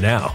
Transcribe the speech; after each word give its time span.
now. 0.00 0.34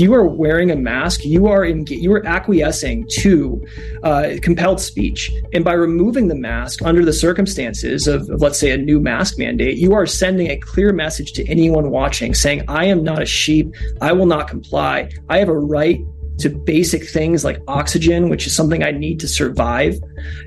If 0.00 0.04
you 0.04 0.14
are 0.14 0.26
wearing 0.26 0.70
a 0.70 0.76
mask, 0.76 1.26
you 1.26 1.46
are 1.48 1.62
in, 1.62 1.84
you 1.86 2.10
are 2.14 2.24
acquiescing 2.24 3.06
to 3.18 3.62
uh, 4.02 4.30
compelled 4.40 4.80
speech, 4.80 5.30
and 5.52 5.62
by 5.62 5.74
removing 5.74 6.28
the 6.28 6.34
mask 6.34 6.80
under 6.80 7.04
the 7.04 7.12
circumstances 7.12 8.06
of, 8.06 8.22
of, 8.30 8.40
let's 8.40 8.58
say, 8.58 8.70
a 8.70 8.78
new 8.78 8.98
mask 8.98 9.38
mandate, 9.38 9.76
you 9.76 9.92
are 9.92 10.06
sending 10.06 10.48
a 10.48 10.56
clear 10.56 10.94
message 10.94 11.34
to 11.34 11.46
anyone 11.48 11.90
watching, 11.90 12.32
saying, 12.32 12.64
"I 12.66 12.86
am 12.86 13.04
not 13.04 13.20
a 13.20 13.26
sheep. 13.26 13.74
I 14.00 14.12
will 14.12 14.24
not 14.24 14.48
comply. 14.48 15.10
I 15.28 15.36
have 15.36 15.50
a 15.50 15.58
right 15.58 16.00
to 16.38 16.48
basic 16.48 17.06
things 17.06 17.44
like 17.44 17.60
oxygen, 17.68 18.30
which 18.30 18.46
is 18.46 18.56
something 18.56 18.82
I 18.82 18.92
need 18.92 19.20
to 19.20 19.28
survive. 19.28 19.98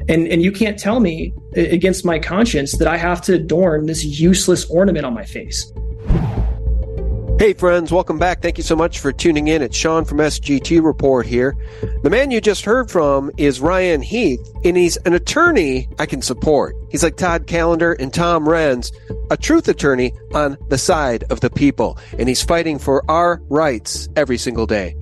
And, 0.09 0.27
and 0.29 0.41
you 0.41 0.51
can't 0.51 0.79
tell 0.79 0.99
me 0.99 1.31
against 1.55 2.03
my 2.03 2.17
conscience 2.17 2.71
that 2.79 2.87
I 2.87 2.97
have 2.97 3.21
to 3.25 3.35
adorn 3.35 3.85
this 3.85 4.03
useless 4.03 4.65
ornament 4.65 5.05
on 5.05 5.13
my 5.13 5.25
face. 5.25 5.71
Hey, 7.43 7.51
friends, 7.51 7.91
welcome 7.91 8.17
back. 8.17 8.41
Thank 8.41 8.57
you 8.57 8.63
so 8.63 8.73
much 8.73 8.99
for 8.99 9.11
tuning 9.11 9.49
in. 9.49 9.61
It's 9.61 9.75
Sean 9.75 10.05
from 10.05 10.19
SGT 10.19 10.81
Report 10.81 11.25
here. 11.25 11.57
The 12.01 12.09
man 12.09 12.31
you 12.31 12.39
just 12.39 12.63
heard 12.63 12.89
from 12.89 13.31
is 13.35 13.59
Ryan 13.59 14.01
Heath, 14.01 14.39
and 14.63 14.77
he's 14.77 14.95
an 14.95 15.11
attorney 15.11 15.89
I 15.99 16.05
can 16.05 16.21
support. 16.21 16.73
He's 16.89 17.03
like 17.03 17.17
Todd 17.17 17.45
Callender 17.45 17.97
and 17.99 18.13
Tom 18.13 18.45
Renz, 18.45 18.93
a 19.29 19.35
truth 19.35 19.67
attorney 19.67 20.13
on 20.33 20.55
the 20.69 20.77
side 20.77 21.25
of 21.29 21.41
the 21.41 21.49
people, 21.49 21.97
and 22.17 22.29
he's 22.29 22.41
fighting 22.41 22.79
for 22.79 23.03
our 23.11 23.41
rights 23.49 24.07
every 24.15 24.37
single 24.37 24.65
day. 24.65 24.95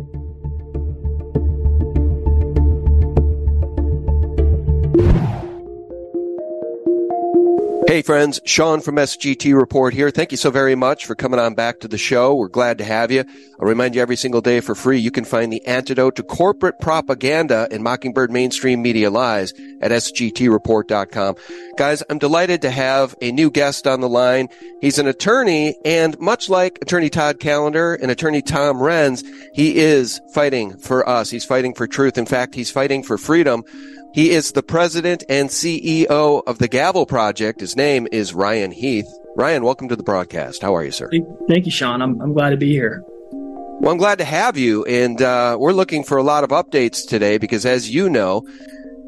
Hey 7.92 8.02
friends, 8.02 8.40
Sean 8.46 8.80
from 8.80 8.96
SGT 8.96 9.54
Report 9.54 9.94
here. 9.94 10.12
Thank 10.12 10.32
you 10.32 10.38
so 10.38 10.50
very 10.50 10.76
much 10.76 11.06
for 11.06 11.14
coming 11.14 11.42
on 11.42 11.56
back 11.56 11.82
to 11.82 11.90
the 11.90 11.98
show. 11.98 12.34
We're 12.34 12.48
glad 12.48 12.78
to 12.78 12.86
have 12.86 13.12
you. 13.12 13.26
I'll 13.60 13.68
remind 13.68 13.96
you 13.96 14.02
every 14.02 14.16
single 14.16 14.40
day 14.40 14.62
for 14.62 14.76
free, 14.76 14.98
you 14.98 15.12
can 15.12 15.26
find 15.26 15.52
the 15.52 15.66
antidote 15.68 16.16
to 16.16 16.24
corporate 16.24 16.80
propaganda 16.80 17.68
and 17.70 17.84
Mockingbird 17.84 18.32
mainstream 18.32 18.82
media 18.82 19.10
lies 19.10 19.52
at 19.82 19.92
sgtreport.com. 19.92 21.36
Guys, 21.78 22.02
I'm 22.10 22.18
delighted 22.18 22.62
to 22.62 22.72
have 22.72 23.14
a 23.22 23.34
new 23.34 23.52
guest 23.52 23.86
on 23.86 24.00
the 24.00 24.08
line. 24.08 24.48
He's 24.80 24.98
an 24.98 25.08
attorney 25.08 25.76
and 25.84 26.18
much 26.18 26.48
like 26.48 26.80
attorney 26.82 27.10
Todd 27.10 27.42
Callender 27.42 27.96
and 27.96 28.10
attorney 28.10 28.42
Tom 28.42 28.78
Renz, 28.78 29.22
he 29.54 29.78
is 29.78 30.22
fighting 30.34 30.78
for 30.78 31.08
us. 31.10 31.30
He's 31.30 31.44
fighting 31.44 31.74
for 31.74 31.88
truth. 31.88 32.18
In 32.18 32.26
fact, 32.26 32.56
he's 32.56 32.72
fighting 32.72 33.04
for 33.04 33.18
freedom. 33.18 33.66
He 34.14 34.32
is 34.32 34.52
the 34.52 34.62
president 34.62 35.24
and 35.30 35.50
CEO 35.50 36.44
of 36.46 36.58
the 36.58 36.68
Gavel 36.68 37.06
Project. 37.06 37.62
His 37.62 37.78
name 37.78 38.10
is 38.12 38.34
Ryan 38.34 38.72
Heath. 38.72 39.08
Ryan, 39.38 39.64
welcome 39.64 39.88
to 39.88 39.96
the 39.96 40.04
broadcast. 40.04 40.62
How 40.62 40.76
are 40.76 40.84
you, 40.84 40.92
sir? 40.92 41.10
Thank 41.48 41.66
you, 41.66 41.72
Sean. 41.72 42.02
I'm, 42.02 42.20
I'm 42.20 42.34
glad 42.34 42.50
to 42.50 42.58
be 42.58 42.72
here. 42.72 43.06
Well, 43.32 43.90
I'm 43.90 43.98
glad 43.98 44.18
to 44.18 44.26
have 44.26 44.58
you. 44.58 44.84
And 44.84 45.22
uh, 45.22 45.56
we're 45.58 45.72
looking 45.72 46.04
for 46.04 46.18
a 46.18 46.24
lot 46.24 46.44
of 46.44 46.50
updates 46.50 47.08
today 47.08 47.38
because, 47.38 47.66
as 47.66 47.90
you 47.90 48.10
know, 48.10 48.46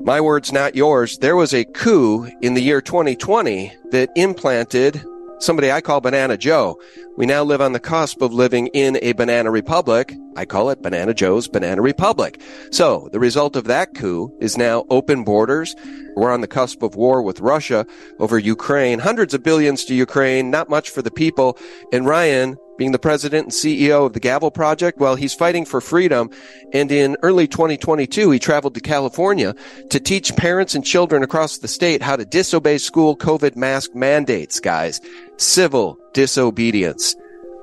my 0.03 0.21
words, 0.21 0.53
not 0.53 0.73
yours, 0.73 1.17
there 1.17 1.35
was 1.35 1.53
a 1.53 1.65
coup 1.65 2.31
in 2.41 2.53
the 2.53 2.61
year 2.61 2.79
2020 2.79 3.73
that 3.91 4.09
implanted 4.15 5.03
somebody 5.43 5.71
I 5.71 5.81
call 5.81 6.01
Banana 6.01 6.37
Joe. 6.37 6.79
We 7.17 7.25
now 7.25 7.43
live 7.43 7.61
on 7.61 7.73
the 7.73 7.79
cusp 7.79 8.21
of 8.21 8.33
living 8.33 8.67
in 8.67 8.97
a 9.01 9.11
banana 9.13 9.51
republic. 9.51 10.15
I 10.35 10.45
call 10.45 10.69
it 10.69 10.81
Banana 10.81 11.13
Joe's 11.13 11.47
Banana 11.47 11.81
Republic. 11.81 12.41
So 12.71 13.09
the 13.11 13.19
result 13.19 13.55
of 13.55 13.65
that 13.65 13.93
coup 13.93 14.35
is 14.39 14.57
now 14.57 14.85
open 14.89 15.23
borders. 15.23 15.75
We're 16.15 16.31
on 16.31 16.41
the 16.41 16.47
cusp 16.47 16.81
of 16.81 16.95
war 16.95 17.21
with 17.21 17.39
Russia 17.39 17.85
over 18.19 18.39
Ukraine, 18.39 18.99
hundreds 18.99 19.33
of 19.33 19.43
billions 19.43 19.85
to 19.85 19.93
Ukraine, 19.93 20.49
not 20.49 20.69
much 20.69 20.89
for 20.89 21.01
the 21.01 21.11
people. 21.11 21.57
And 21.91 22.05
Ryan, 22.05 22.57
being 22.77 22.91
the 22.91 22.99
president 22.99 23.45
and 23.45 23.51
CEO 23.51 24.05
of 24.05 24.13
the 24.13 24.19
Gavel 24.19 24.51
Project, 24.51 24.99
well, 24.99 25.15
he's 25.15 25.33
fighting 25.33 25.65
for 25.65 25.81
freedom. 25.81 26.29
And 26.73 26.91
in 26.91 27.17
early 27.21 27.47
2022, 27.47 28.31
he 28.31 28.39
traveled 28.39 28.73
to 28.75 28.81
California 28.81 29.55
to 29.89 29.99
teach 29.99 30.35
parents 30.35 30.75
and 30.75 30.83
children 30.83 31.23
across 31.23 31.59
the 31.59 31.67
state 31.67 32.01
how 32.01 32.15
to 32.15 32.25
disobey 32.25 32.77
school 32.77 33.15
COVID 33.15 33.55
mask 33.55 33.93
mandates, 33.95 34.59
guys. 34.59 35.01
Civil 35.37 35.97
disobedience. 36.13 37.15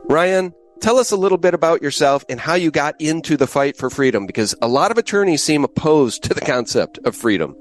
Ryan, 0.05 0.55
tell 0.81 0.99
us 0.99 1.11
a 1.11 1.17
little 1.17 1.39
bit 1.39 1.55
about 1.55 1.83
yourself 1.83 2.25
and 2.29 2.41
how 2.41 2.55
you 2.55 2.71
got 2.71 3.01
into 3.01 3.37
the 3.37 3.47
fight 3.47 3.77
for 3.77 3.91
freedom, 3.91 4.27
because 4.27 4.55
a 4.63 4.69
lot 4.69 4.91
of 4.91 4.99
attorneys 4.99 5.43
seem 5.43 5.65
opposed 5.65 6.23
to 6.25 6.35
the 6.35 6.41
concept 6.41 6.99
of 7.05 7.15
freedom. 7.15 7.55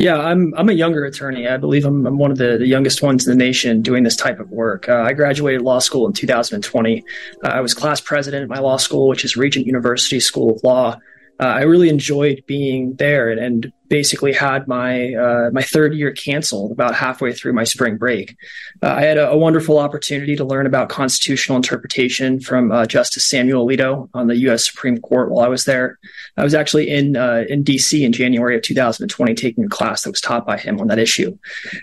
Yeah, 0.00 0.16
I'm 0.16 0.54
I'm 0.56 0.70
a 0.70 0.72
younger 0.72 1.04
attorney. 1.04 1.46
I 1.46 1.58
believe 1.58 1.84
I'm, 1.84 2.06
I'm 2.06 2.16
one 2.16 2.30
of 2.30 2.38
the, 2.38 2.56
the 2.56 2.66
youngest 2.66 3.02
ones 3.02 3.28
in 3.28 3.36
the 3.36 3.44
nation 3.44 3.82
doing 3.82 4.02
this 4.02 4.16
type 4.16 4.40
of 4.40 4.50
work. 4.50 4.88
Uh, 4.88 5.02
I 5.02 5.12
graduated 5.12 5.60
law 5.60 5.78
school 5.78 6.06
in 6.06 6.14
2020. 6.14 7.04
Uh, 7.44 7.48
I 7.48 7.60
was 7.60 7.74
class 7.74 8.00
president 8.00 8.44
at 8.44 8.48
my 8.48 8.60
law 8.60 8.78
school, 8.78 9.08
which 9.08 9.26
is 9.26 9.36
Regent 9.36 9.66
University 9.66 10.18
School 10.18 10.56
of 10.56 10.64
Law. 10.64 10.98
Uh, 11.40 11.46
I 11.46 11.62
really 11.62 11.88
enjoyed 11.88 12.44
being 12.46 12.94
there 12.96 13.30
and, 13.30 13.40
and 13.40 13.72
basically 13.90 14.32
had 14.32 14.68
my 14.68 15.12
uh, 15.14 15.50
my 15.52 15.62
third 15.62 15.94
year 15.94 16.12
canceled 16.12 16.70
about 16.70 16.94
halfway 16.94 17.32
through 17.32 17.52
my 17.52 17.64
spring 17.64 17.96
break. 17.96 18.36
Uh, 18.82 18.92
I 18.92 19.02
had 19.02 19.18
a, 19.18 19.30
a, 19.30 19.36
wonderful 19.36 19.78
opportunity 19.78 20.36
to 20.36 20.44
learn 20.44 20.64
about 20.64 20.88
constitutional 20.88 21.56
interpretation 21.56 22.40
from 22.40 22.70
uh, 22.70 22.86
Justice 22.86 23.24
Samuel 23.24 23.66
Alito 23.66 24.08
on 24.14 24.28
the 24.28 24.36
U.S. 24.36 24.70
Supreme 24.70 24.98
Court 24.98 25.30
while 25.30 25.44
I 25.44 25.48
was 25.48 25.64
there. 25.64 25.98
I 26.36 26.44
was 26.44 26.54
actually 26.54 26.88
in 26.88 27.16
uh, 27.16 27.44
in 27.48 27.64
D.C. 27.64 28.04
in 28.04 28.12
January 28.12 28.56
of 28.56 28.62
2020 28.62 29.34
taking 29.34 29.64
a 29.64 29.68
class 29.68 30.02
that 30.02 30.10
was 30.10 30.20
taught 30.20 30.46
by 30.46 30.56
him 30.56 30.80
on 30.80 30.86
that 30.86 30.98
issue. 30.98 31.36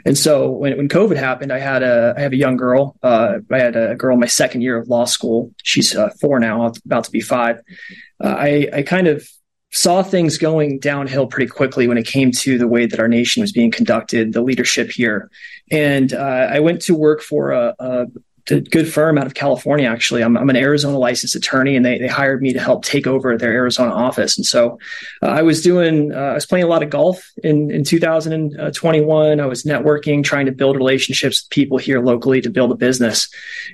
And 0.06 0.18
so 0.18 0.50
when, 0.50 0.78
when 0.78 0.88
COVID 0.88 1.18
happened, 1.18 1.52
I 1.52 1.60
had 1.60 1.84
a 1.84 2.14
I 2.18 2.22
have 2.22 2.32
a 2.32 2.38
young 2.38 2.56
girl. 2.56 2.96
Uh, 3.04 3.40
I 3.52 3.60
had 3.60 3.76
a 3.76 3.96
girl 3.96 4.16
my 4.18 4.28
second 4.28 4.62
year 4.62 4.78
of 4.78 4.88
law 4.88 5.06
school. 5.06 5.52
She's 5.62 5.96
four 6.22 6.40
now, 6.40 6.72
about 6.86 7.04
to 7.04 7.12
be 7.12 7.22
five. 7.22 7.60
I 8.22 8.70
I 8.74 8.82
kind 8.84 9.08
of 9.08 9.28
saw 9.72 10.02
things 10.02 10.38
going 10.38 10.80
downhill 10.80 11.28
pretty 11.28 11.50
quickly 11.50 11.88
when 11.88 11.98
it 11.98 12.08
came 12.08 12.32
to 12.32 12.58
the 12.58 12.68
way 12.68 12.86
that 12.86 13.00
our 13.00 13.08
nation 13.08 13.42
was 13.42 13.52
being 13.52 13.72
conducted, 13.72 14.34
the 14.34 14.42
leadership 14.42 14.90
here. 14.90 15.30
And 15.72 16.14
uh, 16.14 16.48
I 16.50 16.60
went 16.60 16.82
to 16.84 16.96
work 16.96 17.22
for 17.22 17.52
a, 17.52 17.76
a, 17.80 18.06
good 18.48 18.92
firm 18.92 19.18
out 19.18 19.28
of 19.28 19.34
California. 19.34 19.90
Actually, 19.90 20.24
I'm, 20.24 20.38
I'm 20.38 20.50
an 20.50 20.56
Arizona 20.56 20.98
licensed 20.98 21.36
attorney, 21.36 21.76
and 21.76 21.86
they, 21.86 21.98
they 21.98 22.08
hired 22.08 22.42
me 22.42 22.54
to 22.54 22.60
help 22.60 22.84
take 22.84 23.06
over 23.06 23.38
their 23.38 23.52
Arizona 23.52 23.92
office. 23.92 24.38
And 24.38 24.46
so 24.46 24.80
uh, 25.22 25.28
I 25.28 25.42
was 25.42 25.62
doing, 25.62 26.14
uh, 26.14 26.18
I 26.18 26.34
was 26.34 26.46
playing 26.46 26.64
a 26.64 26.68
lot 26.68 26.82
of 26.82 26.90
golf 26.90 27.32
in 27.44 27.70
in 27.72 27.84
2021. 27.84 29.40
I 29.40 29.46
was 29.46 29.64
networking, 29.64 30.24
trying 30.24 30.46
to 30.46 30.52
build 30.52 30.78
relationships 30.78 31.44
with 31.44 31.50
people 31.50 31.78
here 31.78 32.00
locally 32.00 32.42
to 32.42 32.50
build 32.50 32.72
a 32.72 32.76
business. 32.76 33.30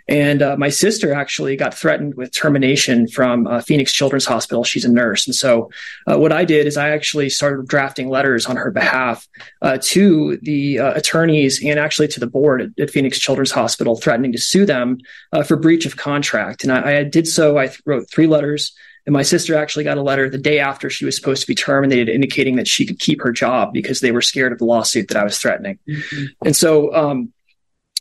And 0.08 0.42
uh, 0.42 0.58
my 0.58 0.70
sister 0.70 1.14
actually 1.14 1.56
got 1.56 1.74
threatened 1.74 2.16
with 2.16 2.34
termination 2.34 3.08
from 3.08 3.46
uh, 3.46 3.62
Phoenix 3.62 3.94
Children's 3.94 4.26
Hospital. 4.26 4.64
She's 4.64 4.86
a 4.86 4.92
nurse, 4.92 5.28
and 5.28 5.36
so 5.36 5.70
uh, 6.08 6.18
what 6.18 6.32
I 6.32 6.46
did 6.46 6.66
is 6.66 6.78
I 6.78 6.90
actually 6.90 7.30
started 7.30 7.68
drafting 7.68 8.10
letters 8.10 8.48
on 8.48 8.56
her 8.56 8.72
behalf 8.72 9.28
uh, 9.62 9.78
to 9.82 10.38
the 10.38 10.78
attorneys 10.78 11.64
and 11.64 11.80
actually 11.80 12.08
to 12.10 12.20
the 12.20 12.28
board 12.28 12.62
at, 12.62 12.70
at 12.80 12.90
Phoenix 12.90 13.20
Children's 13.20 13.52
Hospital, 13.52 13.96
threatening 13.96 14.32
to 14.32 14.40
sue 14.40 14.63
them 14.66 15.00
uh, 15.32 15.44
for 15.44 15.58
breach 15.58 15.86
of 15.86 15.98
contract. 15.98 16.64
And 16.64 16.72
I, 16.72 17.00
I 17.00 17.04
did 17.04 17.28
so. 17.28 17.58
I 17.58 17.68
th- 17.68 17.82
wrote 17.86 18.10
three 18.10 18.28
letters. 18.28 18.74
And 19.06 19.12
my 19.12 19.24
sister 19.24 19.56
actually 19.56 19.84
got 19.84 19.98
a 19.98 20.02
letter 20.02 20.30
the 20.30 20.38
day 20.38 20.60
after 20.60 20.90
she 20.90 21.04
was 21.04 21.16
supposed 21.16 21.42
to 21.42 21.48
be 21.48 21.56
terminated, 21.56 22.08
indicating 22.08 22.56
that 22.56 22.70
she 22.70 22.86
could 22.86 23.00
keep 23.00 23.22
her 23.22 23.34
job 23.34 23.74
because 23.74 24.00
they 24.00 24.14
were 24.14 24.22
scared 24.22 24.54
of 24.54 24.60
the 24.60 24.66
lawsuit 24.66 25.10
that 25.10 25.18
I 25.18 25.26
was 25.26 25.38
threatening. 25.38 25.78
Mm-hmm. 25.90 26.26
And 26.46 26.56
so, 26.56 26.94
um, 26.96 27.33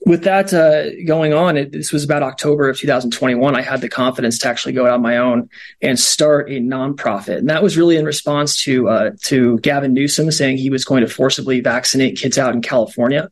with 0.05 0.25
that 0.25 0.53
uh, 0.53 0.91
going 1.07 1.33
on, 1.33 1.57
it, 1.57 1.73
this 1.73 1.93
was 1.93 2.03
about 2.03 2.23
October 2.23 2.69
of 2.69 2.79
2021. 2.79 3.55
I 3.55 3.63
had 3.63 3.81
the 3.81 3.89
confidence 3.89 4.39
to 4.41 4.49
actually 4.49 4.73
go 4.73 4.87
out 4.87 4.95
on 4.95 5.03
my 5.03 5.17
own 5.17 5.49
and 5.81 5.99
start 5.99 6.51
a 6.51 6.61
nonprofit, 6.61 7.39
and 7.39 7.49
that 7.49 7.63
was 7.63 7.77
really 7.77 7.97
in 7.97 8.05
response 8.05 8.61
to 8.63 8.89
uh, 8.89 9.11
to 9.23 9.59
Gavin 9.61 9.93
Newsom 9.93 10.31
saying 10.33 10.59
he 10.59 10.71
was 10.71 10.85
going 10.85 11.03
to 11.03 11.09
forcibly 11.09 11.61
vaccinate 11.61 12.17
kids 12.17 12.39
out 12.39 12.55
in 12.55 12.63
California. 12.63 13.31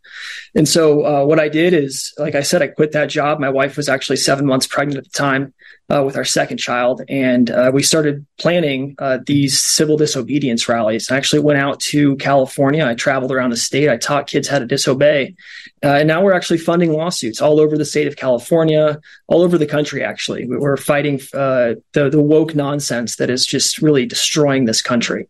And 0.54 0.68
so, 0.68 1.04
uh, 1.04 1.24
what 1.24 1.40
I 1.40 1.48
did 1.48 1.74
is, 1.74 2.14
like 2.18 2.34
I 2.34 2.42
said, 2.42 2.62
I 2.62 2.68
quit 2.68 2.92
that 2.92 3.10
job. 3.10 3.40
My 3.40 3.50
wife 3.50 3.76
was 3.76 3.88
actually 3.88 4.16
seven 4.16 4.46
months 4.46 4.66
pregnant 4.66 4.98
at 4.98 5.04
the 5.04 5.18
time. 5.18 5.52
Uh, 5.90 6.02
with 6.04 6.16
our 6.16 6.24
second 6.24 6.58
child, 6.58 7.02
and 7.08 7.50
uh, 7.50 7.70
we 7.72 7.82
started 7.82 8.24
planning 8.38 8.94
uh, 8.98 9.18
these 9.26 9.58
civil 9.58 9.96
disobedience 9.96 10.68
rallies. 10.68 11.10
I 11.10 11.16
actually 11.16 11.40
went 11.40 11.58
out 11.58 11.80
to 11.80 12.16
California. 12.16 12.86
I 12.86 12.94
traveled 12.94 13.32
around 13.32 13.50
the 13.50 13.56
state. 13.56 13.88
I 13.88 13.96
taught 13.96 14.26
kids 14.26 14.46
how 14.46 14.60
to 14.60 14.66
disobey, 14.66 15.34
uh, 15.82 15.88
and 15.88 16.08
now 16.08 16.22
we're 16.22 16.32
actually 16.32 16.58
funding 16.58 16.92
lawsuits 16.92 17.40
all 17.40 17.60
over 17.60 17.76
the 17.76 17.84
state 17.84 18.06
of 18.06 18.16
California, 18.16 19.00
all 19.26 19.42
over 19.42 19.58
the 19.58 19.66
country. 19.66 20.04
Actually, 20.04 20.46
we're 20.46 20.76
fighting 20.76 21.20
uh, 21.34 21.74
the 21.92 22.08
the 22.10 22.22
woke 22.22 22.54
nonsense 22.54 23.16
that 23.16 23.30
is 23.30 23.44
just 23.44 23.78
really 23.78 24.06
destroying 24.06 24.66
this 24.66 24.82
country. 24.82 25.28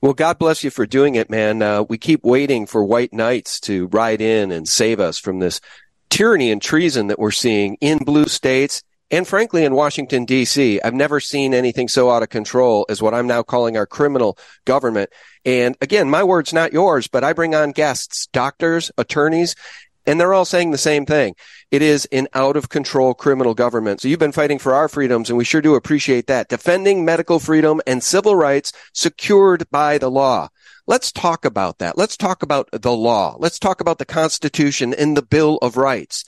Well, 0.00 0.14
God 0.14 0.38
bless 0.38 0.64
you 0.64 0.70
for 0.70 0.84
doing 0.84 1.14
it, 1.14 1.30
man. 1.30 1.62
Uh, 1.62 1.84
we 1.84 1.96
keep 1.96 2.24
waiting 2.24 2.66
for 2.66 2.82
white 2.82 3.12
knights 3.12 3.60
to 3.60 3.86
ride 3.86 4.20
in 4.20 4.50
and 4.50 4.68
save 4.68 4.98
us 4.98 5.16
from 5.16 5.38
this 5.38 5.60
tyranny 6.10 6.50
and 6.50 6.60
treason 6.60 7.06
that 7.06 7.20
we're 7.20 7.30
seeing 7.30 7.76
in 7.80 7.98
blue 7.98 8.26
states 8.26 8.82
and 9.12 9.28
frankly 9.28 9.64
in 9.64 9.74
Washington 9.74 10.24
D.C. 10.24 10.80
I've 10.80 10.94
never 10.94 11.20
seen 11.20 11.54
anything 11.54 11.86
so 11.86 12.10
out 12.10 12.22
of 12.22 12.30
control 12.30 12.86
as 12.88 13.02
what 13.02 13.14
I'm 13.14 13.26
now 13.26 13.42
calling 13.42 13.76
our 13.76 13.86
criminal 13.86 14.38
government. 14.64 15.10
And 15.44 15.76
again, 15.80 16.10
my 16.10 16.24
word's 16.24 16.52
not 16.52 16.72
yours, 16.72 17.06
but 17.06 17.22
I 17.22 17.34
bring 17.34 17.54
on 17.54 17.72
guests, 17.72 18.26
doctors, 18.32 18.90
attorneys, 18.96 19.54
and 20.06 20.18
they're 20.18 20.34
all 20.34 20.46
saying 20.46 20.70
the 20.70 20.78
same 20.78 21.06
thing. 21.06 21.36
It 21.70 21.82
is 21.82 22.08
an 22.10 22.26
out 22.34 22.56
of 22.56 22.70
control 22.70 23.14
criminal 23.14 23.54
government. 23.54 24.00
So 24.00 24.08
you've 24.08 24.18
been 24.18 24.32
fighting 24.32 24.58
for 24.58 24.74
our 24.74 24.88
freedoms 24.88 25.28
and 25.28 25.38
we 25.38 25.44
sure 25.44 25.60
do 25.60 25.74
appreciate 25.74 26.26
that. 26.26 26.48
Defending 26.48 27.04
medical 27.04 27.38
freedom 27.38 27.80
and 27.86 28.02
civil 28.02 28.34
rights 28.34 28.72
secured 28.92 29.70
by 29.70 29.98
the 29.98 30.10
law. 30.10 30.48
Let's 30.88 31.12
talk 31.12 31.44
about 31.44 31.78
that. 31.78 31.96
Let's 31.96 32.16
talk 32.16 32.42
about 32.42 32.68
the 32.72 32.92
law. 32.92 33.36
Let's 33.38 33.60
talk 33.60 33.80
about 33.80 33.98
the 33.98 34.04
Constitution 34.04 34.92
and 34.92 35.16
the 35.16 35.22
Bill 35.22 35.58
of 35.62 35.76
Rights. 35.76 36.24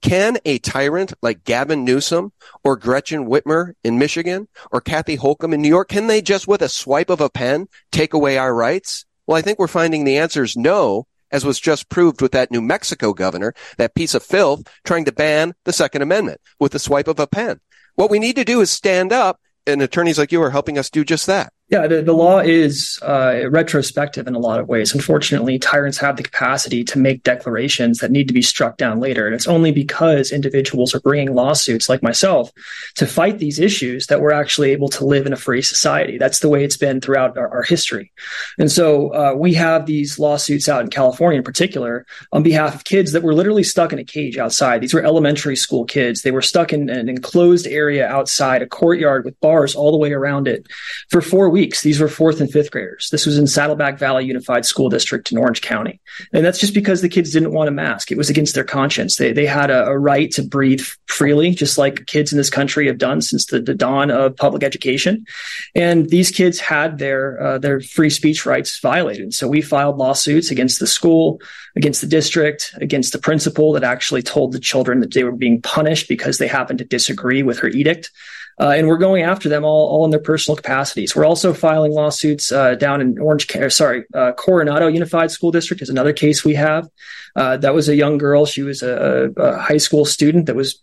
Can 0.00 0.38
a 0.44 0.58
tyrant 0.58 1.12
like 1.22 1.44
Gavin 1.44 1.84
Newsom 1.84 2.32
or 2.62 2.76
Gretchen 2.76 3.26
Whitmer 3.26 3.72
in 3.82 3.98
Michigan 3.98 4.48
or 4.70 4.80
Kathy 4.80 5.16
Hochul 5.16 5.52
in 5.52 5.60
New 5.60 5.68
York, 5.68 5.88
can 5.88 6.06
they 6.06 6.22
just 6.22 6.46
with 6.46 6.62
a 6.62 6.68
swipe 6.68 7.10
of 7.10 7.20
a 7.20 7.28
pen 7.28 7.68
take 7.90 8.14
away 8.14 8.38
our 8.38 8.54
rights? 8.54 9.04
Well, 9.26 9.36
I 9.36 9.42
think 9.42 9.58
we're 9.58 9.66
finding 9.66 10.04
the 10.04 10.18
answer 10.18 10.44
is 10.44 10.56
no 10.56 11.06
as 11.30 11.44
was 11.44 11.60
just 11.60 11.88
proved 11.88 12.22
with 12.22 12.32
that 12.32 12.50
New 12.50 12.62
Mexico 12.62 13.12
governor, 13.12 13.54
that 13.76 13.94
piece 13.94 14.14
of 14.14 14.22
filth 14.22 14.62
trying 14.84 15.04
to 15.04 15.12
ban 15.12 15.54
the 15.64 15.72
Second 15.72 16.02
Amendment 16.02 16.40
with 16.58 16.72
the 16.72 16.78
swipe 16.78 17.08
of 17.08 17.18
a 17.18 17.26
pen. 17.26 17.60
What 17.94 18.10
we 18.10 18.18
need 18.18 18.36
to 18.36 18.44
do 18.44 18.60
is 18.60 18.70
stand 18.70 19.12
up, 19.12 19.40
and 19.66 19.82
attorneys 19.82 20.18
like 20.18 20.32
you 20.32 20.42
are 20.42 20.50
helping 20.50 20.78
us 20.78 20.88
do 20.88 21.04
just 21.04 21.26
that. 21.26 21.52
Yeah, 21.70 21.86
the, 21.86 22.00
the 22.00 22.14
law 22.14 22.38
is 22.38 22.98
uh, 23.02 23.42
retrospective 23.50 24.26
in 24.26 24.34
a 24.34 24.38
lot 24.38 24.58
of 24.58 24.68
ways. 24.68 24.94
Unfortunately, 24.94 25.58
tyrants 25.58 25.98
have 25.98 26.16
the 26.16 26.22
capacity 26.22 26.82
to 26.84 26.98
make 26.98 27.24
declarations 27.24 27.98
that 27.98 28.10
need 28.10 28.26
to 28.28 28.32
be 28.32 28.40
struck 28.40 28.78
down 28.78 29.00
later. 29.00 29.26
And 29.26 29.34
it's 29.34 29.46
only 29.46 29.70
because 29.70 30.32
individuals 30.32 30.94
are 30.94 31.00
bringing 31.00 31.34
lawsuits 31.34 31.90
like 31.90 32.02
myself 32.02 32.50
to 32.94 33.06
fight 33.06 33.38
these 33.38 33.58
issues 33.58 34.06
that 34.06 34.22
we're 34.22 34.32
actually 34.32 34.70
able 34.70 34.88
to 34.88 35.04
live 35.04 35.26
in 35.26 35.34
a 35.34 35.36
free 35.36 35.60
society. 35.60 36.16
That's 36.16 36.38
the 36.38 36.48
way 36.48 36.64
it's 36.64 36.78
been 36.78 37.02
throughout 37.02 37.36
our, 37.36 37.48
our 37.48 37.62
history. 37.64 38.12
And 38.58 38.72
so 38.72 39.12
uh, 39.12 39.34
we 39.36 39.52
have 39.52 39.84
these 39.84 40.18
lawsuits 40.18 40.70
out 40.70 40.80
in 40.80 40.88
California 40.88 41.36
in 41.36 41.44
particular 41.44 42.06
on 42.32 42.42
behalf 42.42 42.74
of 42.76 42.84
kids 42.84 43.12
that 43.12 43.22
were 43.22 43.34
literally 43.34 43.62
stuck 43.62 43.92
in 43.92 43.98
a 43.98 44.04
cage 44.04 44.38
outside. 44.38 44.80
These 44.80 44.94
were 44.94 45.04
elementary 45.04 45.56
school 45.56 45.84
kids. 45.84 46.22
They 46.22 46.30
were 46.30 46.40
stuck 46.40 46.72
in 46.72 46.88
an 46.88 47.10
enclosed 47.10 47.66
area 47.66 48.08
outside 48.08 48.62
a 48.62 48.66
courtyard 48.66 49.26
with 49.26 49.38
bars 49.40 49.74
all 49.74 49.90
the 49.90 49.98
way 49.98 50.12
around 50.12 50.48
it 50.48 50.66
for 51.10 51.20
four 51.20 51.50
weeks 51.50 51.57
weeks. 51.58 51.82
These 51.82 51.98
were 51.98 52.08
fourth 52.08 52.40
and 52.40 52.50
fifth 52.50 52.70
graders. 52.70 53.08
This 53.10 53.26
was 53.26 53.36
in 53.36 53.48
Saddleback 53.48 53.98
Valley 53.98 54.24
Unified 54.24 54.64
School 54.64 54.88
District 54.88 55.32
in 55.32 55.38
Orange 55.38 55.60
County. 55.60 56.00
And 56.32 56.44
that's 56.44 56.60
just 56.60 56.72
because 56.72 57.02
the 57.02 57.08
kids 57.08 57.32
didn't 57.32 57.52
want 57.52 57.68
a 57.68 57.72
mask. 57.72 58.12
It 58.12 58.16
was 58.16 58.30
against 58.30 58.54
their 58.54 58.62
conscience. 58.62 59.16
They, 59.16 59.32
they 59.32 59.44
had 59.44 59.68
a, 59.70 59.86
a 59.86 59.98
right 59.98 60.30
to 60.32 60.42
breathe 60.44 60.82
freely, 61.06 61.50
just 61.50 61.76
like 61.76 62.06
kids 62.06 62.32
in 62.32 62.38
this 62.38 62.48
country 62.48 62.86
have 62.86 62.98
done 62.98 63.20
since 63.22 63.46
the, 63.46 63.60
the 63.60 63.74
dawn 63.74 64.12
of 64.12 64.36
public 64.36 64.62
education. 64.62 65.26
And 65.74 66.08
these 66.08 66.30
kids 66.30 66.60
had 66.60 66.98
their, 66.98 67.42
uh, 67.42 67.58
their 67.58 67.80
free 67.80 68.10
speech 68.10 68.46
rights 68.46 68.78
violated. 68.78 69.34
So 69.34 69.48
we 69.48 69.60
filed 69.60 69.98
lawsuits 69.98 70.52
against 70.52 70.78
the 70.78 70.86
school, 70.86 71.40
against 71.74 72.00
the 72.02 72.06
district, 72.06 72.72
against 72.80 73.12
the 73.12 73.18
principal 73.18 73.72
that 73.72 73.82
actually 73.82 74.22
told 74.22 74.52
the 74.52 74.60
children 74.60 75.00
that 75.00 75.12
they 75.12 75.24
were 75.24 75.32
being 75.32 75.60
punished 75.60 76.08
because 76.08 76.38
they 76.38 76.46
happened 76.46 76.78
to 76.78 76.84
disagree 76.84 77.42
with 77.42 77.58
her 77.58 77.68
edict. 77.68 78.12
Uh, 78.60 78.70
and 78.70 78.88
we're 78.88 78.98
going 78.98 79.22
after 79.22 79.48
them 79.48 79.64
all, 79.64 79.88
all 79.88 80.04
in 80.04 80.10
their 80.10 80.20
personal 80.20 80.56
capacities. 80.56 81.14
We're 81.14 81.24
also 81.24 81.54
filing 81.54 81.92
lawsuits 81.92 82.50
uh, 82.50 82.74
down 82.74 83.00
in 83.00 83.18
Orange, 83.18 83.48
sorry, 83.70 84.04
uh, 84.14 84.32
Coronado 84.32 84.88
Unified 84.88 85.30
School 85.30 85.50
District 85.50 85.82
is 85.82 85.88
another 85.88 86.12
case 86.12 86.44
we 86.44 86.54
have. 86.54 86.88
Uh, 87.36 87.56
that 87.58 87.74
was 87.74 87.88
a 87.88 87.94
young 87.94 88.18
girl. 88.18 88.46
She 88.46 88.62
was 88.62 88.82
a, 88.82 89.30
a, 89.36 89.58
high 89.58 89.76
school 89.76 90.04
student 90.04 90.46
that 90.46 90.56
was 90.56 90.82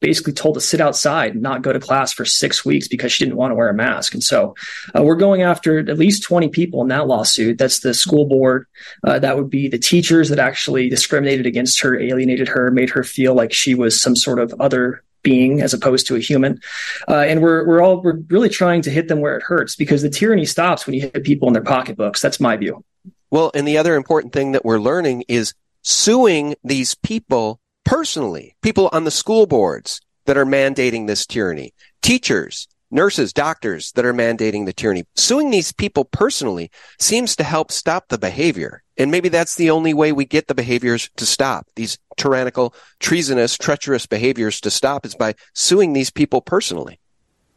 basically 0.00 0.32
told 0.32 0.54
to 0.54 0.60
sit 0.60 0.80
outside 0.80 1.32
and 1.32 1.42
not 1.42 1.62
go 1.62 1.72
to 1.72 1.80
class 1.80 2.12
for 2.12 2.24
six 2.24 2.64
weeks 2.64 2.86
because 2.86 3.10
she 3.10 3.24
didn't 3.24 3.36
want 3.36 3.50
to 3.50 3.54
wear 3.54 3.70
a 3.70 3.74
mask. 3.74 4.12
And 4.12 4.22
so 4.22 4.54
uh, 4.94 5.02
we're 5.02 5.16
going 5.16 5.42
after 5.42 5.78
at 5.78 5.98
least 5.98 6.22
20 6.22 6.48
people 6.48 6.82
in 6.82 6.88
that 6.88 7.06
lawsuit. 7.06 7.56
That's 7.56 7.80
the 7.80 7.94
school 7.94 8.26
board. 8.26 8.66
Uh, 9.04 9.18
that 9.18 9.36
would 9.36 9.48
be 9.48 9.68
the 9.68 9.78
teachers 9.78 10.28
that 10.28 10.38
actually 10.38 10.90
discriminated 10.90 11.46
against 11.46 11.80
her, 11.80 11.98
alienated 11.98 12.48
her, 12.48 12.70
made 12.70 12.90
her 12.90 13.02
feel 13.02 13.34
like 13.34 13.52
she 13.52 13.74
was 13.74 14.00
some 14.00 14.16
sort 14.16 14.38
of 14.38 14.54
other 14.60 15.02
being 15.26 15.60
as 15.60 15.74
opposed 15.74 16.06
to 16.06 16.14
a 16.14 16.20
human. 16.20 16.60
Uh, 17.08 17.24
and 17.26 17.42
we're 17.42 17.66
we're 17.66 17.82
all 17.82 18.00
we're 18.00 18.20
really 18.28 18.48
trying 18.48 18.80
to 18.82 18.90
hit 18.90 19.08
them 19.08 19.20
where 19.20 19.36
it 19.36 19.42
hurts 19.42 19.74
because 19.74 20.00
the 20.02 20.08
tyranny 20.08 20.44
stops 20.46 20.86
when 20.86 20.94
you 20.94 21.00
hit 21.00 21.24
people 21.24 21.48
in 21.48 21.52
their 21.52 21.64
pocketbooks. 21.64 22.22
That's 22.22 22.38
my 22.38 22.56
view. 22.56 22.84
Well, 23.32 23.50
and 23.52 23.66
the 23.66 23.76
other 23.76 23.96
important 23.96 24.32
thing 24.32 24.52
that 24.52 24.64
we're 24.64 24.78
learning 24.78 25.24
is 25.26 25.52
suing 25.82 26.54
these 26.62 26.94
people 26.94 27.58
personally, 27.84 28.54
people 28.62 28.88
on 28.92 29.02
the 29.02 29.10
school 29.10 29.46
boards 29.46 30.00
that 30.26 30.36
are 30.36 30.46
mandating 30.46 31.08
this 31.08 31.26
tyranny, 31.26 31.74
teachers, 32.02 32.68
nurses, 32.90 33.32
doctors 33.32 33.92
that 33.92 34.04
are 34.04 34.14
mandating 34.14 34.66
the 34.66 34.72
tyranny. 34.72 35.04
Suing 35.14 35.50
these 35.50 35.72
people 35.72 36.04
personally 36.04 36.70
seems 36.98 37.36
to 37.36 37.44
help 37.44 37.72
stop 37.72 38.08
the 38.08 38.18
behavior. 38.18 38.82
And 38.96 39.10
maybe 39.10 39.28
that's 39.28 39.56
the 39.56 39.70
only 39.70 39.92
way 39.92 40.12
we 40.12 40.24
get 40.24 40.48
the 40.48 40.54
behaviors 40.54 41.10
to 41.16 41.26
stop. 41.26 41.66
These 41.76 41.98
tyrannical, 42.16 42.74
treasonous, 43.00 43.56
treacherous 43.58 44.06
behaviors 44.06 44.60
to 44.62 44.70
stop 44.70 45.04
is 45.04 45.14
by 45.14 45.34
suing 45.54 45.92
these 45.92 46.10
people 46.10 46.40
personally. 46.40 46.98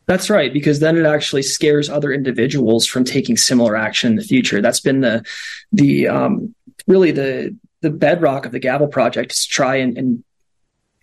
That's 0.06 0.30
right, 0.30 0.52
because 0.52 0.80
then 0.80 0.98
it 0.98 1.06
actually 1.06 1.44
scares 1.44 1.88
other 1.88 2.12
individuals 2.12 2.88
from 2.88 3.04
taking 3.04 3.38
similar 3.38 3.76
action 3.76 4.12
in 4.12 4.16
the 4.16 4.24
future. 4.24 4.60
That's 4.60 4.80
been 4.80 5.02
the 5.02 5.24
the 5.72 6.08
um, 6.08 6.56
really 6.88 7.12
the 7.12 7.56
the 7.82 7.92
bedrock 7.92 8.48
of 8.48 8.52
the 8.52 8.60
Gavel 8.60 8.88
Project 8.88 9.32
is 9.32 9.44
to 9.44 9.50
try 9.50 9.76
and, 9.76 9.98
and 9.98 10.24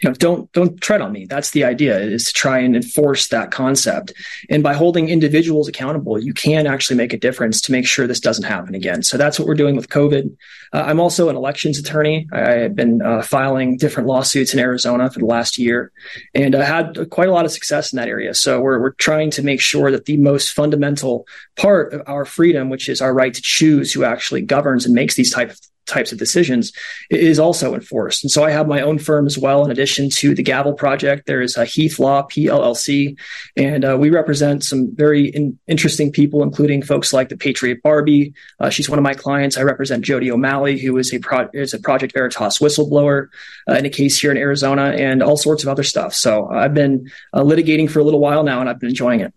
you 0.02 0.08
know 0.08 0.14
don't 0.14 0.52
don't 0.52 0.80
tread 0.80 1.00
on 1.00 1.12
me. 1.12 1.24
That's 1.24 1.52
the 1.52 1.64
idea 1.64 1.98
is 1.98 2.24
to 2.24 2.32
try 2.32 2.58
and 2.58 2.76
enforce 2.76 3.28
that 3.28 3.50
concept. 3.50 4.12
And 4.50 4.62
by 4.62 4.74
holding 4.74 5.08
individuals 5.08 5.68
accountable 5.68 6.18
you 6.18 6.34
can 6.34 6.66
actually 6.66 6.96
make 6.96 7.12
a 7.12 7.18
difference 7.18 7.60
to 7.62 7.72
make 7.72 7.86
sure 7.86 8.06
this 8.06 8.20
doesn't 8.20 8.44
happen 8.44 8.74
again. 8.74 9.02
So 9.02 9.16
that's 9.16 9.38
what 9.38 9.48
we're 9.48 9.54
doing 9.54 9.74
with 9.74 9.88
covid. 9.88 10.36
Uh, 10.72 10.82
i'm 10.86 11.00
also 11.00 11.28
an 11.28 11.36
elections 11.36 11.78
attorney. 11.78 12.28
I've 12.32 12.74
been 12.74 13.00
uh, 13.00 13.22
filing 13.22 13.78
different 13.78 14.08
lawsuits 14.08 14.52
in 14.52 14.60
arizona 14.60 15.10
for 15.10 15.20
the 15.20 15.26
last 15.26 15.56
year 15.58 15.92
and 16.34 16.54
i 16.54 16.64
had 16.64 17.08
quite 17.10 17.28
a 17.28 17.32
lot 17.32 17.44
of 17.44 17.50
success 17.50 17.92
in 17.92 17.96
that 17.96 18.08
area. 18.08 18.34
So 18.34 18.60
we're, 18.60 18.80
we're 18.80 18.92
trying 18.92 19.30
to 19.32 19.42
make 19.42 19.60
sure 19.60 19.90
that 19.90 20.04
the 20.04 20.18
most 20.18 20.52
fundamental 20.52 21.26
part 21.56 21.94
of 21.94 22.02
our 22.06 22.26
freedom 22.26 22.68
which 22.68 22.88
is 22.88 23.00
our 23.00 23.14
right 23.14 23.32
to 23.32 23.42
choose 23.42 23.92
who 23.92 24.04
actually 24.04 24.42
governs 24.42 24.84
and 24.84 24.94
makes 24.94 25.14
these 25.14 25.32
type 25.32 25.50
of 25.50 25.60
types 25.86 26.12
of 26.12 26.18
decisions 26.18 26.72
is 27.10 27.38
also 27.38 27.74
enforced. 27.74 28.24
And 28.24 28.30
so 28.30 28.44
I 28.44 28.50
have 28.50 28.68
my 28.68 28.80
own 28.80 28.98
firm 28.98 29.26
as 29.26 29.38
well. 29.38 29.64
In 29.64 29.70
addition 29.70 30.10
to 30.10 30.34
the 30.34 30.42
Gavel 30.42 30.74
Project, 30.74 31.26
there 31.26 31.40
is 31.40 31.56
a 31.56 31.64
Heath 31.64 31.98
Law 31.98 32.22
PLLC, 32.24 33.18
and 33.56 33.84
uh, 33.84 33.96
we 33.98 34.10
represent 34.10 34.64
some 34.64 34.94
very 34.94 35.28
in- 35.28 35.58
interesting 35.66 36.12
people, 36.12 36.42
including 36.42 36.82
folks 36.82 37.12
like 37.12 37.28
the 37.28 37.36
Patriot 37.36 37.82
Barbie. 37.82 38.34
Uh, 38.60 38.70
she's 38.70 38.90
one 38.90 38.98
of 38.98 39.02
my 39.02 39.14
clients. 39.14 39.56
I 39.56 39.62
represent 39.62 40.04
Jodi 40.04 40.30
O'Malley, 40.30 40.78
who 40.78 40.96
is 40.98 41.12
a 41.12 41.18
pro- 41.18 41.48
is 41.52 41.72
a 41.72 41.78
Project 41.78 42.12
Veritas 42.12 42.58
whistleblower 42.58 43.28
uh, 43.68 43.74
in 43.74 43.86
a 43.86 43.90
case 43.90 44.20
here 44.20 44.30
in 44.30 44.36
Arizona, 44.36 44.94
and 44.96 45.22
all 45.22 45.36
sorts 45.36 45.62
of 45.62 45.68
other 45.68 45.82
stuff. 45.82 46.14
So 46.14 46.48
I've 46.48 46.74
been 46.74 47.10
uh, 47.32 47.42
litigating 47.42 47.90
for 47.90 48.00
a 48.00 48.04
little 48.04 48.20
while 48.20 48.42
now, 48.42 48.60
and 48.60 48.68
I've 48.68 48.80
been 48.80 48.90
enjoying 48.90 49.20
it. 49.20 49.32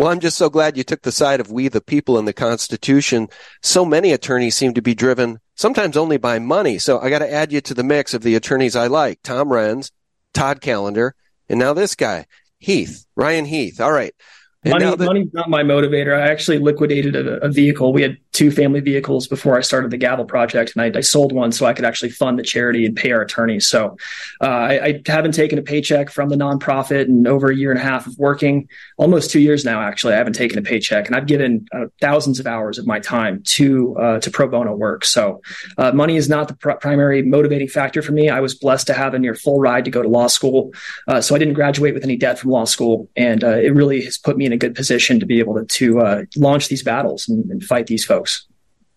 Well, 0.00 0.08
I'm 0.08 0.20
just 0.20 0.38
so 0.38 0.48
glad 0.48 0.78
you 0.78 0.82
took 0.82 1.02
the 1.02 1.12
side 1.12 1.40
of 1.40 1.52
we 1.52 1.68
the 1.68 1.82
people 1.82 2.18
in 2.18 2.24
the 2.24 2.32
Constitution. 2.32 3.28
So 3.60 3.84
many 3.84 4.12
attorneys 4.12 4.56
seem 4.56 4.72
to 4.72 4.80
be 4.80 4.94
driven 4.94 5.40
sometimes 5.56 5.94
only 5.94 6.16
by 6.16 6.38
money. 6.38 6.78
So 6.78 6.98
I 6.98 7.10
got 7.10 7.18
to 7.18 7.30
add 7.30 7.52
you 7.52 7.60
to 7.60 7.74
the 7.74 7.84
mix 7.84 8.14
of 8.14 8.22
the 8.22 8.34
attorneys 8.34 8.74
I 8.74 8.86
like. 8.86 9.18
Tom 9.22 9.50
Renz, 9.50 9.90
Todd 10.32 10.62
Callender, 10.62 11.14
and 11.50 11.58
now 11.58 11.74
this 11.74 11.94
guy, 11.94 12.24
Heath, 12.58 13.04
Ryan 13.14 13.44
Heath. 13.44 13.78
All 13.78 13.92
right. 13.92 14.14
And 14.62 14.72
money, 14.72 14.94
money's 14.94 15.32
not 15.32 15.48
my 15.48 15.62
motivator. 15.62 16.14
I 16.14 16.30
actually 16.30 16.58
liquidated 16.58 17.16
a, 17.16 17.42
a, 17.42 17.48
vehicle. 17.48 17.94
We 17.94 18.02
had 18.02 18.18
two 18.32 18.50
family 18.50 18.80
vehicles 18.80 19.26
before 19.26 19.56
I 19.56 19.62
started 19.62 19.90
the 19.90 19.96
Gavel 19.96 20.26
Project, 20.26 20.76
and 20.76 20.82
I, 20.82 20.98
I 20.98 21.00
sold 21.00 21.32
one 21.32 21.50
so 21.50 21.64
I 21.64 21.72
could 21.72 21.86
actually 21.86 22.10
fund 22.10 22.38
the 22.38 22.42
charity 22.42 22.84
and 22.84 22.94
pay 22.94 23.12
our 23.12 23.22
attorneys. 23.22 23.66
So 23.66 23.96
uh, 24.42 24.46
I, 24.46 24.84
I, 24.84 25.02
haven't 25.06 25.32
taken 25.32 25.58
a 25.58 25.62
paycheck 25.62 26.10
from 26.10 26.28
the 26.28 26.36
nonprofit 26.36 27.08
in 27.08 27.26
over 27.26 27.50
a 27.50 27.56
year 27.56 27.70
and 27.70 27.80
a 27.80 27.82
half 27.82 28.06
of 28.06 28.18
working, 28.18 28.68
almost 28.98 29.30
two 29.30 29.40
years 29.40 29.64
now. 29.64 29.80
Actually, 29.80 30.12
I 30.12 30.18
haven't 30.18 30.34
taken 30.34 30.58
a 30.58 30.62
paycheck, 30.62 31.06
and 31.06 31.16
I've 31.16 31.26
given 31.26 31.66
uh, 31.72 31.86
thousands 32.02 32.38
of 32.38 32.46
hours 32.46 32.76
of 32.76 32.86
my 32.86 33.00
time 33.00 33.42
to 33.54 33.96
uh, 33.96 34.20
to 34.20 34.30
pro 34.30 34.46
bono 34.46 34.74
work. 34.74 35.06
So 35.06 35.40
uh, 35.78 35.92
money 35.92 36.16
is 36.16 36.28
not 36.28 36.48
the 36.48 36.54
pr- 36.56 36.72
primary 36.72 37.22
motivating 37.22 37.68
factor 37.68 38.02
for 38.02 38.12
me. 38.12 38.28
I 38.28 38.40
was 38.40 38.54
blessed 38.54 38.88
to 38.88 38.92
have 38.92 39.14
a 39.14 39.18
near 39.18 39.34
full 39.34 39.58
ride 39.58 39.86
to 39.86 39.90
go 39.90 40.02
to 40.02 40.08
law 40.08 40.26
school, 40.26 40.74
uh, 41.08 41.22
so 41.22 41.34
I 41.34 41.38
didn't 41.38 41.54
graduate 41.54 41.94
with 41.94 42.04
any 42.04 42.16
debt 42.16 42.38
from 42.38 42.50
law 42.50 42.66
school, 42.66 43.08
and 43.16 43.42
uh, 43.42 43.56
it 43.56 43.74
really 43.74 44.02
has 44.02 44.18
put 44.18 44.36
me 44.36 44.49
in 44.50 44.54
a 44.54 44.58
good 44.58 44.74
position 44.74 45.20
to 45.20 45.26
be 45.26 45.38
able 45.38 45.54
to, 45.54 45.64
to 45.64 46.00
uh, 46.00 46.24
launch 46.36 46.68
these 46.68 46.82
battles 46.82 47.28
and, 47.28 47.48
and 47.50 47.62
fight 47.62 47.86
these 47.86 48.04
folks. 48.04 48.46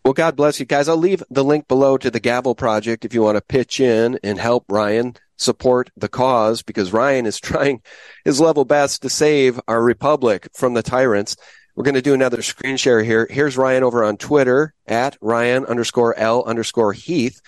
Well, 0.03 0.13
God 0.13 0.35
bless 0.35 0.59
you 0.59 0.65
guys. 0.65 0.89
I'll 0.89 0.97
leave 0.97 1.23
the 1.29 1.45
link 1.45 1.67
below 1.67 1.97
to 1.97 2.11
the 2.11 2.19
Gavel 2.19 2.55
Project 2.55 3.05
if 3.05 3.13
you 3.13 3.21
want 3.21 3.37
to 3.37 3.41
pitch 3.41 3.79
in 3.79 4.19
and 4.23 4.37
help 4.37 4.65
Ryan 4.67 5.15
support 5.37 5.89
the 5.95 6.09
cause 6.09 6.61
because 6.61 6.91
Ryan 6.91 7.25
is 7.25 7.39
trying 7.39 7.81
his 8.25 8.41
level 8.41 8.65
best 8.65 9.03
to 9.03 9.09
save 9.09 9.59
our 9.67 9.81
republic 9.81 10.49
from 10.53 10.73
the 10.73 10.83
tyrants. 10.83 11.37
We're 11.75 11.85
going 11.85 11.95
to 11.95 12.03
do 12.03 12.13
another 12.13 12.43
screen 12.43 12.77
share 12.77 13.01
here. 13.01 13.27
Here's 13.29 13.57
Ryan 13.57 13.81
over 13.81 14.03
on 14.03 14.17
Twitter 14.17 14.75
at 14.85 15.17
Ryan 15.21 15.65
underscore 15.65 16.15
L 16.15 16.43
underscore 16.43 16.93
Heath. 16.93 17.41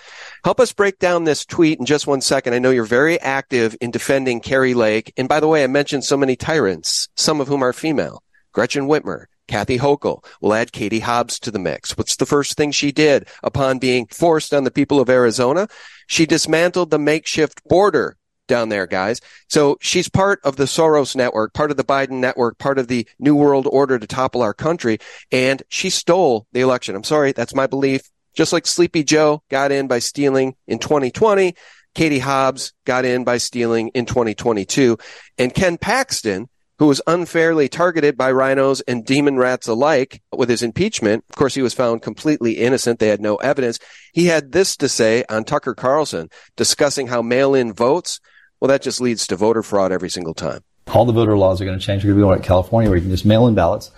Help 0.43 0.59
us 0.59 0.73
break 0.73 0.97
down 0.97 1.25
this 1.25 1.45
tweet 1.45 1.79
in 1.79 1.85
just 1.85 2.07
one 2.07 2.21
second. 2.21 2.55
I 2.55 2.59
know 2.59 2.71
you're 2.71 2.85
very 2.85 3.19
active 3.21 3.75
in 3.81 3.91
defending 3.91 4.41
Kari 4.41 4.73
Lake. 4.73 5.13
And 5.15 5.29
by 5.29 5.39
the 5.39 5.47
way, 5.47 5.63
I 5.63 5.67
mentioned 5.67 6.05
so 6.05 6.17
many 6.17 6.35
tyrants, 6.35 7.07
some 7.15 7.39
of 7.39 7.47
whom 7.47 7.61
are 7.61 7.71
female. 7.71 8.23
Gretchen 8.51 8.87
Whitmer, 8.87 9.25
Kathy 9.47 9.77
Hochul 9.77 10.25
We'll 10.41 10.55
add 10.55 10.71
Katie 10.71 11.01
Hobbs 11.01 11.39
to 11.41 11.51
the 11.51 11.59
mix. 11.59 11.95
What's 11.95 12.15
the 12.15 12.25
first 12.25 12.57
thing 12.57 12.71
she 12.71 12.91
did 12.91 13.27
upon 13.43 13.77
being 13.77 14.07
forced 14.07 14.55
on 14.55 14.63
the 14.63 14.71
people 14.71 14.99
of 14.99 15.09
Arizona? 15.09 15.67
She 16.07 16.25
dismantled 16.25 16.89
the 16.89 16.97
makeshift 16.97 17.63
border 17.65 18.17
down 18.47 18.69
there, 18.69 18.87
guys. 18.87 19.21
So 19.49 19.77
she's 19.81 20.09
part 20.09 20.39
of 20.43 20.55
the 20.55 20.65
Soros 20.65 21.15
network, 21.15 21.53
part 21.53 21.71
of 21.71 21.77
the 21.77 21.83
Biden 21.83 22.19
network, 22.19 22.57
part 22.57 22.79
of 22.79 22.87
the 22.87 23.07
New 23.19 23.35
World 23.35 23.67
Order 23.71 23.99
to 23.99 24.07
topple 24.07 24.41
our 24.41 24.53
country. 24.53 24.99
And 25.31 25.63
she 25.69 25.89
stole 25.89 26.47
the 26.51 26.61
election. 26.61 26.95
I'm 26.95 27.03
sorry. 27.03 27.31
That's 27.31 27.55
my 27.55 27.67
belief. 27.67 28.01
Just 28.35 28.53
like 28.53 28.67
Sleepy 28.67 29.03
Joe 29.03 29.43
got 29.49 29.71
in 29.71 29.87
by 29.87 29.99
stealing 29.99 30.55
in 30.67 30.79
2020, 30.79 31.55
Katie 31.93 32.19
Hobbs 32.19 32.73
got 32.83 33.05
in 33.05 33.23
by 33.23 33.37
stealing 33.37 33.89
in 33.89 34.05
2022. 34.05 34.97
And 35.37 35.53
Ken 35.53 35.77
Paxton 35.77 36.49
who 36.77 36.87
was 36.87 37.01
unfairly 37.07 37.69
targeted 37.69 38.17
by 38.17 38.31
RINOs 38.31 38.81
and 38.87 39.05
demon 39.05 39.37
rats 39.37 39.67
alike 39.67 40.21
with 40.35 40.49
his 40.49 40.61
impeachment. 40.61 41.23
Of 41.29 41.35
course, 41.35 41.55
he 41.55 41.61
was 41.61 41.73
found 41.73 42.01
completely 42.01 42.53
innocent. 42.53 42.99
They 42.99 43.07
had 43.07 43.21
no 43.21 43.37
evidence. 43.37 43.79
He 44.13 44.25
had 44.25 44.51
this 44.51 44.75
to 44.77 44.89
say 44.89 45.23
on 45.29 45.45
Tucker 45.45 45.73
Carlson 45.73 46.29
discussing 46.57 47.07
how 47.07 47.21
mail-in 47.21 47.73
votes, 47.73 48.19
well, 48.65 48.73
that 48.73 48.81
just 48.81 48.99
leads 48.99 49.27
to 49.27 49.35
voter 49.35 49.61
fraud 49.61 49.91
every 49.91 50.09
single 50.09 50.33
time. 50.33 50.63
All 50.87 51.05
the 51.05 51.13
voter 51.13 51.37
laws 51.37 51.61
are 51.61 51.65
going 51.65 51.77
to 51.77 51.85
change. 51.85 52.03
We're 52.03 52.15
going 52.15 52.31
to 52.31 52.37
be 52.37 52.41
to 52.41 52.47
California 52.47 52.89
where 52.89 52.97
you 52.97 53.03
can 53.03 53.11
just 53.11 53.23
mail 53.23 53.45
in 53.45 53.53
ballots. 53.53 53.91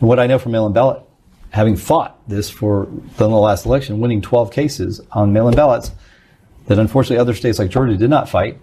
And 0.00 0.08
what 0.08 0.18
I 0.18 0.26
know 0.26 0.38
from 0.38 0.52
mail 0.52 0.64
in 0.64 0.72
ballot, 0.72 1.02
having 1.50 1.76
fought 1.76 2.26
this 2.26 2.48
for 2.48 2.88
the 3.18 3.28
last 3.28 3.66
election, 3.66 4.00
winning 4.00 4.22
12 4.22 4.50
cases 4.50 5.02
on 5.12 5.34
mail 5.34 5.46
in 5.46 5.54
ballots 5.54 5.90
that 6.68 6.78
unfortunately 6.78 7.18
other 7.18 7.34
states 7.34 7.58
like 7.58 7.68
Georgia 7.68 7.98
did 7.98 8.08
not 8.08 8.30
fight, 8.30 8.58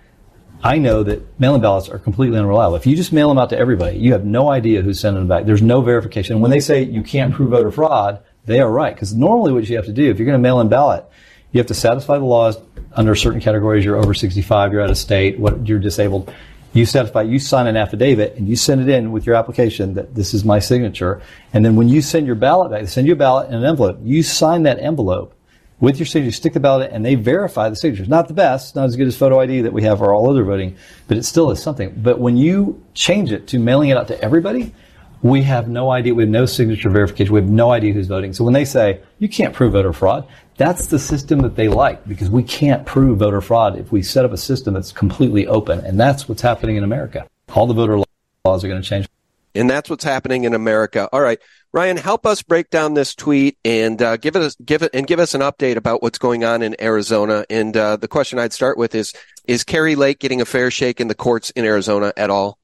I 0.63 0.80
know 0.80 1.03
that 1.03 1.39
mail-in 1.39 1.62
ballots 1.62 1.89
are 1.89 2.00
completely 2.00 2.39
unreliable. 2.39 2.75
If 2.75 2.88
you 2.88 2.96
just 2.96 3.13
mail 3.13 3.30
them 3.30 3.38
out 3.38 3.51
to 3.51 3.58
everybody, 3.60 4.00
you 4.00 4.13
have 4.13 4.25
no 4.25 4.50
idea 4.50 4.82
who's 4.82 5.00
sending 5.00 5.22
them 5.22 5.27
back. 5.27 5.46
There's 5.46 5.62
no 5.62 5.82
verification. 5.82 6.34
And 6.34 6.41
when 6.41 6.50
they 6.50 6.60
say 6.60 6.82
you 6.82 7.03
can't 7.03 7.36
prove 7.36 7.51
voter 7.51 7.70
fraud, 7.70 8.24
they 8.46 8.62
are 8.62 8.72
right. 8.72 8.96
Because 8.96 9.13
normally 9.13 9.53
what 9.53 9.70
you 9.70 9.75
have 9.75 9.86
to 9.86 9.94
do, 9.94 10.10
if 10.10 10.18
you're 10.18 10.25
going 10.25 10.39
to 10.39 10.41
mail 10.41 10.60
in 10.60 10.70
ballot, 10.70 11.06
you 11.51 11.60
have 11.60 11.67
to 11.67 11.74
satisfy 11.74 12.17
the 12.17 12.25
laws 12.25 12.58
under 12.93 13.15
certain 13.15 13.39
categories. 13.39 13.84
You're 13.86 13.98
over 13.98 14.13
65, 14.13 14.74
you're 14.74 14.81
out 14.81 14.89
of 14.89 14.98
state, 14.98 15.39
what, 15.39 15.67
you're 15.67 15.79
disabled. 15.79 16.34
You 16.74 16.86
satisfy, 16.86 17.24
you 17.24 17.38
sign 17.39 17.67
an 17.67 17.75
affidavit 17.75 18.36
and 18.38 18.48
you 18.48 18.55
send 18.55 18.81
it 18.81 18.88
in 18.88 19.12
with 19.12 19.25
your 19.25 19.36
application 19.36 19.96
that 19.96 20.15
this 20.15 20.34
is 20.34 20.46
my 20.46 20.60
signature. 20.60 21.22
And 21.53 21.65
then 21.65 21.75
when 21.75 21.89
you 21.89 22.01
send 22.01 22.25
your 22.25 22.36
ballot 22.36 22.72
back, 22.72 22.81
they 22.81 22.88
send 22.88 23.08
you 23.08 23.13
a 23.13 23.17
ballot 23.17 23.50
in 23.50 23.55
an 23.55 23.65
envelope. 23.65 24.00
You 24.01 24.24
sign 24.24 24.63
that 24.63 24.79
envelope 24.79 25.36
with 25.81 26.00
your 26.00 26.05
signature, 26.05 26.34
stick 26.34 26.53
the 26.53 26.62
ballot 26.62 26.91
and 26.93 27.03
they 27.03 27.15
verify 27.15 27.67
the 27.67 27.75
signatures. 27.75 28.08
Not 28.08 28.29
the 28.29 28.34
best, 28.34 28.77
not 28.77 28.86
as 28.86 28.96
good 28.96 29.08
as 29.08 29.17
photo 29.17 29.41
ID 29.41 29.62
that 29.63 29.74
we 29.74 29.84
have 29.84 29.98
for 29.98 30.13
all 30.13 30.29
other 30.29 30.46
voting, 30.46 30.77
but 31.10 31.17
it 31.17 31.24
still 31.24 31.51
is 31.51 31.62
something. 31.62 31.93
But 31.98 32.20
when 32.20 32.38
you 32.38 32.81
change 32.93 33.34
it 33.34 33.48
to 33.48 33.60
mailing 33.60 33.89
it 33.89 33.98
out 33.98 34.08
to 34.08 34.22
everybody, 34.22 34.74
we 35.24 35.44
have 35.44 35.68
no 35.68 35.92
idea. 35.92 36.16
We 36.16 36.24
have 36.24 36.30
no 36.30 36.46
signature 36.46 36.90
verification. 36.90 37.34
We 37.34 37.42
have 37.42 37.50
no 37.50 37.72
idea 37.72 37.94
who's 37.94 38.08
voting. 38.08 38.34
So 38.34 38.44
when 38.44 38.54
they 38.54 38.66
say 38.66 39.01
you 39.20 39.30
can't 39.30 39.54
prove 39.54 39.74
voter 39.74 39.94
fraud, 39.94 40.28
that's 40.58 40.88
the 40.88 41.00
system 41.00 41.42
that 41.42 41.56
they 41.56 41.68
like 41.68 42.08
because 42.08 42.30
we 42.30 42.44
can't 42.44 42.86
prove 42.86 43.20
voter 43.20 43.42
fraud 43.42 43.78
if 43.78 43.92
we 43.92 44.01
set 44.01 44.25
up 44.25 44.32
a 44.32 44.38
system 44.38 44.74
that's 44.74 44.92
completely 44.92 45.48
open. 45.48 45.80
And 45.80 46.00
that's 46.00 46.28
what's 46.28 46.42
happening 46.42 46.75
in 46.75 46.84
America. 46.84 47.28
All 47.54 47.68
the 47.68 47.74
voter 47.74 48.04
laws 48.46 48.63
are 48.63 48.68
going 48.68 48.82
to 48.82 48.88
change. 48.88 49.08
And 49.54 49.70
that's 49.70 49.90
what's 49.90 50.04
happening 50.04 50.46
in 50.46 50.54
America. 50.54 51.10
All 51.12 51.22
right. 51.22 51.40
Ryan, 51.74 51.98
help 51.98 52.25
us 52.25 52.42
break 52.42 52.70
down 52.70 52.96
this 52.96 53.16
tweet 53.16 53.58
and 53.63 54.01
uh, 54.01 54.18
give 54.18 54.36
it 54.36 54.56
give 54.66 54.82
it 54.82 54.92
and 54.94 55.08
give 55.08 55.20
us 55.20 55.34
an 55.34 55.42
update 55.42 55.78
about 55.78 56.01
what's 56.01 56.18
going 56.18 56.44
on 56.44 56.62
in 56.62 56.75
Arizona. 56.82 57.46
And 57.50 57.75
uh, 57.75 57.96
the 57.98 58.08
question 58.08 58.40
I'd 58.40 58.54
start 58.54 58.78
with 58.78 58.94
is: 58.94 59.13
Is 59.48 59.63
Kari 59.63 59.96
Lake 59.96 60.20
getting 60.20 60.42
a 60.42 60.46
fair 60.46 60.70
shake 60.70 61.00
in 61.00 61.08
the 61.08 61.16
courts 61.16 61.50
in 61.51 61.63
Arizona 61.63 62.12
at 62.18 62.30
all? 62.30 62.58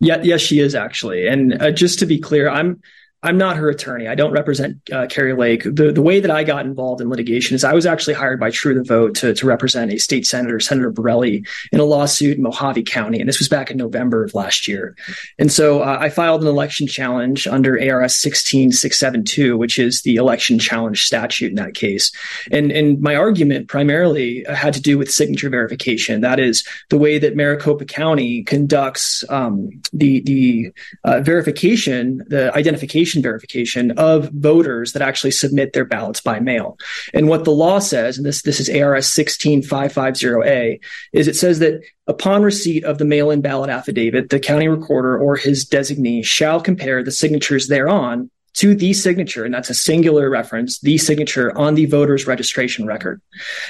Yeah, 0.00 0.20
yes, 0.22 0.40
she 0.40 0.60
is 0.60 0.74
actually. 0.74 1.26
And 1.26 1.60
uh, 1.60 1.70
just 1.70 1.98
to 2.00 2.06
be 2.06 2.18
clear, 2.18 2.48
I'm 2.48 2.80
I'm 3.26 3.38
not 3.38 3.56
her 3.56 3.68
attorney. 3.68 4.06
I 4.06 4.14
don't 4.14 4.30
represent 4.30 4.78
uh, 4.92 5.08
Kari 5.08 5.34
Lake. 5.34 5.64
The 5.64 5.90
the 5.90 6.00
way 6.00 6.20
that 6.20 6.30
I 6.30 6.44
got 6.44 6.64
involved 6.64 7.00
in 7.00 7.10
litigation 7.10 7.56
is 7.56 7.64
I 7.64 7.74
was 7.74 7.84
actually 7.84 8.14
hired 8.14 8.38
by 8.38 8.50
True 8.50 8.72
the 8.72 8.84
Vote 8.84 9.16
to, 9.16 9.34
to 9.34 9.46
represent 9.46 9.92
a 9.92 9.98
state 9.98 10.26
senator, 10.26 10.60
Senator 10.60 10.92
Borrelli, 10.92 11.44
in 11.72 11.80
a 11.80 11.84
lawsuit 11.84 12.38
in 12.38 12.44
Mohave 12.44 12.86
County, 12.86 13.18
and 13.18 13.28
this 13.28 13.40
was 13.40 13.48
back 13.48 13.68
in 13.68 13.76
November 13.76 14.22
of 14.22 14.34
last 14.34 14.68
year. 14.68 14.96
And 15.40 15.50
so 15.50 15.82
uh, 15.82 15.98
I 16.00 16.08
filed 16.08 16.42
an 16.42 16.46
election 16.46 16.86
challenge 16.86 17.48
under 17.48 17.72
ARS 17.72 18.16
16672, 18.16 19.58
which 19.58 19.78
is 19.78 20.02
the 20.02 20.14
election 20.14 20.60
challenge 20.60 21.04
statute 21.04 21.50
in 21.50 21.56
that 21.56 21.74
case. 21.74 22.12
And 22.52 22.70
and 22.70 23.00
my 23.00 23.16
argument 23.16 23.66
primarily 23.66 24.44
had 24.48 24.72
to 24.74 24.80
do 24.80 24.98
with 24.98 25.10
signature 25.10 25.50
verification. 25.50 26.20
That 26.20 26.38
is 26.38 26.64
the 26.90 26.98
way 26.98 27.18
that 27.18 27.34
Maricopa 27.34 27.86
County 27.86 28.44
conducts 28.44 29.24
um, 29.30 29.70
the 29.92 30.20
the 30.20 30.70
uh, 31.02 31.20
verification, 31.22 32.22
the 32.28 32.54
identification 32.54 33.15
verification 33.22 33.92
of 33.92 34.30
voters 34.30 34.92
that 34.92 35.02
actually 35.02 35.30
submit 35.30 35.72
their 35.72 35.84
ballots 35.84 36.20
by 36.20 36.40
mail. 36.40 36.78
And 37.14 37.28
what 37.28 37.44
the 37.44 37.52
law 37.52 37.78
says, 37.78 38.16
and 38.16 38.26
this, 38.26 38.42
this 38.42 38.60
is 38.60 38.68
ARS 38.68 39.06
16550A, 39.08 40.80
is 41.12 41.28
it 41.28 41.36
says 41.36 41.58
that 41.60 41.82
upon 42.06 42.42
receipt 42.42 42.84
of 42.84 42.98
the 42.98 43.04
mail-in 43.04 43.40
ballot 43.40 43.70
affidavit, 43.70 44.30
the 44.30 44.40
county 44.40 44.68
recorder 44.68 45.18
or 45.18 45.36
his 45.36 45.64
designee 45.64 46.24
shall 46.24 46.60
compare 46.60 47.02
the 47.02 47.10
signatures 47.10 47.68
thereon 47.68 48.30
to 48.56 48.74
the 48.74 48.94
signature, 48.94 49.44
and 49.44 49.52
that's 49.52 49.68
a 49.68 49.74
singular 49.74 50.30
reference, 50.30 50.78
the 50.80 50.96
signature 50.96 51.56
on 51.58 51.74
the 51.74 51.84
voter's 51.86 52.26
registration 52.26 52.86
record. 52.86 53.20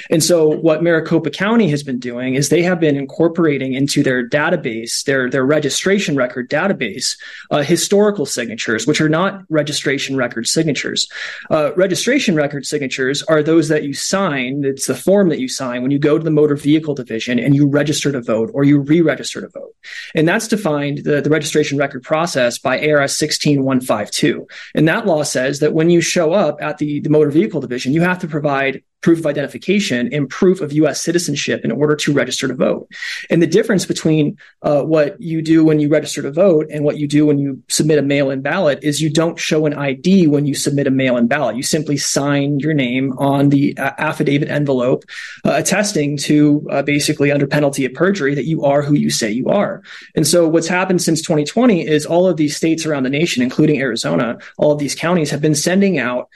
And 0.09 0.23
so 0.23 0.47
what 0.47 0.81
Maricopa 0.81 1.29
County 1.29 1.69
has 1.69 1.83
been 1.83 1.99
doing 1.99 2.35
is 2.35 2.47
they 2.47 2.63
have 2.63 2.79
been 2.79 2.95
incorporating 2.95 3.73
into 3.73 4.01
their 4.01 4.27
database, 4.27 5.03
their, 5.03 5.29
their 5.29 5.45
registration 5.45 6.15
record 6.15 6.49
database, 6.49 7.17
uh, 7.51 7.63
historical 7.63 8.25
signatures, 8.25 8.87
which 8.87 9.01
are 9.01 9.09
not 9.09 9.43
registration 9.49 10.15
record 10.15 10.47
signatures. 10.47 11.07
Uh, 11.51 11.73
registration 11.75 12.33
record 12.33 12.65
signatures 12.65 13.21
are 13.23 13.43
those 13.43 13.67
that 13.67 13.83
you 13.83 13.93
sign. 13.93 14.63
It's 14.63 14.87
the 14.87 14.95
form 14.95 15.27
that 15.29 15.39
you 15.39 15.49
sign 15.49 15.81
when 15.81 15.91
you 15.91 15.99
go 15.99 16.17
to 16.17 16.23
the 16.23 16.31
motor 16.31 16.55
vehicle 16.55 16.95
division 16.95 17.39
and 17.39 17.53
you 17.53 17.67
register 17.67 18.11
to 18.13 18.21
vote 18.21 18.51
or 18.53 18.63
you 18.63 18.79
re-register 18.79 19.41
to 19.41 19.49
vote. 19.49 19.75
And 20.15 20.27
that's 20.27 20.47
defined, 20.47 20.99
the, 20.99 21.21
the 21.21 21.29
registration 21.29 21.77
record 21.77 22.03
process 22.03 22.57
by 22.57 22.79
ARS 22.89 23.17
16152. 23.17 24.47
And 24.77 24.87
that 24.87 25.07
law 25.07 25.23
says 25.23 25.59
that 25.59 25.73
when 25.73 25.89
you 25.89 26.01
show 26.01 26.33
up 26.33 26.61
at 26.61 26.77
the, 26.77 26.99
the 26.99 27.09
motor 27.09 27.31
vehicle 27.31 27.59
division, 27.59 27.93
you 27.93 28.01
have 28.01 28.19
to 28.19 28.27
provide 28.27 28.83
proof 29.01 29.19
of 29.19 29.25
identification 29.25 30.11
and 30.11 30.29
proof 30.29 30.61
of 30.61 30.73
U.S. 30.73 31.01
citizenship 31.01 31.63
in 31.63 31.71
order 31.71 31.95
to 31.95 32.13
register 32.13 32.47
to 32.47 32.53
vote. 32.53 32.89
And 33.29 33.41
the 33.41 33.47
difference 33.47 33.85
between 33.85 34.37
uh, 34.63 34.81
what 34.83 35.19
you 35.21 35.41
do 35.41 35.63
when 35.63 35.79
you 35.79 35.89
register 35.89 36.21
to 36.23 36.31
vote 36.31 36.67
and 36.71 36.83
what 36.83 36.97
you 36.97 37.07
do 37.07 37.25
when 37.25 37.37
you 37.37 37.61
submit 37.69 37.99
a 37.99 38.01
mail-in 38.01 38.41
ballot 38.41 38.79
is 38.81 39.01
you 39.01 39.11
don't 39.11 39.37
show 39.37 39.65
an 39.65 39.73
ID 39.73 40.27
when 40.27 40.45
you 40.45 40.55
submit 40.55 40.87
a 40.87 40.91
mail-in 40.91 41.27
ballot. 41.27 41.55
You 41.55 41.63
simply 41.63 41.97
sign 41.97 42.59
your 42.59 42.73
name 42.73 43.13
on 43.17 43.49
the 43.49 43.77
uh, 43.77 43.91
affidavit 43.97 44.49
envelope, 44.49 45.03
uh, 45.45 45.53
attesting 45.53 46.17
to 46.17 46.67
uh, 46.71 46.81
basically 46.81 47.31
under 47.31 47.45
penalty 47.45 47.85
of 47.85 47.93
perjury 47.93 48.33
that 48.33 48.45
you 48.45 48.63
are 48.63 48.81
who 48.81 48.95
you 48.95 49.09
say 49.09 49.29
you 49.31 49.47
are. 49.47 49.83
And 50.15 50.25
so 50.25 50.47
what's 50.47 50.67
happened 50.67 51.01
since 51.01 51.21
2020 51.21 51.85
is 51.85 52.05
all 52.05 52.27
of 52.27 52.37
these 52.37 52.55
states 52.55 52.85
around 52.85 53.03
the 53.03 53.09
nation, 53.09 53.43
including 53.43 53.79
Arizona, 53.79 54.39
all 54.57 54.71
of 54.71 54.79
these 54.79 54.95
counties 54.95 55.29
have 55.29 55.41
been 55.41 55.55
sending 55.55 55.99
out 55.99 56.29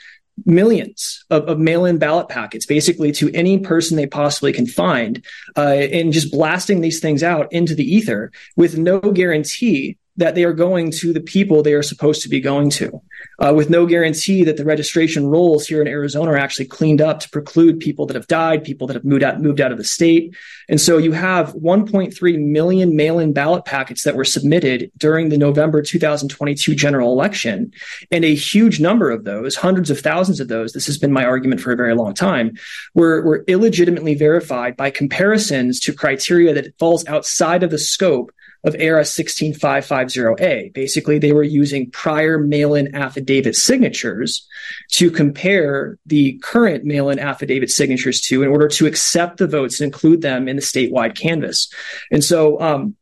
millions 0.44 1.24
of, 1.30 1.48
of, 1.48 1.58
mail-in 1.58 1.98
ballot 1.98 2.28
packets 2.28 2.66
basically 2.66 3.12
to 3.12 3.30
any 3.34 3.58
person 3.58 3.96
they 3.96 4.06
possibly 4.06 4.52
can 4.52 4.66
find 4.66 5.24
uh, 5.56 5.60
and 5.60 6.12
just 6.12 6.32
blasting 6.32 6.80
these 6.80 7.00
things 7.00 7.22
out 7.22 7.52
into 7.52 7.74
the 7.74 7.84
ether 7.84 8.32
with 8.56 8.78
no 8.78 8.98
guarantee 8.98 9.98
that 10.16 10.34
they 10.34 10.44
are 10.44 10.52
going 10.52 10.90
to 10.90 11.12
the 11.12 11.20
people 11.20 11.62
they 11.62 11.72
are 11.72 11.82
supposed 11.82 12.22
to 12.22 12.28
be 12.28 12.40
going 12.40 12.68
to, 12.68 13.00
uh, 13.38 13.52
with 13.54 13.70
no 13.70 13.86
guarantee 13.86 14.44
that 14.44 14.58
the 14.58 14.64
registration 14.64 15.26
rolls 15.26 15.66
here 15.66 15.80
in 15.80 15.88
Arizona 15.88 16.32
are 16.32 16.36
actually 16.36 16.66
cleaned 16.66 17.00
up 17.00 17.20
to 17.20 17.30
preclude 17.30 17.80
people 17.80 18.04
that 18.06 18.14
have 18.14 18.26
died, 18.26 18.62
people 18.62 18.86
that 18.86 18.94
have 18.94 19.04
moved 19.04 19.22
out, 19.22 19.40
moved 19.40 19.60
out 19.60 19.72
of 19.72 19.78
the 19.78 19.84
state. 19.84 20.34
And 20.68 20.78
so 20.80 20.98
you 20.98 21.12
have 21.12 21.54
1.3 21.54 22.44
million 22.44 22.94
mail-in 22.94 23.32
ballot 23.32 23.64
packets 23.64 24.04
that 24.04 24.14
were 24.14 24.24
submitted 24.24 24.90
during 24.98 25.30
the 25.30 25.38
November 25.38 25.80
2022 25.80 26.74
general 26.74 27.12
election. 27.12 27.72
And 28.10 28.24
a 28.24 28.34
huge 28.34 28.80
number 28.80 29.10
of 29.10 29.24
those, 29.24 29.56
hundreds 29.56 29.88
of 29.88 30.00
thousands 30.00 30.40
of 30.40 30.48
those, 30.48 30.72
this 30.72 30.86
has 30.86 30.98
been 30.98 31.12
my 31.12 31.24
argument 31.24 31.62
for 31.62 31.72
a 31.72 31.76
very 31.76 31.94
long 31.94 32.12
time, 32.12 32.58
were, 32.94 33.22
were 33.22 33.44
illegitimately 33.48 34.14
verified 34.14 34.76
by 34.76 34.90
comparisons 34.90 35.80
to 35.80 35.94
criteria 35.94 36.52
that 36.52 36.78
falls 36.78 37.06
outside 37.06 37.62
of 37.62 37.70
the 37.70 37.78
scope 37.78 38.30
of 38.64 38.76
ERA 38.76 39.02
16550A. 39.02 40.72
Basically, 40.72 41.18
they 41.18 41.32
were 41.32 41.42
using 41.42 41.90
prior 41.90 42.38
mail-in 42.38 42.94
affidavit 42.94 43.56
signatures 43.56 44.46
to 44.90 45.10
compare 45.10 45.98
the 46.06 46.38
current 46.42 46.84
mail-in 46.84 47.18
affidavit 47.18 47.70
signatures 47.70 48.20
to 48.22 48.42
in 48.42 48.48
order 48.48 48.68
to 48.68 48.86
accept 48.86 49.38
the 49.38 49.46
votes 49.46 49.80
and 49.80 49.92
include 49.92 50.22
them 50.22 50.48
in 50.48 50.56
the 50.56 50.62
statewide 50.62 51.16
canvass. 51.16 51.72
And 52.10 52.22
so, 52.22 52.60
um, 52.60 52.96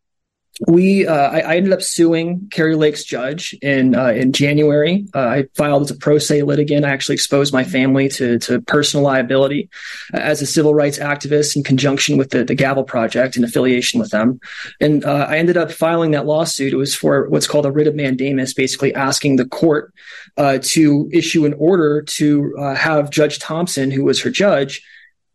we 0.66 1.07
uh, 1.07 1.14
I, 1.14 1.40
I, 1.40 1.57
ended 1.57 1.73
up 1.73 1.81
suing 1.81 2.46
Kari 2.51 2.77
Lake's 2.77 3.03
judge 3.03 3.55
in 3.62 3.94
uh, 3.94 4.09
in 4.09 4.33
January. 4.33 5.07
Uh, 5.14 5.20
I 5.20 5.44
filed 5.55 5.83
as 5.83 5.90
a 5.90 5.96
pro 5.96 6.18
se 6.18 6.42
litigant. 6.42 6.85
I 6.85 6.90
actually 6.90 7.14
exposed 7.14 7.53
my 7.53 7.64
family 7.64 8.09
to 8.11 8.38
to 8.40 8.61
personal 8.62 9.05
liability 9.05 9.70
uh, 10.12 10.18
as 10.18 10.42
a 10.42 10.46
civil 10.46 10.75
rights 10.75 10.99
activist 10.99 11.57
in 11.57 11.62
conjunction 11.62 12.18
with 12.18 12.31
the, 12.31 12.44
the 12.44 12.55
Gavel 12.55 12.85
Project 12.85 13.37
in 13.37 13.44
affiliation 13.44 13.99
with 13.99 14.11
them. 14.11 14.38
And 14.81 15.05
uh, 15.05 15.27
I 15.29 15.38
ended 15.38 15.57
up 15.57 15.73
filing 15.73 16.11
that 16.11 16.27
lawsuit. 16.27 16.75
It 16.75 16.77
was 16.77 16.94
for 16.94 17.29
what's 17.31 17.46
called 17.46 17.64
a 17.64 17.73
writ 17.73 17.87
of 17.87 17.94
mandamus, 17.94 18.53
basically 18.53 18.94
asking 18.94 19.37
the 19.37 19.46
court 19.46 19.94
uh, 20.37 20.59
to 20.62 21.09
issue 21.11 21.46
an 21.46 21.55
order 21.55 22.03
to 22.03 22.55
have 22.77 23.11
Judge 23.11 23.38
Thompson, 23.38 23.90
who 23.90 24.05
was 24.05 24.20
her 24.20 24.31
judge, 24.31 24.83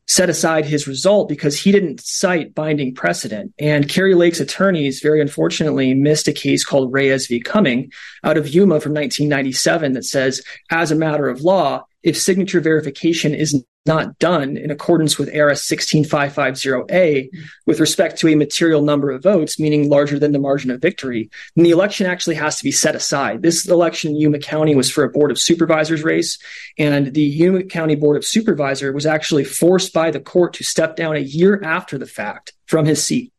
set 0.07 0.29
aside 0.29 0.65
his 0.65 0.87
result 0.87 1.27
because 1.27 1.59
he 1.59 1.71
didn't 1.71 2.01
cite 2.01 2.53
binding 2.53 2.93
precedent. 2.93 3.53
And 3.59 3.89
Kari 3.89 4.13
Lake's 4.13 4.39
attorneys, 4.39 5.01
very 5.01 5.19
unfortunately, 5.19 5.93
missed 5.93 6.27
a 6.27 6.33
case 6.33 6.63
called 6.63 6.93
Reyes 6.93 7.27
v. 7.27 7.41
Cuming 7.41 7.91
out 8.23 8.37
of 8.37 8.47
Yuma 8.47 8.79
from 8.79 8.93
1997 8.93 9.93
that 9.93 10.05
says, 10.05 10.43
as 10.69 10.91
a 10.91 10.95
matter 10.95 11.27
of 11.27 11.41
law, 11.41 11.85
if 12.05 12.15
signature 12.17 12.61
verification 12.61 13.33
is 13.33 13.65
not 13.87 14.17
done 14.19 14.57
in 14.57 14.71
accordance 14.71 15.17
with 15.17 15.35
ARS 15.35 15.61
16550A 15.61 17.29
with 17.65 17.79
respect 17.79 18.19
to 18.19 18.27
a 18.27 18.35
material 18.35 18.83
number 18.83 19.11
of 19.11 19.23
votes, 19.23 19.59
meaning 19.59 19.89
larger 19.89 20.17
than 20.19 20.31
the 20.31 20.39
margin 20.39 20.71
of 20.71 20.81
victory, 20.81 21.29
then 21.55 21.63
the 21.63 21.71
election 21.71 22.05
actually 22.05 22.35
has 22.35 22.57
to 22.57 22.63
be 22.63 22.71
set 22.71 22.95
aside. 22.95 23.41
This 23.41 23.67
election 23.67 24.11
in 24.11 24.21
Yuma 24.21 24.39
County 24.39 24.75
was 24.75 24.89
for 24.89 25.03
a 25.03 25.09
Board 25.09 25.31
of 25.31 25.39
Supervisors 25.39 26.03
race, 26.03 26.37
and 26.77 27.13
the 27.13 27.23
Yuma 27.23 27.63
County 27.63 27.95
Board 27.95 28.17
of 28.17 28.25
Supervisor 28.25 28.93
was 28.93 29.05
actually 29.05 29.43
forced 29.43 29.91
by 29.91 30.11
the 30.11 30.19
court 30.19 30.53
to 30.53 30.63
step 30.63 30.95
down 30.95 31.15
a 31.15 31.19
year 31.19 31.61
after 31.63 31.97
the 31.97 32.07
fact 32.07 32.53
from 32.67 32.85
his 32.85 33.03
seat. 33.03 33.33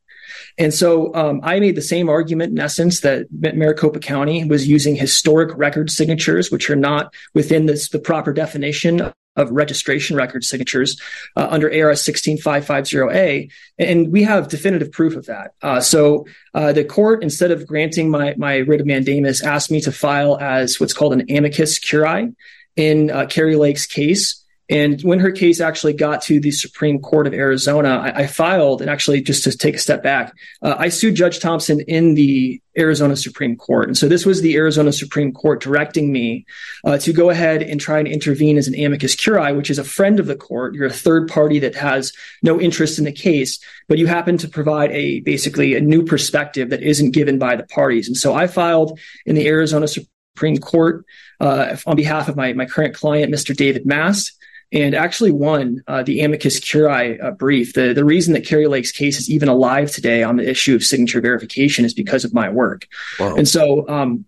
And 0.59 0.73
so 0.73 1.15
um, 1.15 1.41
I 1.43 1.61
made 1.61 1.77
the 1.77 1.83
same 1.83 2.09
argument 2.09 2.53
in 2.53 2.59
essence 2.59 3.01
that 3.01 3.27
Maricopa 3.31 3.99
County 3.99 4.45
was 4.45 4.67
using 4.67 4.97
historic 4.97 5.57
record 5.57 5.91
signatures, 5.91 6.51
which 6.51 6.71
are 6.71 6.77
not 6.77 7.13
within 7.35 7.67
this, 7.67 7.91
the 7.91 7.99
proper 7.99 8.33
definition 8.33 9.13
of 9.37 9.51
registration 9.51 10.17
record 10.17 10.43
signatures 10.45 11.01
uh, 11.37 11.47
under 11.51 11.69
ARS 11.69 12.03
16550A. 12.03 13.51
And 13.79 14.11
we 14.11 14.23
have 14.23 14.49
definitive 14.49 14.91
proof 14.91 15.15
of 15.15 15.27
that. 15.27 15.53
Uh, 15.61 15.81
so 15.81 16.27
uh, 16.55 16.73
the 16.73 16.85
court, 16.85 17.23
instead 17.23 17.51
of 17.51 17.67
granting 17.67 18.11
my, 18.11 18.35
my 18.39 18.57
writ 18.57 18.81
of 18.81 18.87
mandamus, 18.87 19.45
asked 19.45 19.71
me 19.71 19.81
to 19.83 19.93
file 19.93 20.39
as 20.39 20.81
what's 20.81 20.95
called 20.95 21.13
an 21.13 21.27
amicus 21.31 21.79
curiae 21.79 22.33
in 22.77 23.11
uh, 23.11 23.27
Kari 23.27 23.57
Lake's 23.57 23.87
case. 23.87 24.43
And 24.69 25.01
when 25.03 25.21
her 25.21 25.31
case 25.31 25.61
actually 25.61 25.93
got 25.93 26.23
to 26.23 26.41
the 26.41 26.51
Supreme 26.51 27.01
Court 27.01 27.29
of 27.29 27.35
Arizona, 27.35 27.99
I, 27.99 28.23
I 28.23 28.27
filed, 28.27 28.81
and 28.81 28.91
actually, 28.91 29.21
just 29.21 29.45
to 29.45 29.57
take 29.57 29.77
a 29.77 29.79
step 29.79 30.03
back, 30.03 30.35
uh, 30.61 30.75
I 30.77 30.89
sued 30.89 31.15
Judge 31.15 31.39
Thompson 31.39 31.81
in 31.81 32.15
the 32.15 32.61
Arizona 32.77 33.17
Supreme 33.17 33.57
Court. 33.57 33.87
And 33.87 33.97
so 33.97 34.09
this 34.09 34.27
was 34.27 34.43
the 34.43 34.57
Arizona 34.57 34.93
Supreme 34.93 35.33
Court 35.33 35.63
directing 35.63 36.11
me 36.13 36.45
uh, 36.85 36.99
to 36.99 37.13
go 37.13 37.31
ahead 37.31 37.63
and 37.63 37.81
try 37.81 38.01
and 38.01 38.09
intervene 38.09 38.59
as 38.59 38.67
an 38.67 38.75
amicus 38.75 39.15
curiae, 39.15 39.55
which 39.55 39.71
is 39.71 39.79
a 39.79 39.85
friend 39.85 40.19
of 40.19 40.27
the 40.27 40.37
court. 40.37 40.75
You're 40.75 40.87
a 40.87 40.93
third 40.93 41.29
party 41.29 41.61
that 41.61 41.77
has 41.77 42.13
no 42.43 42.61
interest 42.61 42.99
in 42.99 43.05
the 43.05 43.13
case, 43.13 43.61
but 43.89 43.99
you 43.99 44.09
happen 44.09 44.37
to 44.39 44.49
provide 44.49 44.91
a 44.91 45.21
basically 45.21 45.75
a 45.75 45.81
new 45.81 46.05
perspective 46.05 46.71
that 46.71 46.83
isn't 46.83 47.13
given 47.13 47.39
by 47.39 47.55
the 47.55 47.67
parties. 47.67 48.09
And 48.09 48.17
so 48.17 48.35
I 48.35 48.49
filed 48.49 48.99
in 49.25 49.37
the 49.37 49.47
Arizona 49.47 49.87
Supreme 49.87 50.59
Court 50.59 51.07
uh, 51.41 51.77
on 51.87 51.97
behalf 51.97 52.29
of 52.29 52.37
my, 52.37 52.53
my 52.53 52.67
current 52.67 52.95
client, 52.95 53.33
Mr. 53.33 53.57
David 53.57 53.87
Mast 53.87 54.33
and 54.73 54.95
actually 54.95 55.31
won 55.31 55.83
uh, 55.87 56.03
the 56.03 56.21
amicus 56.21 56.59
curiae 56.59 57.21
uh, 57.21 57.31
brief. 57.33 57.75
The, 57.75 57.93
the 57.93 58.05
reason 58.05 58.35
that 58.35 58.47
Kari 58.47 58.67
Lake's 58.67 58.93
case 58.93 59.19
is 59.19 59.31
even 59.31 59.49
alive 59.49 59.91
today 59.91 60.23
on 60.23 60.37
the 60.37 60.49
issue 60.49 60.75
of 60.75 60.85
signature 60.85 61.21
verification 61.21 61.85
is 61.85 61.95
because 61.95 62.25
of 62.25 62.35
my 62.35 62.49
work. 62.49 62.87
Wow. 63.21 63.37
And 63.37 63.47
so 63.47 63.89
um, 63.89 64.25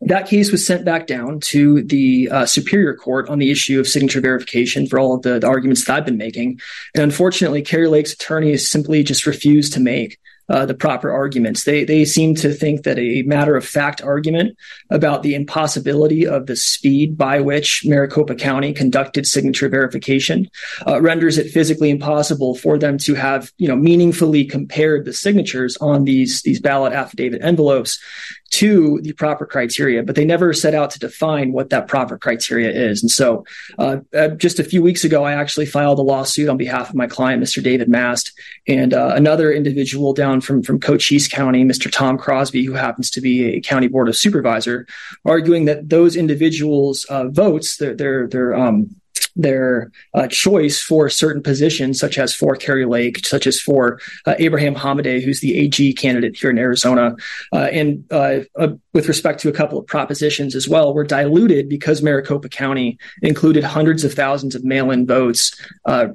that 0.00 0.28
case 0.28 0.52
was 0.52 0.66
sent 0.66 0.84
back 0.84 1.06
down 1.06 1.40
to 1.40 1.82
the 1.82 2.28
uh, 2.30 2.46
Superior 2.46 2.94
Court 2.94 3.28
on 3.28 3.38
the 3.38 3.50
issue 3.50 3.80
of 3.80 3.88
signature 3.88 4.20
verification 4.20 4.86
for 4.86 4.98
all 4.98 5.14
of 5.14 5.22
the, 5.22 5.38
the 5.38 5.46
arguments 5.46 5.84
that 5.84 5.96
I've 5.96 6.04
been 6.04 6.18
making. 6.18 6.60
And 6.94 7.02
unfortunately, 7.02 7.62
Kari 7.62 7.88
Lake's 7.88 8.12
attorneys 8.12 8.68
simply 8.68 9.02
just 9.02 9.26
refused 9.26 9.72
to 9.74 9.80
make 9.80 10.18
uh, 10.48 10.66
the 10.66 10.74
proper 10.74 11.10
arguments. 11.10 11.64
They 11.64 11.84
they 11.84 12.04
seem 12.04 12.34
to 12.36 12.52
think 12.52 12.82
that 12.82 12.98
a 12.98 13.22
matter 13.22 13.56
of 13.56 13.64
fact 13.64 14.02
argument 14.02 14.56
about 14.90 15.22
the 15.22 15.34
impossibility 15.34 16.26
of 16.26 16.46
the 16.46 16.56
speed 16.56 17.16
by 17.16 17.40
which 17.40 17.82
Maricopa 17.84 18.34
County 18.34 18.72
conducted 18.72 19.26
signature 19.26 19.68
verification 19.68 20.48
uh, 20.86 21.00
renders 21.00 21.38
it 21.38 21.50
physically 21.50 21.90
impossible 21.90 22.54
for 22.54 22.78
them 22.78 22.98
to 22.98 23.14
have 23.14 23.52
you 23.58 23.68
know 23.68 23.76
meaningfully 23.76 24.44
compared 24.44 25.04
the 25.04 25.12
signatures 25.12 25.76
on 25.78 26.04
these 26.04 26.42
these 26.42 26.60
ballot 26.60 26.92
affidavit 26.92 27.42
envelopes 27.42 27.98
to 28.54 29.00
the 29.02 29.12
proper 29.12 29.44
criteria, 29.44 30.00
but 30.04 30.14
they 30.14 30.24
never 30.24 30.52
set 30.52 30.74
out 30.74 30.88
to 30.92 31.00
define 31.00 31.52
what 31.52 31.70
that 31.70 31.88
proper 31.88 32.16
criteria 32.16 32.70
is. 32.70 33.02
And 33.02 33.10
so, 33.10 33.44
uh, 33.80 33.98
uh, 34.14 34.28
just 34.28 34.60
a 34.60 34.64
few 34.64 34.80
weeks 34.80 35.02
ago, 35.02 35.24
I 35.24 35.32
actually 35.32 35.66
filed 35.66 35.98
a 35.98 36.02
lawsuit 36.02 36.48
on 36.48 36.56
behalf 36.56 36.88
of 36.88 36.94
my 36.94 37.08
client, 37.08 37.42
Mr. 37.42 37.60
David 37.60 37.88
Mast, 37.88 38.32
and 38.68 38.94
uh, 38.94 39.12
another 39.16 39.52
individual 39.52 40.12
down 40.12 40.40
from 40.40 40.62
from 40.62 40.78
Cochise 40.78 41.26
County, 41.26 41.64
Mr. 41.64 41.90
Tom 41.90 42.16
Crosby, 42.16 42.64
who 42.64 42.74
happens 42.74 43.10
to 43.10 43.20
be 43.20 43.56
a 43.56 43.60
county 43.60 43.88
board 43.88 44.08
of 44.08 44.14
supervisor, 44.14 44.86
arguing 45.24 45.64
that 45.64 45.88
those 45.88 46.14
individuals' 46.14 47.04
uh, 47.06 47.28
votes, 47.28 47.78
their 47.78 47.94
their 47.94 48.28
their 48.28 48.54
um, 48.54 48.94
their 49.36 49.90
uh, 50.14 50.28
choice 50.28 50.80
for 50.80 51.08
certain 51.08 51.42
positions, 51.42 51.98
such 51.98 52.18
as 52.18 52.34
for 52.34 52.54
Kari 52.56 52.86
Lake, 52.86 53.26
such 53.26 53.46
as 53.46 53.60
for 53.60 54.00
uh, 54.26 54.34
Abraham 54.38 54.74
Hamadeh, 54.74 55.22
who's 55.22 55.40
the 55.40 55.58
AG 55.58 55.92
candidate 55.94 56.36
here 56.36 56.50
in 56.50 56.58
Arizona, 56.58 57.16
uh, 57.52 57.68
and 57.72 58.04
uh, 58.10 58.40
uh, 58.56 58.68
with 58.92 59.08
respect 59.08 59.40
to 59.40 59.48
a 59.48 59.52
couple 59.52 59.78
of 59.78 59.86
propositions 59.86 60.54
as 60.54 60.68
well, 60.68 60.94
were 60.94 61.04
diluted 61.04 61.68
because 61.68 62.02
Maricopa 62.02 62.48
County 62.48 62.98
included 63.22 63.64
hundreds 63.64 64.04
of 64.04 64.14
thousands 64.14 64.54
of 64.54 64.64
mail-in 64.64 65.06
votes 65.06 65.58
uh, 65.86 66.06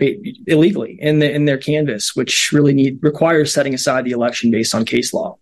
illegally 0.47 0.97
in, 1.01 1.19
the, 1.19 1.29
in 1.31 1.45
their 1.45 1.57
canvass, 1.57 2.15
which 2.15 2.51
really 2.51 2.73
need 2.73 2.99
requires 3.01 3.53
setting 3.53 3.73
aside 3.73 4.05
the 4.05 4.11
election 4.11 4.51
based 4.51 4.73
on 4.73 4.85
case 4.85 5.13
law. 5.13 5.37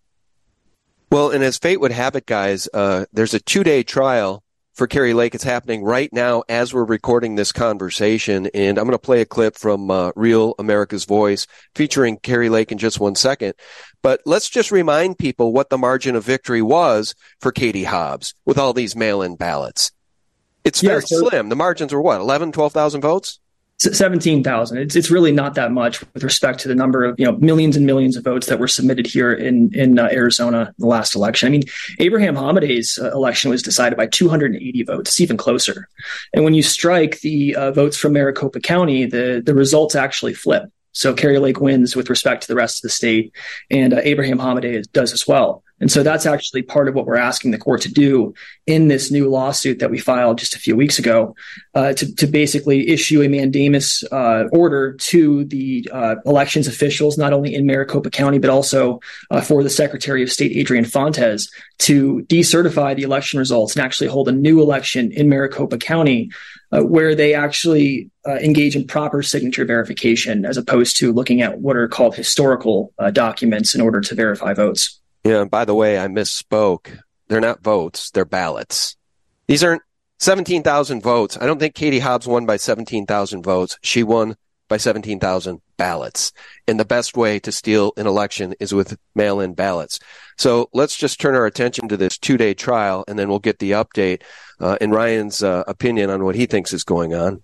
Well, 1.12 1.32
and 1.32 1.44
as 1.44 1.58
fate 1.58 1.80
would 1.80 1.92
have 1.92 2.16
it, 2.16 2.26
guys, 2.26 2.68
there's 2.74 3.34
a 3.34 3.40
two-day 3.40 3.84
trial 3.84 4.44
for 4.78 4.86
Kari 4.86 5.14
Lake. 5.14 5.34
It's 5.34 5.44
happening 5.44 5.84
right 5.84 6.14
now 6.14 6.44
as 6.48 6.74
we're 6.74 6.86
recording 6.86 7.36
this 7.36 7.52
conversation. 7.52 8.48
And 8.54 8.78
I'm 8.78 8.86
going 8.86 8.92
to 8.92 9.00
play 9.00 9.22
a 9.22 9.26
clip 9.26 9.58
from 9.58 9.90
uh, 9.90 10.12
Real 10.16 10.54
America's 10.60 11.04
Voice 11.04 11.48
featuring 11.76 12.18
Kari 12.18 12.50
Lake 12.50 12.72
in 12.72 12.78
just 12.78 13.00
one 13.00 13.16
second. 13.16 13.56
But 14.04 14.22
let's 14.26 14.50
just 14.50 14.72
remind 14.72 15.18
people 15.18 15.52
what 15.52 15.70
the 15.70 15.80
margin 15.80 16.16
of 16.16 16.24
victory 16.24 16.62
was 16.62 17.16
for 17.42 17.52
Katie 17.52 17.86
Hobbs 17.86 18.36
with 18.46 18.60
all 18.60 18.74
these 18.74 18.96
mail-in 18.96 19.36
ballots. 19.36 19.92
It's 20.64 20.82
very 20.82 21.02
yeah, 21.02 21.06
so- 21.06 21.28
slim. 21.28 21.50
The 21.50 21.56
margins 21.56 21.92
were 21.92 22.02
what, 22.02 22.22
11, 22.22 22.52
12,000 22.52 23.02
votes? 23.02 23.40
Seventeen 23.78 24.44
thousand. 24.44 24.80
It's 24.80 24.96
it's 24.96 25.12
really 25.12 25.32
not 25.32 25.56
that 25.56 25.72
much 25.72 26.02
with 26.14 26.24
respect 26.24 26.60
to 26.62 26.68
the 26.68 26.76
number 26.76 27.06
of 27.06 27.20
you 27.20 27.26
know 27.26 27.38
millions 27.38 27.76
and 27.76 27.86
millions 27.86 28.16
of 28.16 28.24
votes 28.24 28.48
that 28.48 28.60
were 28.60 28.68
submitted 28.68 29.06
here 29.06 29.34
in 29.34 29.74
in 29.74 30.00
uh, 30.00 30.10
Arizona 30.12 30.74
the 30.78 30.88
last 30.88 31.16
election. 31.16 31.48
I 31.48 31.50
mean, 31.50 31.64
Abraham 32.00 32.36
Hamadeh's 32.36 32.98
uh, 32.98 33.12
election 33.12 33.50
was 33.50 33.62
decided 33.62 33.98
by 33.98 34.08
280 34.08 34.84
votes. 34.84 35.12
It's 35.12 35.22
even 35.22 35.38
closer. 35.38 35.88
And 36.34 36.44
when 36.44 36.54
you 36.54 36.64
strike 36.64 37.22
the 37.22 37.56
uh, 37.56 37.72
votes 37.72 37.98
from 37.98 38.14
Maricopa 38.14 38.60
County, 38.60 39.06
the 39.06 39.42
the 39.46 39.56
results 39.56 39.96
actually 39.96 40.34
flip. 40.34 40.72
So 40.92 41.14
Kari 41.14 41.38
Lake 41.38 41.62
wins 41.62 41.96
with 41.96 42.10
respect 42.10 42.42
to 42.42 42.48
the 42.48 42.56
rest 42.56 42.80
of 42.80 42.82
the 42.82 42.90
state, 42.90 43.32
and 43.70 43.94
uh, 43.94 44.02
Abraham 44.04 44.40
Hamadeh 44.40 44.92
does 44.92 45.14
as 45.14 45.28
well. 45.28 45.64
And 45.80 45.92
so 45.92 46.02
that's 46.02 46.26
actually 46.26 46.64
part 46.64 46.88
of 46.88 46.96
what 46.96 47.06
we're 47.06 47.18
asking 47.18 47.52
the 47.52 47.58
court 47.58 47.82
to 47.82 47.92
do 47.92 48.34
in 48.66 48.88
this 48.88 49.12
new 49.12 49.30
lawsuit 49.30 49.80
that 49.80 49.92
we 49.92 50.00
filed 50.00 50.40
just 50.40 50.56
a 50.56 50.60
few 50.60 50.76
weeks 50.76 50.98
ago, 50.98 51.36
uh, 51.76 51.94
to, 51.94 52.16
to 52.16 52.28
basically 52.28 52.90
issue 52.90 53.22
a 53.22 53.28
mandamus 53.28 54.04
uh, 54.12 54.46
order 54.52 54.94
to 54.94 55.46
the 55.46 55.88
uh, 55.92 56.16
elections 56.26 56.68
officials, 56.68 57.18
not 57.18 57.34
only 57.34 57.54
in 57.54 57.66
Maricopa 57.66 58.10
County, 58.10 58.40
but 58.40 58.50
also 58.50 59.00
uh, 59.30 59.42
for 59.42 59.64
the 59.64 59.70
Secretary 59.70 60.24
of 60.24 60.32
State, 60.32 60.52
Adrian 60.56 60.86
Fontes, 60.86 61.52
to 61.80 62.26
decertify 62.28 62.96
the 62.96 63.04
election 63.04 63.38
results 63.38 63.76
and 63.76 63.86
actually 63.86 64.08
hold 64.08 64.28
a 64.28 64.32
new 64.32 64.62
election 64.62 65.12
in 65.12 65.30
Maricopa 65.30 65.78
County 65.78 66.32
uh, 66.72 66.82
where 66.82 67.16
they 67.16 67.34
actually 67.34 68.10
uh, 68.28 68.36
engage 68.36 68.76
in 68.76 68.86
proper 68.86 69.22
signature 69.24 69.64
verification 69.64 70.44
as 70.44 70.58
opposed 70.58 70.98
to 70.98 71.14
looking 71.14 71.42
at 71.42 71.60
what 71.60 71.78
are 71.78 71.88
called 71.88 72.16
historical 72.16 72.94
uh, 73.00 73.12
documents 73.12 73.74
in 73.74 73.80
order 73.80 74.02
to 74.02 74.16
verify 74.16 74.54
votes. 74.54 75.00
Yeah, 75.28 75.44
by 75.44 75.66
the 75.66 75.76
way, 75.76 76.00
I 76.00 76.08
misspoke. 76.08 77.00
They're 77.28 77.42
not 77.42 77.62
votes, 77.62 78.12
they're 78.12 78.24
ballots. 78.24 78.96
These 79.48 79.62
aren't 79.62 79.82
17,000 80.20 81.02
votes. 81.04 81.38
I 81.42 81.46
don't 81.46 81.60
think 81.60 81.76
Katie 81.76 82.00
Hobbs 82.00 82.28
won 82.28 82.46
by 82.46 82.56
17,000 82.56 83.44
votes. 83.44 83.78
She 83.82 84.04
won 84.04 84.38
by 84.70 84.78
17,000 84.78 85.60
ballots. 85.76 86.32
And 86.66 86.80
the 86.80 86.86
best 86.86 87.18
way 87.18 87.40
to 87.40 87.52
steal 87.52 87.92
an 87.98 88.08
election 88.08 88.56
is 88.62 88.74
with 88.74 88.98
mail 89.16 89.42
in 89.42 89.54
ballots. 89.54 90.00
So 90.38 90.70
let's 90.72 90.96
just 90.96 91.20
turn 91.20 91.36
our 91.36 91.46
attention 91.46 91.90
to 91.90 91.98
this 91.98 92.18
two 92.18 92.38
day 92.38 92.54
trial 92.54 93.04
and 93.10 93.20
then 93.20 93.28
we'll 93.28 93.40
get 93.40 93.60
the 93.60 93.72
update 93.72 94.22
uh, 94.62 94.78
and 94.80 94.94
Ryan's 94.94 95.44
uh, 95.44 95.66
opinion 95.68 96.10
on 96.10 96.24
what 96.24 96.36
he 96.36 96.46
thinks 96.46 96.72
is 96.72 96.86
going 96.86 97.14
on. 97.14 97.44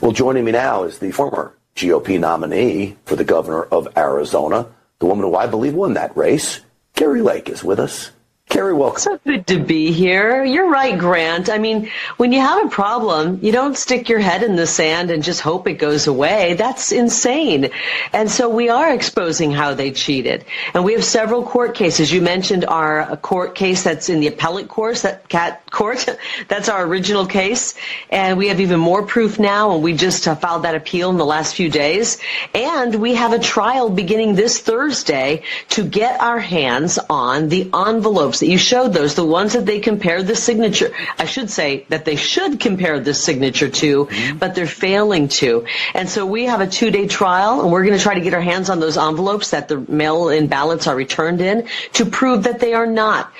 Well, 0.00 0.12
joining 0.12 0.46
me 0.46 0.52
now 0.52 0.84
is 0.84 0.98
the 0.98 1.12
former 1.12 1.58
GOP 1.74 2.18
nominee 2.18 2.96
for 3.04 3.16
the 3.16 3.24
governor 3.24 3.64
of 3.64 3.86
Arizona, 3.98 4.66
the 4.98 5.06
woman 5.06 5.26
who 5.26 5.36
I 5.36 5.46
believe 5.46 5.74
won 5.74 5.92
that 5.92 6.16
race. 6.16 6.62
Kari 6.96 7.20
Lake 7.20 7.50
is 7.50 7.62
with 7.62 7.78
us. 7.78 8.10
Kari, 8.48 8.74
welcome. 8.74 9.00
So 9.00 9.18
good 9.26 9.48
to 9.48 9.58
be 9.58 9.90
here. 9.90 10.44
You're 10.44 10.70
right, 10.70 10.96
Grant. 10.96 11.50
I 11.50 11.58
mean, 11.58 11.90
when 12.16 12.32
you 12.32 12.40
have 12.40 12.64
a 12.64 12.68
problem, 12.68 13.40
you 13.42 13.50
don't 13.50 13.76
stick 13.76 14.08
your 14.08 14.20
head 14.20 14.44
in 14.44 14.54
the 14.54 14.68
sand 14.68 15.10
and 15.10 15.20
just 15.20 15.40
hope 15.40 15.66
it 15.66 15.74
goes 15.74 16.06
away. 16.06 16.54
That's 16.54 16.92
insane. 16.92 17.70
And 18.12 18.30
so 18.30 18.48
we 18.48 18.68
are 18.68 18.94
exposing 18.94 19.50
how 19.50 19.74
they 19.74 19.90
cheated. 19.90 20.44
And 20.74 20.84
we 20.84 20.92
have 20.92 21.04
several 21.04 21.42
court 21.42 21.74
cases. 21.74 22.12
You 22.12 22.22
mentioned 22.22 22.64
our 22.66 23.16
court 23.16 23.56
case 23.56 23.82
that's 23.82 24.08
in 24.08 24.20
the 24.20 24.28
appellate 24.28 24.68
that 25.02 25.28
cat 25.28 25.68
court. 25.72 26.06
that's 26.48 26.68
our 26.68 26.84
original 26.84 27.26
case. 27.26 27.74
And 28.10 28.38
we 28.38 28.46
have 28.46 28.60
even 28.60 28.78
more 28.78 29.04
proof 29.04 29.40
now. 29.40 29.74
And 29.74 29.82
we 29.82 29.94
just 29.94 30.26
uh, 30.28 30.36
filed 30.36 30.62
that 30.62 30.76
appeal 30.76 31.10
in 31.10 31.16
the 31.16 31.26
last 31.26 31.56
few 31.56 31.68
days. 31.68 32.18
And 32.54 32.94
we 32.94 33.16
have 33.16 33.32
a 33.32 33.40
trial 33.40 33.90
beginning 33.90 34.36
this 34.36 34.60
Thursday 34.60 35.42
to 35.70 35.84
get 35.84 36.20
our 36.20 36.38
hands 36.38 37.00
on 37.10 37.48
the 37.48 37.68
envelopes 37.74 38.35
that 38.40 38.48
you 38.48 38.58
showed 38.58 38.92
those, 38.92 39.14
the 39.14 39.24
ones 39.24 39.52
that 39.54 39.66
they 39.66 39.80
compared 39.80 40.26
the 40.26 40.36
signature, 40.36 40.90
I 41.18 41.24
should 41.24 41.50
say 41.50 41.86
that 41.88 42.04
they 42.04 42.16
should 42.16 42.60
compare 42.60 43.00
the 43.00 43.14
signature 43.14 43.68
to, 43.68 44.06
mm-hmm. 44.06 44.38
but 44.38 44.54
they're 44.54 44.66
failing 44.66 45.28
to. 45.28 45.66
And 45.94 46.08
so 46.08 46.26
we 46.26 46.44
have 46.44 46.60
a 46.60 46.66
two 46.66 46.90
day 46.90 47.06
trial 47.06 47.62
and 47.62 47.72
we're 47.72 47.84
going 47.84 47.96
to 47.96 48.02
try 48.02 48.14
to 48.14 48.20
get 48.20 48.34
our 48.34 48.40
hands 48.40 48.70
on 48.70 48.80
those 48.80 48.96
envelopes 48.96 49.50
that 49.50 49.68
the 49.68 49.78
mail 49.80 50.28
in 50.28 50.46
ballots 50.46 50.86
are 50.86 50.96
returned 50.96 51.40
in 51.40 51.68
to 51.94 52.06
prove 52.06 52.44
that 52.44 52.60
they 52.60 52.74
are 52.74 52.86
not 52.86 53.32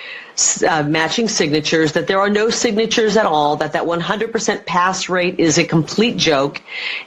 uh, 0.63 0.83
matching 0.83 1.29
signatures, 1.29 1.93
that 1.93 2.07
there 2.07 2.21
are 2.21 2.31
no 2.31 2.51
signatures 2.51 3.17
at 3.17 3.27
all, 3.27 3.57
that 3.57 3.73
that 3.73 3.85
100% 3.85 4.67
pass 4.67 5.09
rate 5.09 5.39
is 5.41 5.59
a 5.59 5.65
complete 5.65 6.17
joke, 6.17 6.61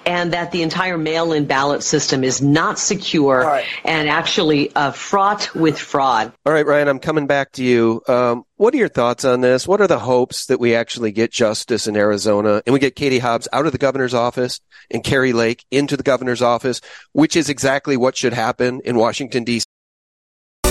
and 0.06 0.34
that 0.34 0.52
the 0.52 0.62
entire 0.62 0.98
mail-in 0.98 1.46
ballot 1.46 1.84
system 1.84 2.24
is 2.24 2.42
not 2.42 2.80
secure 2.80 3.42
right. 3.42 3.66
and 3.86 4.10
actually 4.10 4.74
uh, 4.76 4.92
fraught 4.92 5.54
with 5.56 5.78
fraud. 5.78 6.34
All 6.46 6.54
right, 6.54 6.66
Ryan, 6.66 6.88
I'm 6.88 7.00
coming 7.00 7.28
back 7.28 7.52
to 7.54 7.64
you. 7.64 8.02
Um, 8.08 8.46
what 8.58 8.74
are 8.74 8.78
your 8.78 8.90
thoughts 8.90 9.24
on 9.24 9.40
this? 9.40 9.66
What 9.66 9.80
are 9.80 9.88
the 9.88 10.00
hopes 10.00 10.48
that 10.48 10.60
we 10.60 10.76
actually 10.76 11.14
get 11.14 11.32
justice 11.32 11.88
in 11.88 11.96
Arizona 11.96 12.62
and 12.66 12.74
we 12.74 12.80
get 12.80 12.94
Katie 12.94 13.20
Hobbs 13.20 13.48
out 13.54 13.66
of 13.66 13.72
the 13.72 13.78
governor's 13.78 14.14
office 14.14 14.60
and 14.92 15.02
Kari 15.02 15.32
Lake 15.32 15.66
into 15.72 15.96
the 15.96 16.04
governor's 16.04 16.42
office, 16.42 16.82
which 17.14 17.38
is 17.38 17.50
exactly 17.50 17.96
what 17.96 18.18
should 18.18 18.34
happen 18.34 18.82
in 18.84 18.98
Washington, 18.98 19.46
D.C. 19.46 19.64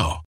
now. 0.00 0.29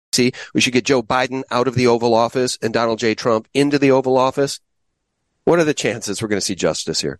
See, 0.13 0.33
we 0.53 0.61
should 0.61 0.73
get 0.73 0.85
Joe 0.85 1.01
Biden 1.01 1.43
out 1.51 1.67
of 1.67 1.75
the 1.75 1.87
Oval 1.87 2.13
Office 2.13 2.57
and 2.61 2.73
Donald 2.73 2.99
J. 2.99 3.15
Trump 3.15 3.47
into 3.53 3.79
the 3.79 3.91
Oval 3.91 4.17
Office. 4.17 4.59
What 5.45 5.59
are 5.59 5.63
the 5.63 5.73
chances 5.73 6.21
we're 6.21 6.27
going 6.27 6.37
to 6.37 6.45
see 6.45 6.55
justice 6.55 7.01
here? 7.01 7.19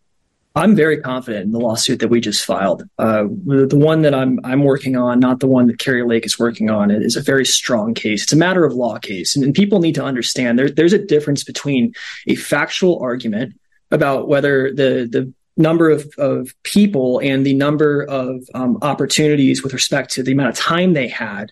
I'm 0.54 0.76
very 0.76 1.00
confident 1.00 1.46
in 1.46 1.52
the 1.52 1.60
lawsuit 1.60 2.02
that 2.02 2.10
we 2.10 2.20
just 2.20 2.44
filed. 2.44 2.84
Uh, 3.00 3.24
the 3.46 3.70
one 3.78 4.02
that 4.02 4.14
I'm 4.14 4.38
I'm 4.44 4.66
working 4.66 4.98
on, 4.98 5.22
not 5.22 5.40
the 5.40 5.48
one 5.48 5.68
that 5.68 5.80
Kari 5.80 6.04
Lake 6.04 6.26
is 6.26 6.38
working 6.38 6.70
on, 6.70 6.92
is 6.92 7.16
a 7.16 7.22
very 7.22 7.46
strong 7.46 7.94
case. 7.94 8.24
It's 8.24 8.34
a 8.34 8.38
matter 8.38 8.66
of 8.66 8.74
law 8.74 8.98
case, 9.00 9.34
and, 9.34 9.46
and 9.46 9.56
people 9.56 9.80
need 9.80 9.96
to 9.96 10.04
understand 10.04 10.60
there, 10.60 10.70
there's 10.70 10.92
a 10.92 11.00
difference 11.00 11.46
between 11.46 11.94
a 12.28 12.36
factual 12.36 13.00
argument 13.00 13.54
about 13.92 14.28
whether 14.28 14.74
the 14.74 15.08
the 15.10 15.34
number 15.56 15.90
of, 15.90 16.06
of 16.18 16.54
people 16.64 17.20
and 17.20 17.46
the 17.46 17.54
number 17.54 18.04
of 18.04 18.44
um, 18.54 18.78
opportunities 18.82 19.64
with 19.64 19.74
respect 19.74 20.12
to 20.12 20.24
the 20.24 20.34
amount 20.34 20.50
of 20.50 20.56
time 20.56 20.94
they 20.94 21.08
had 21.08 21.52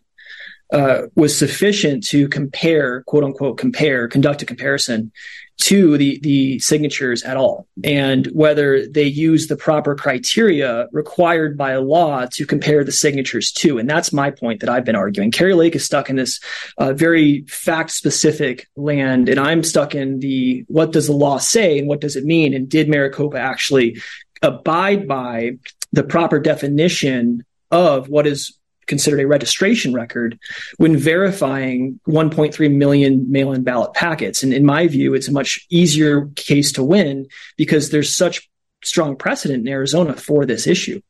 uh, 0.71 1.03
was 1.15 1.37
sufficient 1.37 2.05
to 2.07 2.27
compare, 2.27 3.01
quote 3.03 3.23
unquote, 3.23 3.57
compare, 3.57 4.07
conduct 4.07 4.41
a 4.41 4.45
comparison 4.45 5.11
to 5.59 5.97
the 5.97 6.19
the 6.19 6.57
signatures 6.59 7.21
at 7.23 7.35
all. 7.35 7.67
And 7.83 8.27
whether 8.27 8.87
they 8.87 9.03
use 9.03 9.47
the 9.47 9.57
proper 9.57 9.93
criteria 9.93 10.87
required 10.91 11.57
by 11.57 11.75
law 11.75 12.25
to 12.33 12.45
compare 12.45 12.83
the 12.83 12.93
signatures 12.93 13.51
to. 13.53 13.77
And 13.77 13.89
that's 13.89 14.13
my 14.13 14.31
point 14.31 14.61
that 14.61 14.69
i've 14.69 14.85
been 14.85 14.95
arguing. 14.95 15.31
Kari 15.31 15.53
lake 15.53 15.75
is 15.75 15.83
stuck 15.83 16.09
in 16.09 16.15
this 16.15 16.39
uh, 16.77 16.93
very 16.93 17.43
fact 17.47 17.91
specific 17.91 18.67
land 18.75 19.27
and 19.27 19.39
i'm 19.39 19.63
stuck 19.63 19.93
in 19.95 20.19
the 20.19 20.63
what 20.67 20.91
does 20.91 21.07
the 21.07 21.13
law 21.13 21.37
say 21.37 21.77
and 21.77 21.87
what 21.87 22.01
does 22.01 22.15
it 22.15 22.23
mean? 22.23 22.53
And 22.53 22.69
did 22.69 22.87
maricopa 22.87 23.37
actually 23.37 24.01
abide 24.41 25.07
by 25.07 25.57
the 25.91 26.03
proper 26.03 26.39
definition 26.39 27.43
of 27.71 28.07
what 28.07 28.25
is 28.25 28.58
considered 28.89 29.21
a 29.21 29.27
registration 29.27 29.93
record 29.93 30.37
when 30.77 30.97
verifying 30.97 31.99
1.3 32.07 32.75
million 32.75 33.31
mail 33.31 33.53
in 33.53 33.63
ballot 33.63 33.93
packets. 33.93 34.43
And 34.43 34.53
in 34.53 34.65
my 34.65 34.87
view, 34.87 35.13
it's 35.13 35.29
a 35.29 35.31
much 35.31 35.65
easier 35.69 36.29
case 36.35 36.73
to 36.73 36.83
win 36.83 37.27
because 37.55 37.91
there's 37.91 38.13
such 38.13 38.49
strong 38.83 39.15
precedent 39.15 39.67
in 39.67 39.71
Arizona 39.71 40.13
for 40.13 40.45
this 40.45 40.65
issue. 40.65 41.01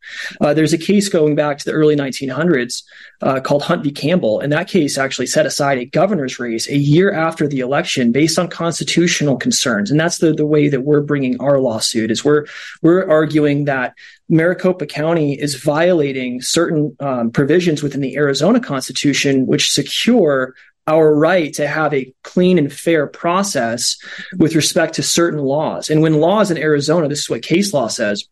Uh, 0.41 0.53
there's 0.53 0.73
a 0.73 0.77
case 0.77 1.09
going 1.09 1.35
back 1.35 1.57
to 1.57 1.65
the 1.65 1.71
early 1.71 1.95
1900s 1.95 2.83
uh, 3.21 3.39
called 3.39 3.63
Hunt 3.63 3.83
v. 3.83 3.91
Campbell, 3.91 4.39
and 4.39 4.51
that 4.51 4.67
case 4.67 4.97
actually 4.97 5.27
set 5.27 5.45
aside 5.45 5.77
a 5.77 5.85
governor's 5.85 6.39
race 6.39 6.67
a 6.69 6.77
year 6.77 7.11
after 7.11 7.47
the 7.47 7.59
election 7.59 8.11
based 8.11 8.39
on 8.39 8.47
constitutional 8.47 9.37
concerns. 9.37 9.91
And 9.91 9.99
that's 9.99 10.17
the, 10.17 10.33
the 10.33 10.45
way 10.45 10.67
that 10.69 10.81
we're 10.81 11.01
bringing 11.01 11.39
our 11.39 11.59
lawsuit 11.59 12.11
is 12.11 12.25
we're 12.25 12.45
we're 12.81 13.07
arguing 13.07 13.65
that 13.65 13.93
Maricopa 14.29 14.85
County 14.85 15.39
is 15.39 15.55
violating 15.55 16.41
certain 16.41 16.95
um, 16.99 17.31
provisions 17.31 17.83
within 17.83 18.01
the 18.01 18.15
Arizona 18.15 18.59
Constitution, 18.59 19.47
which 19.47 19.71
secure 19.71 20.55
our 20.89 21.13
right 21.15 21.53
to 21.53 21.67
have 21.67 21.93
a 21.93 22.13
clean 22.23 22.57
and 22.57 22.73
fair 22.73 23.07
process 23.07 23.97
with 24.37 24.55
respect 24.55 24.95
to 24.95 25.03
certain 25.03 25.39
laws. 25.39 25.89
And 25.89 26.01
when 26.01 26.19
laws 26.19 26.51
in 26.51 26.57
Arizona, 26.57 27.07
this 27.07 27.19
is 27.21 27.29
what 27.29 27.43
case 27.43 27.73
law 27.73 27.87
says, 27.87 28.27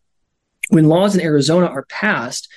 when 0.70 0.88
laws 0.88 1.14
in 1.14 1.20
Arizona 1.20 1.66
are 1.66 1.84
passed, 1.84 2.48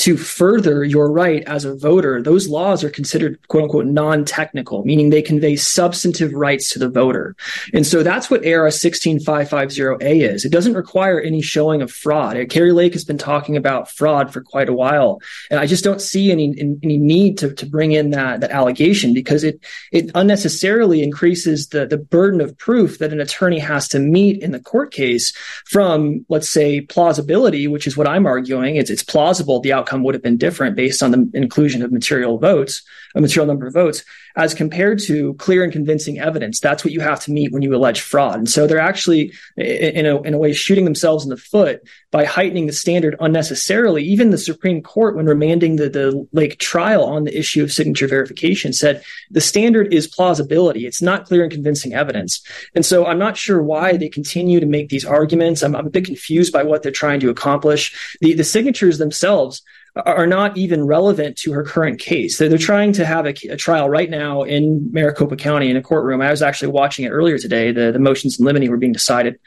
to 0.00 0.16
further 0.16 0.82
your 0.82 1.12
right 1.12 1.42
as 1.44 1.66
a 1.66 1.76
voter, 1.76 2.22
those 2.22 2.48
laws 2.48 2.82
are 2.82 2.88
considered 2.88 3.38
quote 3.48 3.64
unquote 3.64 3.84
non 3.84 4.24
technical, 4.24 4.82
meaning 4.82 5.10
they 5.10 5.20
convey 5.20 5.56
substantive 5.56 6.32
rights 6.32 6.70
to 6.70 6.78
the 6.78 6.88
voter. 6.88 7.36
And 7.74 7.86
so 7.86 8.02
that's 8.02 8.30
what 8.30 8.46
ARS 8.46 8.80
16550A 8.80 10.22
is. 10.22 10.46
It 10.46 10.52
doesn't 10.52 10.72
require 10.72 11.20
any 11.20 11.42
showing 11.42 11.82
of 11.82 11.92
fraud. 11.92 12.38
Kari 12.48 12.72
Lake 12.72 12.94
has 12.94 13.04
been 13.04 13.18
talking 13.18 13.58
about 13.58 13.90
fraud 13.90 14.32
for 14.32 14.40
quite 14.40 14.70
a 14.70 14.72
while. 14.72 15.20
And 15.50 15.60
I 15.60 15.66
just 15.66 15.84
don't 15.84 16.00
see 16.00 16.32
any, 16.32 16.54
any 16.82 16.96
need 16.96 17.36
to, 17.38 17.52
to 17.52 17.66
bring 17.66 17.92
in 17.92 18.08
that, 18.10 18.40
that 18.40 18.52
allegation 18.52 19.12
because 19.12 19.44
it, 19.44 19.62
it 19.92 20.10
unnecessarily 20.14 21.02
increases 21.02 21.68
the, 21.68 21.86
the 21.86 21.98
burden 21.98 22.40
of 22.40 22.56
proof 22.56 23.00
that 23.00 23.12
an 23.12 23.20
attorney 23.20 23.58
has 23.58 23.86
to 23.88 23.98
meet 23.98 24.42
in 24.42 24.52
the 24.52 24.60
court 24.60 24.92
case 24.92 25.36
from, 25.66 26.24
let's 26.30 26.48
say, 26.48 26.80
plausibility, 26.80 27.68
which 27.68 27.86
is 27.86 27.98
what 27.98 28.08
I'm 28.08 28.24
arguing. 28.24 28.76
It's, 28.76 28.88
it's 28.88 29.02
plausible 29.02 29.60
the 29.60 29.74
outcome 29.74 29.89
outcome 29.90 30.04
would 30.04 30.14
have 30.14 30.22
been 30.22 30.36
different 30.36 30.76
based 30.76 31.02
on 31.02 31.10
the 31.10 31.30
inclusion 31.34 31.82
of 31.82 31.92
material 31.92 32.38
votes, 32.38 32.82
a 33.14 33.20
material 33.20 33.46
number 33.46 33.66
of 33.66 33.74
votes, 33.74 34.04
as 34.36 34.54
compared 34.54 35.00
to 35.00 35.34
clear 35.34 35.64
and 35.64 35.72
convincing 35.72 36.20
evidence. 36.20 36.60
That's 36.60 36.84
what 36.84 36.92
you 36.92 37.00
have 37.00 37.20
to 37.20 37.32
meet 37.32 37.52
when 37.52 37.62
you 37.62 37.74
allege 37.74 38.00
fraud. 38.00 38.36
And 38.36 38.48
so 38.48 38.66
they're 38.66 38.78
actually, 38.78 39.32
in 39.56 40.06
a, 40.06 40.20
in 40.22 40.34
a 40.34 40.38
way, 40.38 40.52
shooting 40.52 40.84
themselves 40.84 41.24
in 41.24 41.30
the 41.30 41.36
foot 41.36 41.82
by 42.12 42.24
heightening 42.24 42.66
the 42.66 42.72
standard 42.72 43.16
unnecessarily. 43.20 44.04
Even 44.04 44.30
the 44.30 44.38
Supreme 44.38 44.82
Court, 44.82 45.16
when 45.16 45.26
remanding 45.26 45.76
the, 45.76 45.88
the 45.88 46.28
Lake 46.32 46.58
trial 46.58 47.04
on 47.04 47.24
the 47.24 47.36
issue 47.36 47.62
of 47.62 47.72
signature 47.72 48.06
verification, 48.06 48.72
said 48.72 49.02
the 49.30 49.40
standard 49.40 49.92
is 49.92 50.06
plausibility. 50.06 50.86
It's 50.86 51.02
not 51.02 51.26
clear 51.26 51.42
and 51.42 51.52
convincing 51.52 51.94
evidence. 51.94 52.40
And 52.74 52.86
so 52.86 53.06
I'm 53.06 53.18
not 53.18 53.36
sure 53.36 53.62
why 53.62 53.96
they 53.96 54.08
continue 54.08 54.60
to 54.60 54.66
make 54.66 54.88
these 54.88 55.04
arguments. 55.04 55.62
I'm, 55.62 55.74
I'm 55.74 55.86
a 55.86 55.90
bit 55.90 56.04
confused 56.04 56.52
by 56.52 56.62
what 56.62 56.82
they're 56.82 56.92
trying 56.92 57.20
to 57.20 57.30
accomplish. 57.30 58.16
The, 58.20 58.34
the 58.34 58.44
signatures 58.44 58.98
themselves 58.98 59.62
are 60.06 60.26
not 60.26 60.56
even 60.56 60.84
relevant 60.84 61.36
to 61.38 61.52
her 61.52 61.62
current 61.62 62.00
case. 62.00 62.38
They're, 62.38 62.48
they're 62.48 62.58
trying 62.58 62.92
to 62.94 63.06
have 63.06 63.26
a, 63.26 63.34
a, 63.50 63.56
trial 63.56 63.88
right 63.88 64.08
now 64.08 64.42
in 64.42 64.92
Maricopa 64.92 65.36
County 65.36 65.70
in 65.70 65.76
a 65.76 65.82
courtroom. 65.82 66.20
I 66.20 66.30
was 66.30 66.42
actually 66.42 66.72
watching 66.72 67.04
it 67.04 67.10
earlier 67.10 67.38
today. 67.38 67.72
The, 67.72 67.92
the 67.92 67.98
motions 67.98 68.38
in 68.38 68.46
limine 68.46 68.70
were 68.70 68.76
being 68.76 68.92
decided. 68.92 69.38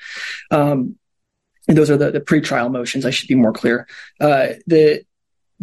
Um, 0.52 0.98
and 1.68 1.78
those 1.78 1.90
are 1.90 1.98
the, 1.98 2.12
the 2.12 2.20
pre-trial 2.20 2.70
motions. 2.70 3.06
I 3.06 3.12
should 3.12 3.28
be 3.30 3.36
more 3.36 3.54
clear. 3.54 3.88
Uh, 4.20 4.48
the 4.68 5.04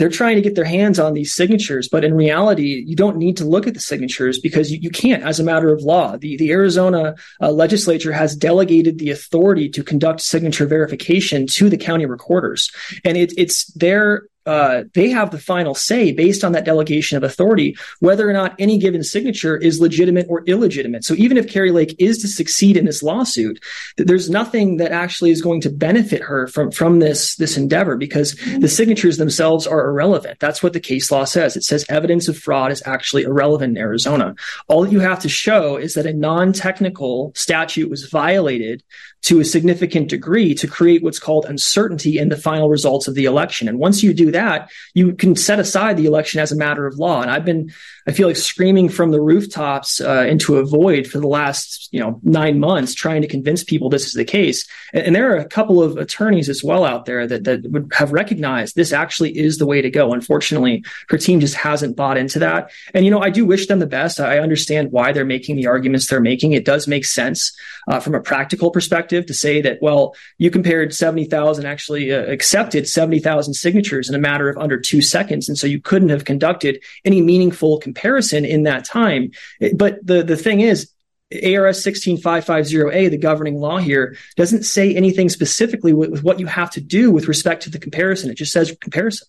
they're 0.00 0.08
trying 0.08 0.36
to 0.36 0.42
get 0.42 0.54
their 0.54 0.64
hands 0.64 0.98
on 0.98 1.12
these 1.12 1.34
signatures, 1.34 1.86
but 1.86 2.04
in 2.04 2.14
reality, 2.14 2.82
you 2.86 2.96
don't 2.96 3.18
need 3.18 3.36
to 3.36 3.44
look 3.44 3.66
at 3.66 3.74
the 3.74 3.80
signatures 3.80 4.38
because 4.38 4.72
you, 4.72 4.78
you 4.80 4.88
can't 4.88 5.22
as 5.22 5.38
a 5.38 5.44
matter 5.44 5.74
of 5.74 5.82
law. 5.82 6.16
The, 6.16 6.38
the 6.38 6.50
Arizona 6.52 7.16
uh, 7.38 7.52
legislature 7.52 8.10
has 8.12 8.34
delegated 8.34 8.98
the 8.98 9.10
authority 9.10 9.68
to 9.68 9.84
conduct 9.84 10.22
signature 10.22 10.64
verification 10.64 11.46
to 11.48 11.68
the 11.68 11.76
county 11.76 12.06
recorders. 12.06 12.70
And 13.04 13.18
it, 13.18 13.34
it's 13.36 13.66
their 13.74 14.22
uh, 14.46 14.84
they 14.94 15.10
have 15.10 15.30
the 15.30 15.38
final 15.38 15.74
say 15.74 16.12
based 16.12 16.44
on 16.44 16.52
that 16.52 16.64
delegation 16.64 17.16
of 17.16 17.22
authority 17.22 17.76
whether 18.00 18.28
or 18.28 18.32
not 18.32 18.54
any 18.58 18.78
given 18.78 19.02
signature 19.02 19.56
is 19.56 19.80
legitimate 19.80 20.26
or 20.28 20.42
illegitimate. 20.46 21.04
So 21.04 21.14
even 21.14 21.36
if 21.36 21.48
Kari 21.48 21.70
Lake 21.70 21.94
is 21.98 22.18
to 22.18 22.28
succeed 22.28 22.76
in 22.76 22.86
this 22.86 23.02
lawsuit, 23.02 23.62
there's 23.96 24.30
nothing 24.30 24.78
that 24.78 24.92
actually 24.92 25.30
is 25.30 25.42
going 25.42 25.60
to 25.62 25.70
benefit 25.70 26.22
her 26.22 26.46
from 26.46 26.70
from 26.70 27.00
this 27.00 27.36
this 27.36 27.56
endeavor 27.56 27.96
because 27.96 28.34
the 28.58 28.68
signatures 28.68 29.18
themselves 29.18 29.66
are 29.66 29.88
irrelevant. 29.88 30.40
That's 30.40 30.62
what 30.62 30.72
the 30.72 30.80
case 30.80 31.10
law 31.10 31.24
says. 31.24 31.56
It 31.56 31.64
says 31.64 31.84
evidence 31.88 32.28
of 32.28 32.38
fraud 32.38 32.72
is 32.72 32.82
actually 32.86 33.24
irrelevant 33.24 33.76
in 33.76 33.82
Arizona. 33.82 34.34
All 34.68 34.82
that 34.82 34.92
you 34.92 35.00
have 35.00 35.20
to 35.20 35.28
show 35.28 35.76
is 35.76 35.94
that 35.94 36.06
a 36.06 36.12
non-technical 36.12 37.32
statute 37.34 37.90
was 37.90 38.04
violated 38.06 38.82
to 39.22 39.40
a 39.40 39.44
significant 39.44 40.08
degree 40.08 40.54
to 40.54 40.66
create 40.66 41.02
what's 41.02 41.18
called 41.18 41.44
uncertainty 41.44 42.18
in 42.18 42.30
the 42.30 42.36
final 42.36 42.70
results 42.70 43.06
of 43.06 43.14
the 43.14 43.26
election. 43.26 43.68
And 43.68 43.78
once 43.78 44.02
you 44.02 44.14
do 44.14 44.30
that, 44.30 44.70
you 44.94 45.14
can 45.14 45.36
set 45.36 45.60
aside 45.60 45.96
the 45.96 46.06
election 46.06 46.40
as 46.40 46.52
a 46.52 46.56
matter 46.56 46.86
of 46.86 46.98
law. 46.98 47.20
And 47.20 47.30
I've 47.30 47.44
been, 47.44 47.72
I 48.06 48.12
feel 48.12 48.28
like 48.28 48.36
screaming 48.36 48.88
from 48.88 49.10
the 49.10 49.20
rooftops 49.20 50.00
uh, 50.00 50.26
into 50.28 50.56
a 50.56 50.64
void 50.64 51.06
for 51.06 51.18
the 51.18 51.28
last, 51.28 51.88
you 51.92 52.00
know, 52.00 52.20
nine 52.22 52.58
months, 52.58 52.94
trying 52.94 53.22
to 53.22 53.28
convince 53.28 53.62
people 53.62 53.88
this 53.88 54.06
is 54.06 54.14
the 54.14 54.24
case. 54.24 54.66
And, 54.92 55.06
and 55.06 55.16
there 55.16 55.32
are 55.32 55.38
a 55.38 55.46
couple 55.46 55.82
of 55.82 55.96
attorneys 55.96 56.48
as 56.48 56.64
well 56.64 56.84
out 56.84 57.04
there 57.04 57.26
that, 57.26 57.44
that 57.44 57.70
would 57.70 57.92
have 57.94 58.12
recognized 58.12 58.76
this 58.76 58.92
actually 58.92 59.36
is 59.38 59.58
the 59.58 59.66
way 59.66 59.82
to 59.82 59.90
go. 59.90 60.12
Unfortunately, 60.12 60.84
her 61.08 61.18
team 61.18 61.40
just 61.40 61.54
hasn't 61.54 61.96
bought 61.96 62.16
into 62.16 62.38
that. 62.38 62.70
And, 62.94 63.04
you 63.04 63.10
know, 63.10 63.20
I 63.20 63.30
do 63.30 63.44
wish 63.44 63.66
them 63.66 63.78
the 63.78 63.86
best. 63.86 64.20
I 64.20 64.38
understand 64.38 64.92
why 64.92 65.12
they're 65.12 65.24
making 65.24 65.56
the 65.56 65.66
arguments 65.66 66.06
they're 66.06 66.20
making. 66.20 66.52
It 66.52 66.64
does 66.64 66.88
make 66.88 67.04
sense 67.04 67.52
uh, 67.88 68.00
from 68.00 68.14
a 68.14 68.20
practical 68.20 68.70
perspective 68.70 69.26
to 69.26 69.34
say 69.34 69.60
that, 69.60 69.78
well, 69.80 70.14
you 70.38 70.50
compared 70.50 70.94
70,000, 70.94 71.66
actually 71.66 72.12
uh, 72.12 72.24
accepted 72.24 72.88
70,000 72.88 73.54
signatures 73.54 74.08
in 74.08 74.14
a 74.14 74.18
matter 74.18 74.48
of 74.48 74.56
under 74.58 74.78
two 74.78 75.02
seconds. 75.02 75.48
And 75.48 75.58
so 75.58 75.66
you 75.66 75.80
couldn't 75.80 76.08
have 76.10 76.24
conducted 76.24 76.82
any 77.04 77.20
meaningful 77.20 77.78
in 78.04 78.64
that 78.64 78.84
time. 78.84 79.30
But 79.74 80.04
the, 80.04 80.22
the 80.22 80.36
thing 80.36 80.60
is, 80.60 80.90
ARS 81.32 81.84
16550A, 81.84 83.10
the 83.10 83.16
governing 83.16 83.56
law 83.56 83.78
here, 83.78 84.16
doesn't 84.36 84.64
say 84.64 84.94
anything 84.94 85.28
specifically 85.28 85.92
with, 85.92 86.10
with, 86.10 86.24
what 86.24 86.40
you 86.40 86.46
have 86.46 86.70
to 86.72 86.80
do 86.80 87.10
with 87.10 87.28
respect 87.28 87.62
to 87.62 87.70
the 87.70 87.78
comparison. 87.78 88.30
It 88.30 88.36
just 88.36 88.52
says 88.52 88.76
comparison. 88.80 89.28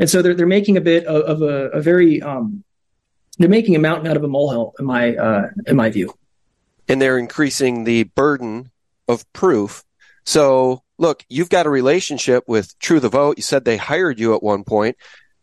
And 0.00 0.10
so 0.10 0.22
they're, 0.22 0.34
they're 0.34 0.46
making 0.46 0.76
a 0.76 0.80
bit 0.80 1.06
of, 1.06 1.22
of 1.22 1.42
a, 1.42 1.68
a, 1.68 1.80
very, 1.80 2.20
um, 2.20 2.64
they're 3.38 3.48
making 3.48 3.76
a 3.76 3.78
mountain 3.78 4.08
out 4.08 4.16
of 4.16 4.24
a 4.24 4.28
molehill 4.28 4.74
in 4.78 4.86
my, 4.86 5.14
uh, 5.14 5.48
in 5.66 5.76
my 5.76 5.90
view. 5.90 6.12
and 6.88 7.00
they're 7.00 7.18
increasing 7.18 7.84
the 7.84 8.04
burden 8.04 8.70
of 9.08 9.30
proof. 9.32 9.84
So 10.24 10.82
look, 10.98 11.24
you've 11.28 11.50
got 11.50 11.66
a 11.66 11.70
relationship 11.70 12.44
with 12.48 12.78
True 12.78 13.00
the 13.00 13.08
Vote. 13.08 13.36
You 13.36 13.42
said 13.42 13.64
they 13.64 13.76
hired 13.76 14.18
you 14.18 14.34
at 14.34 14.42
one 14.42 14.64
point. 14.64 14.96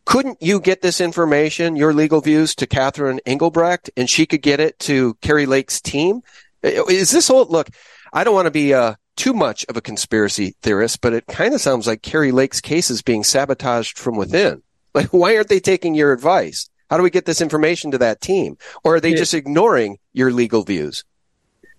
Couldn't 0.04 0.42
you 0.42 0.60
get 0.60 0.82
this 0.82 1.00
information, 1.00 1.76
your 1.76 1.94
legal 1.94 2.20
views, 2.20 2.54
to 2.56 2.66
Catherine 2.66 3.20
Engelbrecht, 3.26 3.90
and 3.96 4.08
she 4.08 4.26
could 4.26 4.42
get 4.42 4.60
it 4.60 4.78
to 4.80 5.14
Kari 5.22 5.46
Lake's 5.46 5.80
team? 5.80 6.22
Is 6.62 7.10
this 7.10 7.28
whole 7.28 7.46
look? 7.46 7.68
I 8.12 8.24
don't 8.24 8.34
want 8.34 8.46
to 8.46 8.50
be 8.50 8.74
uh, 8.74 8.94
too 9.16 9.32
much 9.32 9.64
of 9.68 9.76
a 9.76 9.80
conspiracy 9.80 10.54
theorist, 10.62 11.00
but 11.00 11.14
it 11.14 11.26
kind 11.26 11.54
of 11.54 11.60
sounds 11.60 11.86
like 11.86 12.02
Kari 12.02 12.32
Lake's 12.32 12.60
case 12.60 12.90
is 12.90 13.02
being 13.02 13.24
sabotaged 13.24 13.98
from 13.98 14.16
within. 14.16 14.62
Like, 14.94 15.12
why 15.12 15.36
aren't 15.36 15.48
they 15.48 15.58
taking 15.58 15.94
your 15.94 16.12
advice? 16.12 16.70
How 16.88 16.96
do 16.96 17.02
we 17.02 17.10
get 17.10 17.24
this 17.24 17.40
information 17.40 17.90
to 17.90 17.98
that 17.98 18.20
team? 18.20 18.56
Or 18.84 18.94
are 18.94 19.00
they 19.00 19.10
yeah. 19.10 19.16
just 19.16 19.34
ignoring 19.34 19.98
your 20.12 20.30
legal 20.30 20.62
views? 20.62 21.02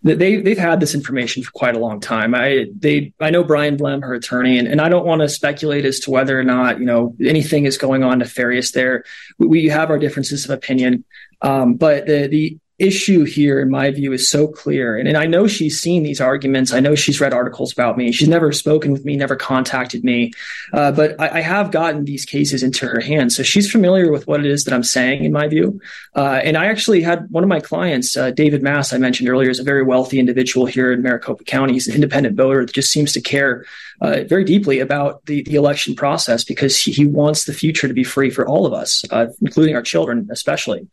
They 0.06 0.40
they've 0.40 0.56
had 0.58 0.80
this 0.80 0.94
information 0.94 1.42
for 1.42 1.50
quite 1.52 1.76
a 1.76 1.80
long 1.80 2.00
time. 2.00 2.36
I 2.36 2.68
they 2.78 3.12
I 3.20 3.32
know 3.32 3.44
Bryan 3.44 3.76
Blehm, 3.76 4.04
her 4.04 4.14
attorney, 4.14 4.60
and, 4.60 4.68
and 4.68 4.80
I 4.80 4.88
don't 4.88 5.06
want 5.06 5.22
to 5.22 5.28
speculate 5.30 5.84
as 5.84 6.00
to 6.02 6.12
whether 6.12 6.40
or 6.40 6.44
not 6.44 6.80
you 6.80 6.86
know 6.86 7.16
anything 7.20 7.66
is 7.66 7.80
going 7.80 8.04
on 8.04 8.20
nefarious 8.20 8.72
there. 8.72 9.04
We, 9.40 9.48
we 9.48 9.66
have 9.66 9.90
our 9.90 9.98
differences 9.98 10.46
of 10.46 10.52
opinion, 10.52 11.06
um, 11.42 11.74
but 11.74 12.06
the 12.06 12.28
the 12.28 12.60
issue 12.78 13.24
here, 13.24 13.62
in 13.62 13.70
my 13.70 13.90
view, 13.92 14.12
is 14.12 14.30
so 14.30 14.48
clear. 14.48 14.98
And, 14.98 15.08
and 15.08 15.18
I 15.18 15.26
know 15.26 15.48
she's 15.48 15.80
seen 15.80 16.04
these 16.04 16.20
arguments. 16.20 16.74
I 16.74 16.82
know 16.82 16.94
she's 16.94 17.22
read 17.22 17.34
articles 17.34 17.72
about 17.72 17.98
me. 17.98 18.12
She's 18.12 18.28
never 18.28 18.52
spoken 18.52 18.92
with 18.92 19.06
me, 19.06 19.16
never 19.16 19.36
contacted 19.36 20.04
me. 20.04 20.34
Uh, 20.74 20.92
but 20.92 21.20
I, 21.20 21.38
I, 21.38 21.42
have 21.42 21.72
gotten 21.72 22.04
these 22.04 22.26
cases 22.26 22.64
into 22.64 22.86
her 22.88 23.00
hands. 23.00 23.36
So 23.36 23.44
she's 23.44 23.72
familiar 23.72 24.12
with 24.12 24.28
what 24.28 24.42
it 24.42 24.46
is 24.46 24.66
that 24.66 24.74
I'm 24.74 24.84
saying, 24.84 25.24
in 25.24 25.32
my 25.32 25.48
view. 25.48 25.80
Uh, 26.16 26.42
and 26.44 26.58
I 26.58 26.66
actually 26.66 27.02
had 27.02 27.30
one 27.32 27.44
of 27.44 27.50
my 27.50 27.62
clients, 27.62 28.18
uh, 28.18 28.32
David 28.32 28.62
Mass, 28.62 28.92
I 28.92 28.98
mentioned 28.98 29.30
earlier, 29.30 29.50
is 29.50 29.60
a 29.60 29.64
very 29.64 29.84
wealthy 29.84 30.20
individual 30.20 30.66
here 30.66 30.92
in 30.92 31.02
Maricopa 31.02 31.46
County. 31.46 31.74
He's 31.74 31.88
an 31.88 31.96
independent 31.96 32.36
voter 32.36 32.66
that 32.66 32.74
just 32.74 32.92
seems 32.92 33.14
to 33.14 33.22
care 33.22 33.66
uh, 34.02 34.24
very 34.28 34.44
deeply 34.44 34.80
about 34.80 35.26
the, 35.26 35.44
the 35.44 35.56
election 35.56 35.96
process 35.96 36.44
because 36.44 36.80
he, 36.80 36.92
he, 36.92 37.06
wants 37.06 37.46
the 37.46 37.54
future 37.54 37.88
to 37.88 37.94
be 37.94 38.04
free 38.04 38.30
for 38.30 38.48
all 38.48 38.66
of 38.66 38.74
us, 38.74 39.04
uh, 39.12 39.28
including 39.42 39.76
our 39.76 39.82
children, 39.82 40.28
especially. 40.32 40.86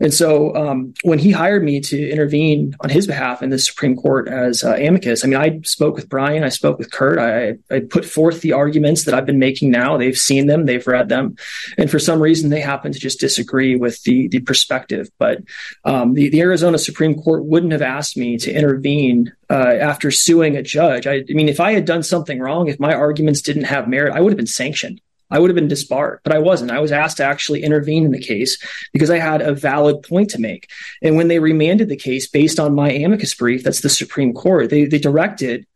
And 0.00 0.12
so 0.12 0.54
um, 0.56 0.94
when 1.02 1.18
he 1.18 1.30
hired 1.30 1.62
me 1.62 1.80
to 1.80 2.10
intervene 2.10 2.74
on 2.80 2.90
his 2.90 3.06
behalf 3.06 3.42
in 3.42 3.50
the 3.50 3.58
Supreme 3.58 3.94
Court 3.94 4.26
as 4.26 4.64
uh, 4.64 4.74
amicus, 4.74 5.24
I 5.24 5.28
mean, 5.28 5.40
I 5.40 5.60
spoke 5.62 5.94
with 5.94 6.08
Brian, 6.08 6.42
I 6.42 6.48
spoke 6.48 6.78
with 6.78 6.90
Kurt, 6.90 7.18
I, 7.18 7.58
I 7.74 7.80
put 7.80 8.04
forth 8.04 8.40
the 8.40 8.52
arguments 8.52 9.04
that 9.04 9.14
I've 9.14 9.26
been 9.26 9.38
making 9.38 9.70
now. 9.70 9.96
They've 9.96 10.16
seen 10.16 10.46
them, 10.46 10.66
they've 10.66 10.86
read 10.86 11.08
them. 11.08 11.36
And 11.78 11.90
for 11.90 11.98
some 11.98 12.20
reason, 12.20 12.50
they 12.50 12.60
happen 12.60 12.92
to 12.92 12.98
just 12.98 13.20
disagree 13.20 13.76
with 13.76 14.02
the, 14.02 14.28
the 14.28 14.40
perspective. 14.40 15.08
But 15.18 15.38
um, 15.84 16.14
the, 16.14 16.30
the 16.30 16.40
Arizona 16.40 16.78
Supreme 16.78 17.20
Court 17.20 17.44
wouldn't 17.44 17.72
have 17.72 17.82
asked 17.82 18.16
me 18.16 18.38
to 18.38 18.52
intervene 18.52 19.32
uh, 19.50 19.76
after 19.80 20.10
suing 20.10 20.56
a 20.56 20.62
judge. 20.62 21.06
I, 21.06 21.24
I 21.28 21.32
mean, 21.32 21.48
if 21.48 21.60
I 21.60 21.72
had 21.72 21.84
done 21.84 22.02
something 22.02 22.38
wrong, 22.38 22.68
if 22.68 22.78
my 22.78 22.94
arguments 22.94 23.42
didn't 23.42 23.64
have 23.64 23.88
merit, 23.88 24.14
I 24.14 24.20
would 24.20 24.32
have 24.32 24.36
been 24.36 24.46
sanctioned. 24.46 25.00
I 25.32 25.38
would 25.38 25.50
have 25.50 25.54
been 25.54 25.68
disbarred, 25.68 26.20
but 26.24 26.34
I 26.34 26.38
wasn't. 26.38 26.72
I 26.72 26.80
was 26.80 26.90
asked 26.90 27.18
to 27.18 27.24
actually 27.24 27.62
intervene 27.62 28.04
in 28.04 28.10
the 28.10 28.20
case 28.20 28.58
because 28.92 29.10
I 29.10 29.18
had 29.18 29.42
a 29.42 29.54
valid 29.54 30.02
point 30.02 30.30
to 30.30 30.40
make. 30.40 30.68
And 31.02 31.16
when 31.16 31.28
they 31.28 31.38
remanded 31.38 31.88
the 31.88 31.96
case 31.96 32.28
based 32.28 32.58
on 32.58 32.74
my 32.74 32.90
amicus 32.90 33.34
brief, 33.34 33.62
that's 33.62 33.80
the 33.80 33.88
Supreme 33.88 34.32
Court, 34.32 34.70
they, 34.70 34.86
they 34.86 34.98
directed 34.98 35.66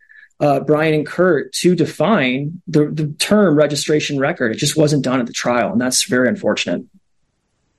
uh, 0.40 0.60
Brian 0.60 0.94
and 0.94 1.06
Kurt 1.06 1.52
to 1.54 1.76
define 1.76 2.60
the, 2.66 2.86
the 2.86 3.08
term 3.18 3.56
registration 3.56 4.18
record. 4.18 4.50
It 4.50 4.58
just 4.58 4.76
wasn't 4.76 5.04
done 5.04 5.20
at 5.20 5.26
the 5.26 5.32
trial, 5.32 5.70
and 5.70 5.80
that's 5.80 6.04
very 6.04 6.28
unfortunate. 6.28 6.84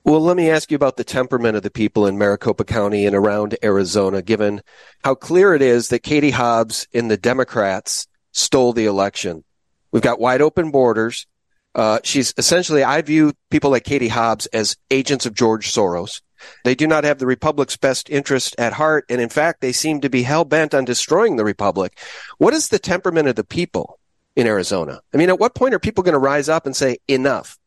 Well, 0.05 0.21
let 0.21 0.37
me 0.37 0.51
ask 0.51 0.69
you 0.69 0.75
about 0.75 0.97
the 0.97 1.03
temperament 1.03 1.57
of 1.57 1.63
the 1.63 1.71
people 1.71 2.05
in 2.05 2.15
Maricopa 2.15 2.63
County 2.63 3.07
and 3.07 3.15
around 3.15 3.57
Arizona, 3.63 4.21
given 4.21 4.61
how 5.03 5.15
clear 5.15 5.55
it 5.55 5.63
is 5.63 5.89
that 5.89 6.03
Katie 6.03 6.29
Hobbs 6.29 6.87
and 6.93 7.09
the 7.09 7.17
Democrats 7.17 8.05
stole 8.31 8.71
the 8.71 8.85
election. 8.85 9.43
We've 9.91 10.03
got 10.03 10.19
wide 10.19 10.43
open 10.43 10.69
borders. 10.69 11.25
Uh, 11.73 12.01
she's 12.03 12.35
essentially, 12.37 12.83
I 12.83 13.01
view 13.01 13.33
people 13.49 13.71
like 13.71 13.83
Katie 13.83 14.09
Hobbs 14.09 14.45
as 14.47 14.77
agents 14.91 15.25
of 15.25 15.33
George 15.33 15.73
Soros. 15.73 16.21
They 16.65 16.75
do 16.75 16.85
not 16.85 17.03
have 17.03 17.17
the 17.17 17.25
Republic's 17.25 17.75
best 17.75 18.07
interest 18.07 18.53
at 18.59 18.73
heart. 18.73 19.05
And 19.09 19.19
in 19.19 19.29
fact, 19.29 19.59
they 19.59 19.71
seem 19.71 20.01
to 20.01 20.09
be 20.09 20.21
hell 20.21 20.45
bent 20.45 20.75
on 20.75 20.85
destroying 20.85 21.37
the 21.37 21.43
Republic. 21.43 21.97
What 22.37 22.53
is 22.53 22.67
the 22.67 22.77
temperament 22.77 23.27
of 23.27 23.37
the 23.37 23.43
people 23.43 23.97
in 24.35 24.45
Arizona? 24.45 25.01
I 25.15 25.17
mean, 25.17 25.29
at 25.29 25.39
what 25.39 25.55
point 25.55 25.73
are 25.73 25.79
people 25.79 26.03
going 26.03 26.13
to 26.13 26.19
rise 26.19 26.47
up 26.47 26.67
and 26.67 26.75
say 26.75 26.97
enough? 27.07 27.57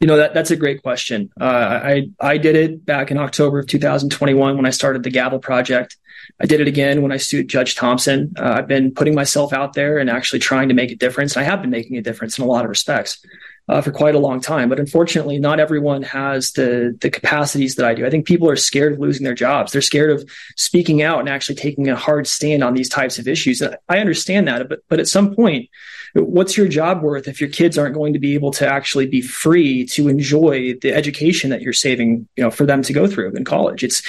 You 0.00 0.06
know 0.06 0.16
that 0.16 0.32
that's 0.32 0.50
a 0.50 0.56
great 0.56 0.82
question. 0.82 1.30
Uh, 1.38 1.44
I 1.44 2.08
I 2.18 2.38
did 2.38 2.56
it 2.56 2.86
back 2.86 3.10
in 3.10 3.18
October 3.18 3.58
of 3.58 3.66
2021 3.66 4.56
when 4.56 4.64
I 4.64 4.70
started 4.70 5.02
the 5.02 5.10
Gavel 5.10 5.40
Project. 5.40 5.98
I 6.40 6.46
did 6.46 6.60
it 6.60 6.68
again 6.68 7.02
when 7.02 7.12
I 7.12 7.18
sued 7.18 7.48
Judge 7.48 7.74
Thompson. 7.74 8.32
Uh, 8.38 8.54
I've 8.58 8.66
been 8.66 8.94
putting 8.94 9.14
myself 9.14 9.52
out 9.52 9.74
there 9.74 9.98
and 9.98 10.08
actually 10.08 10.38
trying 10.38 10.68
to 10.68 10.74
make 10.74 10.90
a 10.90 10.96
difference. 10.96 11.36
I 11.36 11.42
have 11.42 11.60
been 11.60 11.70
making 11.70 11.98
a 11.98 12.02
difference 12.02 12.38
in 12.38 12.44
a 12.44 12.46
lot 12.46 12.64
of 12.64 12.70
respects 12.70 13.22
uh, 13.68 13.80
for 13.80 13.90
quite 13.90 14.14
a 14.14 14.18
long 14.18 14.40
time. 14.40 14.68
But 14.68 14.80
unfortunately, 14.80 15.38
not 15.38 15.60
everyone 15.60 16.02
has 16.02 16.52
the 16.52 16.96
the 17.00 17.10
capacities 17.10 17.76
that 17.76 17.86
I 17.86 17.94
do. 17.94 18.06
I 18.06 18.10
think 18.10 18.26
people 18.26 18.48
are 18.50 18.56
scared 18.56 18.94
of 18.94 18.98
losing 18.98 19.24
their 19.24 19.34
jobs. 19.34 19.72
They're 19.72 19.82
scared 19.82 20.10
of 20.10 20.28
speaking 20.56 21.02
out 21.02 21.20
and 21.20 21.28
actually 21.28 21.56
taking 21.56 21.88
a 21.88 21.96
hard 21.96 22.26
stand 22.26 22.64
on 22.64 22.74
these 22.74 22.88
types 22.88 23.18
of 23.18 23.28
issues. 23.28 23.62
I 23.88 23.98
understand 23.98 24.48
that, 24.48 24.68
but 24.68 24.80
but 24.88 25.00
at 25.00 25.08
some 25.08 25.34
point 25.34 25.68
what's 26.14 26.56
your 26.56 26.68
job 26.68 27.02
worth 27.02 27.28
if 27.28 27.40
your 27.40 27.50
kids 27.50 27.78
aren't 27.78 27.94
going 27.94 28.12
to 28.12 28.18
be 28.18 28.34
able 28.34 28.50
to 28.50 28.66
actually 28.66 29.06
be 29.06 29.22
free 29.22 29.86
to 29.86 30.08
enjoy 30.08 30.74
the 30.82 30.92
education 30.92 31.50
that 31.50 31.62
you're 31.62 31.72
saving, 31.72 32.28
you 32.36 32.42
know, 32.42 32.50
for 32.50 32.66
them 32.66 32.82
to 32.82 32.92
go 32.92 33.06
through 33.06 33.32
in 33.32 33.44
college? 33.44 33.84
It's 33.84 34.02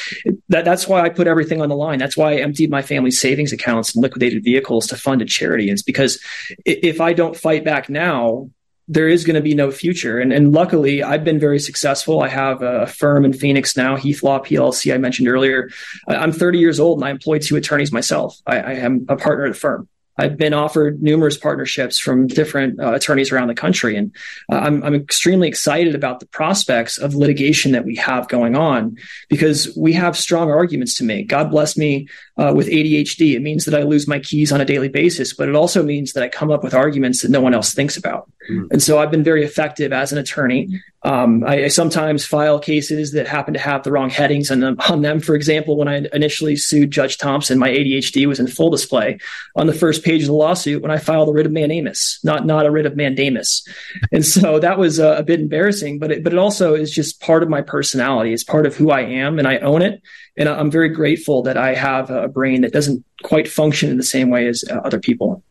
that 0.50 0.66
that's 0.66 0.88
why 0.88 1.02
I 1.02 1.10
put 1.10 1.28
everything 1.28 1.62
on 1.62 1.70
the 1.70 1.76
line. 1.76 2.00
That's 2.00 2.18
why 2.18 2.34
I 2.34 2.36
emptied 2.38 2.70
my 2.70 2.82
family's 2.82 3.20
savings 3.20 3.54
accounts 3.54 3.94
and 3.94 4.02
liquidated 4.02 4.44
vehicles 4.44 4.88
to 4.88 4.98
fund 4.98 5.22
a 5.22 5.26
charity. 5.26 5.70
It's 5.70 5.84
because 5.84 6.20
if 6.66 7.02
I 7.02 7.14
don't 7.14 7.36
fight 7.36 7.64
back 7.64 7.90
now, 7.90 8.50
there 8.92 9.08
is 9.08 9.24
going 9.24 9.36
to 9.36 9.42
be 9.42 9.56
no 9.56 9.72
future. 9.72 10.20
And, 10.20 10.34
and 10.34 10.52
luckily, 10.52 11.02
I've 11.02 11.24
been 11.24 11.40
very 11.40 11.60
successful. 11.60 12.22
I 12.22 12.28
have 12.28 12.62
a 12.62 12.86
firm 12.86 13.24
in 13.24 13.32
Phoenix 13.32 13.78
now, 13.78 13.96
Heath 13.96 14.22
Law 14.22 14.40
PLC, 14.40 14.94
I 14.94 14.98
mentioned 14.98 15.30
earlier. 15.30 15.70
I'm 16.10 16.34
30 16.34 16.60
years 16.60 16.78
old 16.78 17.00
and 17.00 17.06
I 17.06 17.10
employ 17.10 17.40
two 17.40 17.56
attorneys 17.56 17.94
myself. 17.94 18.38
I, 18.46 18.60
I 18.60 18.72
am 18.74 19.06
a 19.08 19.16
partner 19.16 19.46
at 19.46 19.54
the 19.54 19.60
firm. 19.60 19.88
I've 20.22 20.38
been 20.38 20.54
offered 20.54 21.02
numerous 21.02 21.36
partnerships 21.36 21.98
from 21.98 22.28
different 22.28 22.80
uh, 22.80 22.94
attorneys 22.94 23.32
around 23.32 23.48
the 23.48 23.56
country, 23.56 23.96
and 23.98 24.16
uh, 24.52 24.58
I'm, 24.58 24.84
I'm 24.84 24.94
extremely 24.94 25.48
excited 25.48 25.96
about 25.96 26.20
the 26.20 26.28
prospects 26.28 27.00
of 27.00 27.16
litigation 27.16 27.72
that 27.72 27.86
we 27.86 27.96
have 27.96 28.28
going 28.28 28.56
on 28.56 28.98
because 29.30 29.76
we 29.76 29.94
have 29.94 30.16
strong 30.16 30.52
arguments 30.52 30.94
to 30.98 31.04
make. 31.04 31.28
God 31.28 31.50
bless 31.50 31.76
me 31.76 32.08
uh, 32.38 32.54
with 32.56 32.68
ADHD. 32.68 33.34
It 33.34 33.42
means 33.42 33.66
that 33.66 33.74
I 33.74 33.82
lose 33.82 34.08
my 34.08 34.20
keys 34.20 34.52
on 34.52 34.62
a 34.62 34.66
daily 34.66 34.90
basis, 34.90 35.34
but 35.34 35.50
it 35.50 35.56
also 35.56 35.82
means 35.82 36.14
that 36.14 36.22
I 36.22 36.30
come 36.30 36.52
up 36.52 36.64
with 36.64 36.76
arguments 36.76 37.24
that 37.24 37.32
no 37.32 37.42
one 37.42 37.56
else 37.56 37.74
thinks 37.74 37.98
about. 37.98 38.32
Mm. 38.48 38.68
And 38.72 38.84
so 38.84 39.00
I've 39.00 39.12
been 39.12 39.24
very 39.24 39.44
effective 39.44 39.92
as 39.92 40.12
an 40.12 40.20
attorney. 40.20 40.82
Um, 41.04 41.44
I, 41.44 41.64
I, 41.64 41.68
sometimes 41.70 42.26
file 42.26 42.60
cases 42.60 43.14
that 43.14 43.28
happen 43.28 43.56
to 43.56 43.60
have 43.60 43.82
the 43.82 43.92
wrong 43.92 44.12
headings 44.12 44.50
them, 44.50 44.76
on 44.88 45.02
them. 45.02 45.20
For 45.20 45.34
example, 45.34 45.76
when 45.76 45.88
I 45.88 46.06
initially 46.14 46.56
sued 46.56 46.92
Judge 46.92 47.18
Thompson, 47.18 47.58
my 47.58 47.70
ADHD 47.70 48.28
was 48.28 48.40
in 48.40 48.46
full 48.46 48.70
display 48.70 49.18
on 49.56 49.66
the 49.66 49.74
first 49.74 50.04
page 50.04 50.22
of 50.22 50.28
the 50.28 50.34
lawsuit 50.34 50.84
when 50.84 50.92
I 50.92 51.00
filed 51.00 51.28
a 51.30 51.32
writ 51.32 51.48
of 51.48 51.52
mandamus, 51.52 52.20
not 52.24 52.46
not 52.46 52.68
a 52.68 52.72
writ 52.72 52.86
of 52.86 52.96
mandamus. 52.96 53.68
And 54.12 54.24
so 54.24 54.60
that 54.60 54.78
was 54.78 55.00
a, 55.00 55.18
a 55.18 55.24
bit 55.24 55.40
embarrassing, 55.40 55.98
but 55.98 56.12
it, 56.12 56.24
but 56.24 56.34
it 56.34 56.40
also 56.40 56.76
is 56.76 56.92
just 56.92 57.20
part 57.20 57.42
of 57.42 57.50
my 57.50 57.62
personality. 57.62 58.32
It's 58.32 58.44
part 58.44 58.68
of 58.68 58.76
who 58.76 58.92
I 58.92 59.02
am, 59.02 59.40
and 59.40 59.48
I 59.48 59.58
own 59.58 59.82
it. 59.82 60.02
And 60.38 60.48
I'm 60.48 60.70
very 60.70 60.90
grateful 60.90 61.42
that 61.44 61.58
I 61.58 61.74
have 61.74 62.12
a 62.12 62.28
brain 62.28 62.62
that 62.62 62.74
doesn't 62.74 63.04
quite 63.24 63.48
function 63.48 63.90
in 63.90 63.98
the 63.98 64.04
same 64.04 64.30
way 64.30 64.48
as 64.48 64.64
uh, 64.70 64.76
other 64.76 65.00
people. 65.00 65.44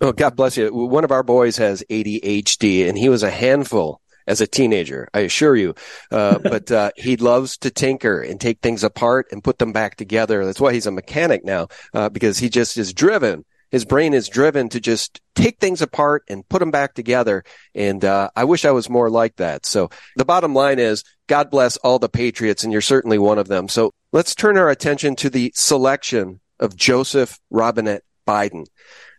Oh, 0.00 0.12
God 0.12 0.34
bless 0.34 0.56
you. 0.56 0.74
One 0.74 1.04
of 1.04 1.12
our 1.12 1.22
boys 1.22 1.58
has 1.58 1.84
ADHD, 1.90 2.88
and 2.88 2.98
he 2.98 3.08
was 3.08 3.22
a 3.22 3.30
handful 3.30 4.00
as 4.30 4.40
a 4.40 4.46
teenager, 4.46 5.08
I 5.12 5.20
assure 5.20 5.56
you. 5.56 5.74
Uh, 6.10 6.38
but 6.42 6.70
uh, 6.70 6.92
he 6.96 7.16
loves 7.16 7.58
to 7.58 7.70
tinker 7.70 8.22
and 8.22 8.40
take 8.40 8.60
things 8.60 8.84
apart 8.84 9.26
and 9.32 9.44
put 9.44 9.58
them 9.58 9.72
back 9.72 9.96
together. 9.96 10.44
That's 10.44 10.60
why 10.60 10.72
he's 10.72 10.86
a 10.86 10.92
mechanic 10.92 11.44
now, 11.44 11.68
uh, 11.92 12.08
because 12.08 12.38
he 12.38 12.48
just 12.48 12.78
is 12.78 12.94
driven. 12.94 13.44
His 13.70 13.84
brain 13.84 14.14
is 14.14 14.28
driven 14.28 14.68
to 14.70 14.80
just 14.80 15.20
take 15.36 15.58
things 15.58 15.80
apart 15.80 16.24
and 16.28 16.48
put 16.48 16.58
them 16.58 16.72
back 16.72 16.94
together. 16.94 17.44
And 17.74 18.04
uh, 18.04 18.30
I 18.34 18.44
wish 18.44 18.64
I 18.64 18.72
was 18.72 18.90
more 18.90 19.10
like 19.10 19.36
that. 19.36 19.64
So 19.64 19.90
the 20.16 20.24
bottom 20.24 20.54
line 20.54 20.78
is, 20.78 21.04
God 21.28 21.50
bless 21.50 21.76
all 21.78 22.00
the 22.00 22.08
patriots, 22.08 22.64
and 22.64 22.72
you're 22.72 22.82
certainly 22.82 23.18
one 23.18 23.38
of 23.38 23.46
them. 23.46 23.68
So 23.68 23.92
let's 24.12 24.34
turn 24.34 24.58
our 24.58 24.70
attention 24.70 25.14
to 25.16 25.30
the 25.30 25.52
selection 25.54 26.40
of 26.58 26.74
Joseph 26.74 27.38
Robinette 27.50 28.02
Biden. 28.26 28.66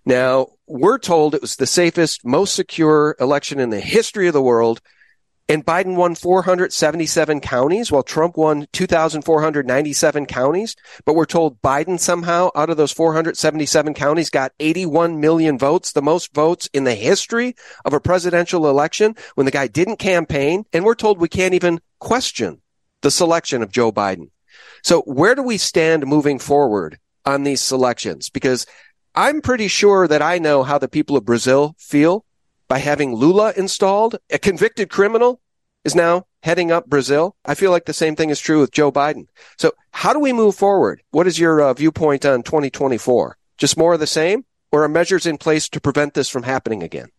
Now, 0.05 0.47
we're 0.67 0.97
told 0.97 1.35
it 1.35 1.41
was 1.41 1.55
the 1.55 1.67
safest, 1.67 2.25
most 2.25 2.55
secure 2.55 3.15
election 3.19 3.59
in 3.59 3.69
the 3.69 3.79
history 3.79 4.27
of 4.27 4.33
the 4.33 4.41
world. 4.41 4.81
And 5.51 5.65
Biden 5.65 5.97
won 5.97 6.15
477 6.15 7.41
counties 7.41 7.91
while 7.91 8.03
Trump 8.03 8.37
won 8.37 8.67
2,497 8.71 10.25
counties. 10.25 10.77
But 11.03 11.15
we're 11.15 11.25
told 11.25 11.61
Biden 11.61 11.99
somehow 11.99 12.51
out 12.55 12.69
of 12.69 12.77
those 12.77 12.93
477 12.93 13.93
counties 13.93 14.29
got 14.29 14.53
81 14.61 15.19
million 15.19 15.59
votes, 15.59 15.91
the 15.91 16.01
most 16.01 16.33
votes 16.33 16.69
in 16.71 16.85
the 16.85 16.95
history 16.95 17.57
of 17.83 17.91
a 17.91 17.99
presidential 17.99 18.69
election 18.69 19.13
when 19.35 19.43
the 19.43 19.51
guy 19.51 19.67
didn't 19.67 19.97
campaign. 19.97 20.63
And 20.71 20.85
we're 20.85 20.95
told 20.95 21.19
we 21.19 21.27
can't 21.27 21.53
even 21.53 21.81
question 21.99 22.61
the 23.01 23.11
selection 23.11 23.61
of 23.61 23.73
Joe 23.73 23.91
Biden. 23.91 24.29
So 24.83 25.01
where 25.01 25.35
do 25.35 25.43
we 25.43 25.57
stand 25.57 26.07
moving 26.07 26.39
forward 26.39 26.97
on 27.25 27.43
these 27.43 27.59
selections? 27.59 28.29
Because 28.29 28.65
I'm 29.15 29.41
pretty 29.41 29.67
sure 29.67 30.07
that 30.07 30.21
I 30.21 30.37
know 30.37 30.63
how 30.63 30.77
the 30.77 30.87
people 30.87 31.17
of 31.17 31.25
Brazil 31.25 31.75
feel 31.77 32.23
by 32.71 32.77
having 32.77 33.13
Lula 33.13 33.51
installed. 33.57 34.15
A 34.29 34.39
convicted 34.39 34.89
criminal 34.89 35.41
is 35.83 35.93
now 35.93 36.25
heading 36.41 36.71
up 36.71 36.87
Brazil. 36.87 37.35
I 37.43 37.53
feel 37.53 37.69
like 37.69 37.83
the 37.83 37.91
same 37.91 38.15
thing 38.15 38.29
is 38.29 38.39
true 38.39 38.61
with 38.61 38.71
Joe 38.71 38.93
Biden. 38.93 39.27
So 39.57 39.73
how 39.91 40.13
do 40.13 40.19
we 40.19 40.31
move 40.31 40.55
forward? 40.55 41.03
What 41.11 41.27
is 41.27 41.37
your 41.37 41.59
uh, 41.61 41.73
viewpoint 41.73 42.25
on 42.25 42.43
2024? 42.43 43.37
Just 43.57 43.75
more 43.75 43.95
of 43.95 43.99
the 43.99 44.07
same 44.07 44.45
or 44.71 44.85
are 44.85 44.87
measures 44.87 45.25
in 45.25 45.37
place 45.37 45.67
to 45.67 45.81
prevent 45.81 46.13
this 46.13 46.29
from 46.29 46.43
happening 46.43 46.81
again? 46.81 47.09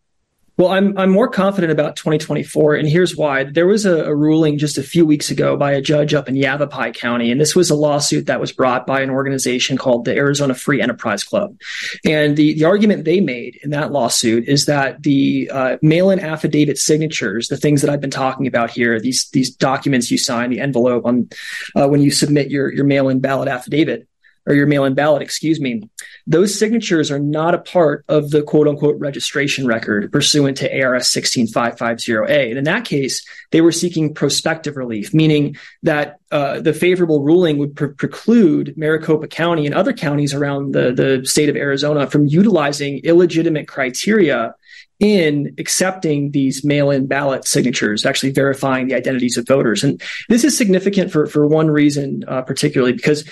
Well, 0.55 0.67
I'm 0.67 0.95
I'm 0.99 1.09
more 1.09 1.29
confident 1.29 1.71
about 1.71 1.95
2024, 1.95 2.75
and 2.75 2.87
here's 2.87 3.17
why. 3.17 3.43
There 3.43 3.65
was 3.65 3.87
a, 3.87 4.03
a, 4.03 4.15
ruling 4.15 4.59
just 4.59 4.77
a 4.77 4.83
few 4.83 5.03
weeks 5.03 5.31
ago 5.31 5.57
by 5.57 5.71
a 5.71 5.81
judge 5.81 6.13
up 6.13 6.29
in 6.29 6.35
Yavapai 6.35 6.91
County, 6.91 7.31
and 7.31 7.41
this 7.41 7.55
was 7.55 7.71
a 7.71 7.75
lawsuit 7.75 8.27
that 8.27 8.39
was 8.39 8.51
brought 8.51 8.85
by 8.85 9.01
an 9.01 9.09
organization 9.09 9.77
called 9.77 10.05
the 10.05 10.15
Arizona 10.15 10.53
Free 10.53 10.79
Enterprise 10.79 11.23
Club. 11.23 11.59
And 12.05 12.37
the 12.37 12.53
the 12.53 12.65
argument 12.65 13.05
they 13.05 13.19
made 13.19 13.59
in 13.63 13.71
that 13.71 13.91
lawsuit 13.91 14.47
is 14.47 14.65
that 14.65 15.01
the 15.01 15.49
uh, 15.51 15.77
mail-in 15.81 16.19
affidavit 16.19 16.77
signatures, 16.77 17.47
the 17.47 17.57
things 17.57 17.81
that 17.81 17.89
I've 17.89 18.01
been 18.01 18.11
talking 18.11 18.45
about 18.45 18.69
here, 18.69 18.99
these 18.99 19.27
these 19.29 19.49
documents 19.49 20.11
you 20.11 20.19
sign, 20.19 20.51
the 20.51 20.59
envelope 20.59 21.03
on 21.07 21.29
uh, 21.75 21.87
when 21.87 22.03
you 22.03 22.11
submit 22.11 22.51
your 22.51 22.71
your 22.71 22.85
mail-in 22.85 23.21
ballot 23.21 23.47
affidavit, 23.47 24.07
or 24.45 24.53
your 24.53 24.67
mail 24.67 24.83
in 24.83 24.93
ballot, 24.93 25.21
excuse 25.21 25.59
me, 25.59 25.89
those 26.27 26.57
signatures 26.57 27.11
are 27.11 27.19
not 27.19 27.55
a 27.55 27.59
part 27.59 28.03
of 28.09 28.29
the 28.31 28.41
quote 28.41 28.67
unquote 28.67 28.99
registration 28.99 29.65
record 29.65 30.11
pursuant 30.11 30.57
to 30.57 30.83
ARS 30.83 31.07
16550A. 31.07 32.49
And 32.49 32.57
in 32.57 32.63
that 32.65 32.85
case, 32.85 33.25
they 33.51 33.61
were 33.61 33.71
seeking 33.71 34.13
prospective 34.13 34.75
relief, 34.75 35.13
meaning 35.13 35.55
that 35.83 36.17
uh, 36.31 36.59
the 36.59 36.73
favorable 36.73 37.23
ruling 37.23 37.57
would 37.57 37.75
pre- 37.75 37.93
preclude 37.93 38.73
Maricopa 38.75 39.27
County 39.27 39.65
and 39.65 39.75
other 39.75 39.93
counties 39.93 40.33
around 40.33 40.73
the, 40.73 40.91
the 40.91 41.25
state 41.25 41.49
of 41.49 41.55
Arizona 41.55 42.07
from 42.07 42.25
utilizing 42.25 42.99
illegitimate 43.03 43.67
criteria 43.67 44.55
in 44.99 45.53
accepting 45.57 46.31
these 46.31 46.63
mail-in 46.63 47.07
ballot 47.07 47.45
signatures, 47.45 48.05
actually 48.05 48.31
verifying 48.31 48.87
the 48.87 48.95
identities 48.95 49.37
of 49.37 49.45
voters. 49.45 49.83
And 49.83 50.01
this 50.29 50.45
is 50.45 50.57
significant 50.57 51.11
for, 51.11 51.25
for 51.25 51.45
one 51.45 51.69
reason, 51.69 52.23
uh, 52.27 52.41
particularly 52.41 52.93
because 52.93 53.29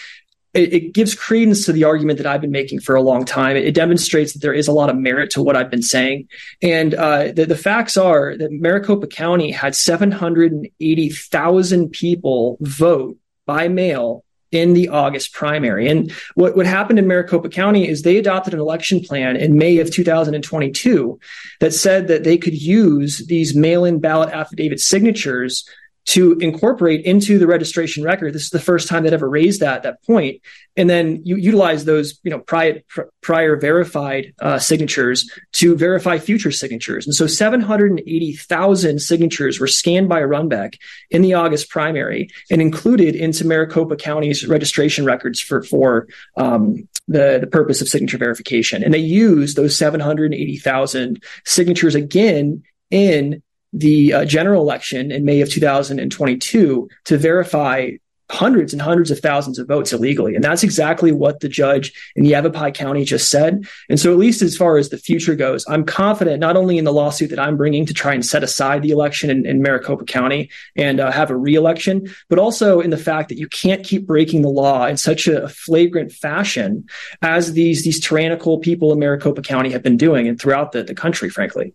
it, 0.53 0.73
it, 0.73 0.93
gives 0.93 1.15
credence 1.15 1.65
to 1.65 1.71
the 1.71 1.85
argument 1.85 2.17
that 2.17 2.27
I've 2.27 2.41
been 2.41 2.51
making 2.51 2.81
for 2.81 2.93
a 2.95 3.01
long 3.01 3.25
time. 3.25 3.55
It, 3.55 3.65
it 3.65 3.73
demonstrates 3.73 4.33
that 4.33 4.41
there 4.41 4.53
is 4.53 4.67
a 4.67 4.73
lot 4.73 4.89
of 4.89 4.97
merit 4.97 5.29
to 5.31 5.41
what 5.41 5.55
I've 5.55 5.71
been 5.71 5.81
saying. 5.81 6.27
And 6.61 6.93
uh, 6.93 7.31
the, 7.31 7.45
the 7.45 7.55
facts 7.55 7.95
are 7.97 8.35
that 8.37 8.51
Maricopa 8.51 9.07
County 9.07 9.51
had 9.51 9.73
780,000 9.75 11.89
people 11.89 12.57
vote 12.59 13.17
by 13.45 13.69
mail 13.69 14.25
in 14.51 14.73
the 14.73 14.89
August 14.89 15.33
primary. 15.33 15.89
And 15.89 16.11
what, 16.35 16.57
what 16.57 16.65
happened 16.65 16.99
in 16.99 17.07
Maricopa 17.07 17.47
County 17.47 17.87
is 17.87 18.01
they 18.01 18.17
adopted 18.17 18.53
an 18.53 18.59
election 18.59 18.99
plan 18.99 19.37
in 19.37 19.57
May 19.57 19.77
of 19.79 19.91
2022 19.91 21.17
that 21.61 21.73
said 21.73 22.09
that 22.09 22.25
they 22.25 22.37
could 22.37 22.61
use 22.61 23.25
these 23.27 23.55
mail 23.55 23.85
in 23.85 23.99
ballot 23.99 24.33
affidavit 24.33 24.81
signatures 24.81 25.65
to 26.05 26.33
incorporate 26.39 27.05
into 27.05 27.37
the 27.37 27.47
registration 27.47 28.03
record. 28.03 28.33
This 28.33 28.43
is 28.43 28.49
the 28.49 28.59
first 28.59 28.87
time 28.87 29.03
that 29.03 29.13
ever 29.13 29.29
raised 29.29 29.61
that 29.61 29.83
that 29.83 30.03
point, 30.03 30.41
and 30.75 30.89
then 30.89 31.21
you 31.23 31.35
utilize 31.35 31.85
those 31.85 32.19
you 32.23 32.31
know 32.31 32.39
prior 32.39 32.81
prior 33.21 33.55
verified 33.55 34.33
uh, 34.41 34.57
signatures 34.57 35.29
to 35.53 35.75
verify 35.75 36.17
future 36.17 36.51
signatures. 36.51 37.05
And 37.05 37.15
so 37.15 37.27
780,000 37.27 38.99
signatures 38.99 39.59
were 39.59 39.67
scanned 39.67 40.09
by 40.09 40.21
Runbeck 40.21 40.75
in 41.11 41.21
the 41.21 41.33
August 41.33 41.69
primary 41.69 42.29
and 42.49 42.61
included 42.61 43.15
into 43.15 43.45
Maricopa 43.45 43.95
County's 43.95 44.47
registration 44.47 45.05
records 45.05 45.39
for 45.39 45.61
for 45.61 46.07
um, 46.35 46.87
the 47.07 47.37
the 47.39 47.47
purpose 47.47 47.81
of 47.81 47.89
signature 47.89 48.17
verification. 48.17 48.83
And 48.83 48.93
they 48.93 48.99
used 48.99 49.55
those 49.55 49.77
780,000 49.77 51.21
signatures 51.45 51.95
again 51.95 52.63
in 52.89 53.41
the 53.73 54.13
uh, 54.13 54.25
general 54.25 54.61
election 54.61 55.11
in 55.11 55.25
May 55.25 55.41
of 55.41 55.49
2022 55.49 56.89
to 57.05 57.17
verify 57.17 57.91
hundreds 58.31 58.71
and 58.71 58.81
hundreds 58.81 59.11
of 59.11 59.19
thousands 59.19 59.59
of 59.59 59.67
votes 59.67 59.91
illegally. 59.91 60.35
And 60.35 60.43
that's 60.43 60.63
exactly 60.63 61.11
what 61.11 61.41
the 61.41 61.49
judge 61.49 61.91
in 62.15 62.23
Yavapai 62.23 62.71
County 62.71 63.03
just 63.03 63.29
said. 63.29 63.67
And 63.89 63.99
so, 63.99 64.11
at 64.11 64.17
least 64.17 64.41
as 64.41 64.55
far 64.55 64.77
as 64.77 64.89
the 64.89 64.97
future 64.97 65.35
goes, 65.35 65.65
I'm 65.67 65.83
confident 65.83 66.39
not 66.39 66.55
only 66.55 66.77
in 66.77 66.85
the 66.85 66.93
lawsuit 66.93 67.29
that 67.31 67.39
I'm 67.39 67.57
bringing 67.57 67.85
to 67.85 67.93
try 67.93 68.13
and 68.13 68.25
set 68.25 68.43
aside 68.43 68.81
the 68.81 68.91
election 68.91 69.29
in, 69.29 69.45
in 69.45 69.61
Maricopa 69.61 70.05
County 70.05 70.49
and 70.75 70.99
uh, 70.99 71.11
have 71.11 71.29
a 71.29 71.35
reelection, 71.35 72.09
but 72.29 72.39
also 72.39 72.79
in 72.79 72.89
the 72.89 72.97
fact 72.97 73.29
that 73.29 73.37
you 73.37 73.47
can't 73.47 73.83
keep 73.83 74.07
breaking 74.07 74.41
the 74.41 74.49
law 74.49 74.85
in 74.85 74.95
such 74.95 75.27
a 75.27 75.49
flagrant 75.49 76.11
fashion 76.11 76.85
as 77.21 77.53
these, 77.53 77.83
these 77.83 77.99
tyrannical 77.99 78.59
people 78.59 78.93
in 78.93 78.99
Maricopa 78.99 79.41
County 79.41 79.71
have 79.71 79.83
been 79.83 79.97
doing 79.97 80.27
and 80.27 80.39
throughout 80.39 80.71
the, 80.71 80.83
the 80.83 80.95
country, 80.95 81.29
frankly. 81.29 81.73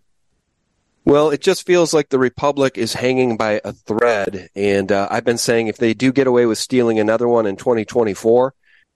Well, 1.07 1.29
it 1.29 1.39
just 1.39 1.65
feels 1.65 1.93
like 1.93 2.09
the 2.09 2.19
Republic 2.19 2.77
is 2.77 2.93
hanging 2.93 3.37
by 3.37 3.61
a 3.63 3.71
thread. 3.71 4.49
And 4.57 4.91
uh, 4.91 5.07
I've 5.09 5.23
been 5.23 5.37
saying 5.37 5.67
if 5.67 5.77
they 5.77 5.93
do 5.93 6.11
get 6.11 6.27
away 6.27 6.45
with 6.45 6.57
stealing 6.57 6.99
another 6.99 7.29
one 7.29 7.45
in 7.45 7.55
2024, 7.55 8.53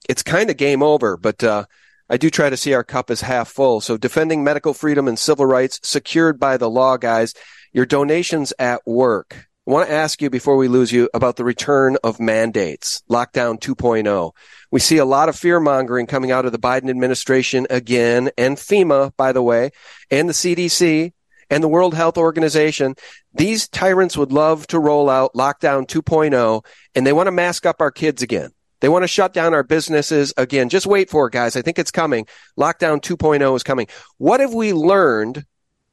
it's 0.10 0.22
kind 0.22 0.50
of 0.50 0.58
game 0.58 0.84
over. 0.84 1.16
But 1.16 1.42
uh, 1.42 1.68
I 2.10 2.18
do 2.18 2.30
try 2.30 2.50
to 2.50 2.58
see 2.58 2.74
our 2.74 2.84
cup 2.84 3.12
as 3.12 3.22
half 3.22 3.48
full. 3.48 3.80
So 3.80 3.96
defending 3.96 4.44
medical 4.44 4.74
freedom 4.74 5.08
and 5.08 5.18
civil 5.18 5.46
rights 5.46 5.80
secured 5.84 6.38
by 6.38 6.58
the 6.58 6.70
law, 6.70 6.98
guys. 6.98 7.34
Your 7.72 7.86
donations 7.86 8.52
at 8.60 8.86
work. 8.86 9.48
I 9.66 9.72
want 9.72 9.88
to 9.88 9.96
ask 9.96 10.22
you 10.22 10.30
before 10.30 10.58
we 10.58 10.68
lose 10.68 10.92
you 10.92 11.10
about 11.14 11.38
the 11.38 11.46
return 11.46 11.96
of 12.04 12.20
mandates, 12.20 13.04
lockdown 13.10 13.58
2.0. 13.58 14.34
We 14.70 14.82
see 14.82 14.98
a 14.98 15.06
lot 15.06 15.30
of 15.30 15.38
fear 15.38 15.62
mongering 15.62 16.08
coming 16.08 16.30
out 16.30 16.46
of 16.46 16.52
the 16.52 16.60
Biden 16.60 16.90
administration 16.90 17.68
again 17.70 18.32
and 18.38 18.58
FEMA, 18.58 19.16
by 19.16 19.32
the 19.32 19.42
way, 19.42 19.72
and 20.10 20.28
the 20.28 20.34
CDC 20.34 21.14
and 21.52 21.62
the 21.62 21.68
World 21.68 21.94
Health 21.94 22.18
Organization. 22.18 22.96
These 23.34 23.68
tyrants 23.68 24.18
would 24.18 24.32
love 24.32 24.66
to 24.68 24.80
roll 24.80 25.10
out 25.10 25.34
lockdown 25.36 25.86
2.0 25.86 26.66
and 26.96 27.06
they 27.06 27.14
want 27.14 27.28
to 27.28 27.32
mask 27.32 27.66
up 27.68 27.82
our 27.82 27.92
kids 27.92 28.24
again. 28.24 28.52
They 28.80 28.90
want 28.90 29.04
to 29.04 29.08
shut 29.08 29.34
down 29.34 29.54
our 29.54 29.62
businesses 29.62 30.34
again. 30.38 30.70
Just 30.70 30.88
wait 30.88 31.12
for 31.12 31.28
it, 31.28 31.34
guys. 31.34 31.56
I 31.56 31.62
think 31.62 31.78
it's 31.78 31.92
coming. 31.92 32.26
Lockdown 32.58 33.00
2.0 33.00 33.56
is 33.56 33.62
coming. 33.62 33.88
What 34.18 34.40
have 34.40 34.56
we 34.56 34.74
learned 34.74 35.46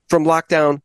from 0.08 0.24
lockdown 0.24 0.80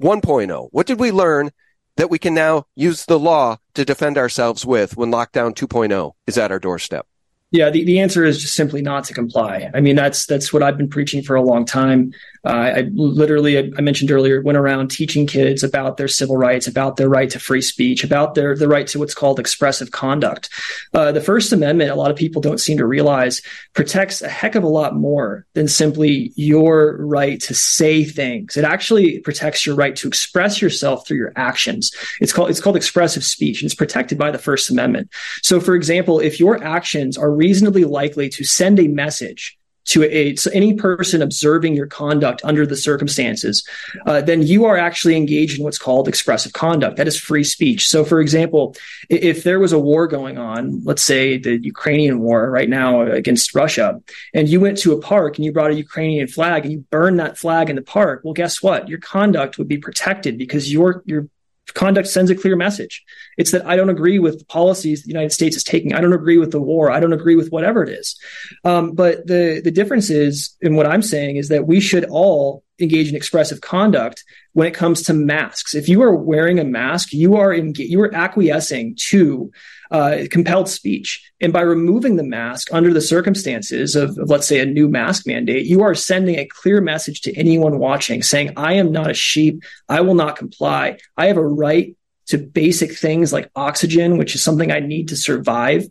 1.0? 0.00 0.68
What 0.70 0.86
did 0.86 1.00
we 1.00 1.10
learn 1.10 1.50
that 1.96 2.10
we 2.10 2.20
can 2.20 2.34
now 2.34 2.66
use 2.76 3.06
the 3.06 3.18
law 3.18 3.56
to 3.74 3.84
defend 3.84 4.18
ourselves 4.18 4.64
with 4.64 4.96
when 4.96 5.10
lockdown 5.10 5.52
2.0 5.52 6.12
is 6.28 6.38
at 6.38 6.52
our 6.52 6.60
doorstep? 6.60 7.08
Yeah, 7.50 7.70
the, 7.70 7.82
the 7.84 8.00
answer 8.00 8.26
is 8.26 8.42
just 8.42 8.54
simply 8.54 8.82
not 8.82 9.04
to 9.04 9.14
comply. 9.14 9.70
I 9.72 9.80
mean, 9.80 9.96
that's 9.96 10.26
that's 10.26 10.52
what 10.52 10.62
I've 10.62 10.76
been 10.76 10.90
preaching 10.90 11.22
for 11.22 11.34
a 11.34 11.42
long 11.42 11.64
time. 11.64 12.12
Uh, 12.44 12.72
I 12.76 12.90
literally, 12.94 13.58
I 13.58 13.80
mentioned 13.80 14.10
earlier, 14.10 14.40
went 14.42 14.58
around 14.58 14.90
teaching 14.90 15.26
kids 15.26 15.62
about 15.62 15.96
their 15.96 16.08
civil 16.08 16.36
rights, 16.36 16.66
about 16.66 16.96
their 16.96 17.08
right 17.08 17.28
to 17.30 17.38
free 17.38 17.62
speech, 17.62 18.04
about 18.04 18.34
their 18.34 18.54
the 18.54 18.68
right 18.68 18.86
to 18.88 18.98
what's 18.98 19.14
called 19.14 19.40
expressive 19.40 19.90
conduct. 19.92 20.50
Uh, 20.92 21.10
the 21.10 21.22
First 21.22 21.50
Amendment, 21.52 21.90
a 21.90 21.94
lot 21.94 22.10
of 22.10 22.18
people 22.18 22.42
don't 22.42 22.60
seem 22.60 22.76
to 22.78 22.86
realize, 22.86 23.40
protects 23.72 24.20
a 24.20 24.28
heck 24.28 24.54
of 24.54 24.62
a 24.62 24.68
lot 24.68 24.94
more 24.94 25.46
than 25.54 25.68
simply 25.68 26.32
your 26.36 26.98
right 26.98 27.40
to 27.40 27.54
say 27.54 28.04
things. 28.04 28.58
It 28.58 28.64
actually 28.64 29.20
protects 29.20 29.64
your 29.64 29.74
right 29.74 29.96
to 29.96 30.08
express 30.08 30.60
yourself 30.60 31.06
through 31.06 31.16
your 31.16 31.32
actions. 31.36 31.94
It's 32.20 32.32
called 32.32 32.50
it's 32.50 32.60
called 32.60 32.76
expressive 32.76 33.24
speech, 33.24 33.62
and 33.62 33.66
it's 33.66 33.74
protected 33.74 34.18
by 34.18 34.30
the 34.30 34.38
First 34.38 34.70
Amendment. 34.70 35.10
So, 35.42 35.60
for 35.60 35.74
example, 35.74 36.20
if 36.20 36.38
your 36.38 36.62
actions 36.62 37.16
are 37.16 37.37
reasonably 37.38 37.84
likely 37.84 38.28
to 38.30 38.44
send 38.44 38.78
a 38.78 38.88
message 38.88 39.58
to 39.88 40.04
a 40.04 40.36
so 40.36 40.50
any 40.52 40.74
person 40.74 41.22
observing 41.22 41.74
your 41.74 41.86
conduct 41.86 42.42
under 42.44 42.66
the 42.66 42.76
circumstances, 42.76 43.66
uh, 44.06 44.20
then 44.20 44.42
you 44.42 44.66
are 44.66 44.76
actually 44.76 45.16
engaged 45.16 45.58
in 45.58 45.64
what's 45.64 45.78
called 45.78 46.08
expressive 46.08 46.52
conduct. 46.52 46.96
That 46.98 47.08
is 47.08 47.18
free 47.18 47.44
speech. 47.44 47.88
So, 47.88 48.04
for 48.04 48.20
example, 48.20 48.76
if 49.08 49.44
there 49.44 49.58
was 49.58 49.72
a 49.72 49.78
war 49.78 50.06
going 50.06 50.36
on, 50.36 50.82
let's 50.84 51.02
say 51.02 51.38
the 51.38 51.58
Ukrainian 51.62 52.20
war 52.20 52.50
right 52.50 52.68
now 52.68 53.00
against 53.00 53.54
Russia, 53.54 54.00
and 54.34 54.48
you 54.48 54.60
went 54.60 54.78
to 54.78 54.92
a 54.92 55.00
park 55.00 55.36
and 55.36 55.44
you 55.44 55.52
brought 55.52 55.70
a 55.70 55.74
Ukrainian 55.74 56.28
flag 56.28 56.64
and 56.64 56.72
you 56.72 56.84
burned 56.90 57.18
that 57.18 57.38
flag 57.38 57.70
in 57.70 57.76
the 57.76 57.82
park, 57.82 58.20
well, 58.24 58.34
guess 58.34 58.62
what? 58.62 58.88
Your 58.88 58.98
conduct 58.98 59.56
would 59.56 59.68
be 59.68 59.78
protected 59.78 60.36
because 60.36 60.70
your 60.70 61.02
your 61.06 61.28
conduct 61.74 62.08
sends 62.08 62.30
a 62.30 62.34
clear 62.34 62.56
message. 62.56 63.04
It's 63.36 63.50
that 63.50 63.66
I 63.66 63.76
don't 63.76 63.90
agree 63.90 64.18
with 64.18 64.38
the 64.38 64.44
policies 64.44 65.02
the 65.02 65.08
United 65.08 65.32
States 65.32 65.56
is 65.56 65.64
taking. 65.64 65.94
I 65.94 66.00
don't 66.00 66.12
agree 66.12 66.38
with 66.38 66.50
the 66.50 66.60
war. 66.60 66.90
I 66.90 67.00
don't 67.00 67.12
agree 67.12 67.36
with 67.36 67.50
whatever 67.50 67.82
it 67.82 67.90
is. 67.90 68.18
Um, 68.64 68.92
but 68.92 69.26
the 69.26 69.60
the 69.62 69.70
difference 69.70 70.10
is, 70.10 70.56
in 70.60 70.74
what 70.74 70.86
I'm 70.86 71.02
saying, 71.02 71.36
is 71.36 71.48
that 71.48 71.66
we 71.66 71.80
should 71.80 72.04
all 72.04 72.64
engage 72.80 73.08
in 73.08 73.16
expressive 73.16 73.60
conduct 73.60 74.24
when 74.52 74.66
it 74.66 74.74
comes 74.74 75.02
to 75.02 75.14
masks. 75.14 75.74
If 75.74 75.88
you 75.88 76.02
are 76.02 76.14
wearing 76.14 76.58
a 76.58 76.64
mask, 76.64 77.12
you 77.12 77.36
are 77.36 77.52
in, 77.52 77.74
you 77.76 78.00
are 78.00 78.14
acquiescing 78.14 78.96
to 79.08 79.50
uh, 79.90 80.18
compelled 80.30 80.68
speech. 80.68 81.30
And 81.40 81.52
by 81.52 81.62
removing 81.62 82.16
the 82.16 82.22
mask 82.22 82.72
under 82.72 82.92
the 82.92 83.00
circumstances 83.00 83.96
of, 83.96 84.18
of, 84.18 84.28
let's 84.28 84.46
say, 84.46 84.60
a 84.60 84.66
new 84.66 84.88
mask 84.88 85.26
mandate, 85.26 85.66
you 85.66 85.82
are 85.82 85.94
sending 85.94 86.38
a 86.38 86.46
clear 86.46 86.80
message 86.80 87.22
to 87.22 87.34
anyone 87.34 87.78
watching 87.78 88.22
saying, 88.22 88.52
I 88.56 88.74
am 88.74 88.92
not 88.92 89.10
a 89.10 89.14
sheep. 89.14 89.62
I 89.88 90.00
will 90.00 90.14
not 90.14 90.36
comply. 90.36 90.98
I 91.16 91.26
have 91.26 91.36
a 91.36 91.46
right 91.46 91.96
to 92.26 92.38
basic 92.38 92.94
things 92.94 93.32
like 93.32 93.50
oxygen, 93.56 94.18
which 94.18 94.34
is 94.34 94.42
something 94.42 94.70
I 94.70 94.80
need 94.80 95.08
to 95.08 95.16
survive. 95.16 95.86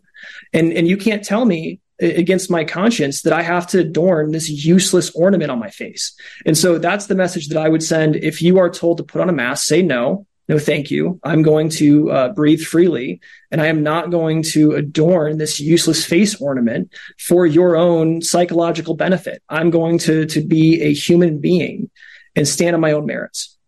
And, 0.52 0.72
and 0.72 0.86
you 0.86 0.96
can't 0.96 1.24
tell 1.24 1.44
me 1.44 1.80
against 2.00 2.48
my 2.48 2.64
conscience 2.64 3.22
that 3.22 3.32
I 3.32 3.42
have 3.42 3.66
to 3.68 3.80
adorn 3.80 4.30
this 4.30 4.48
useless 4.48 5.10
ornament 5.16 5.50
on 5.50 5.58
my 5.58 5.70
face. 5.70 6.14
And 6.46 6.56
so 6.56 6.78
that's 6.78 7.06
the 7.06 7.16
message 7.16 7.48
that 7.48 7.58
I 7.58 7.68
would 7.68 7.82
send. 7.82 8.14
If 8.14 8.40
you 8.40 8.58
are 8.58 8.70
told 8.70 8.98
to 8.98 9.02
put 9.02 9.20
on 9.20 9.28
a 9.28 9.32
mask, 9.32 9.66
say 9.66 9.82
no. 9.82 10.27
No, 10.48 10.58
thank 10.58 10.90
you. 10.90 11.20
I'm 11.22 11.42
going 11.42 11.68
to 11.70 12.10
uh, 12.10 12.32
breathe 12.32 12.62
freely 12.62 13.20
and 13.50 13.60
I 13.60 13.66
am 13.66 13.82
not 13.82 14.10
going 14.10 14.42
to 14.44 14.72
adorn 14.72 15.36
this 15.36 15.60
useless 15.60 16.06
face 16.06 16.40
ornament 16.40 16.90
for 17.18 17.46
your 17.46 17.76
own 17.76 18.22
psychological 18.22 18.94
benefit. 18.94 19.42
I'm 19.50 19.70
going 19.70 19.98
to, 20.00 20.24
to 20.24 20.40
be 20.40 20.80
a 20.80 20.92
human 20.94 21.38
being 21.38 21.90
and 22.34 22.48
stand 22.48 22.74
on 22.74 22.80
my 22.80 22.92
own 22.92 23.04
merits. 23.04 23.58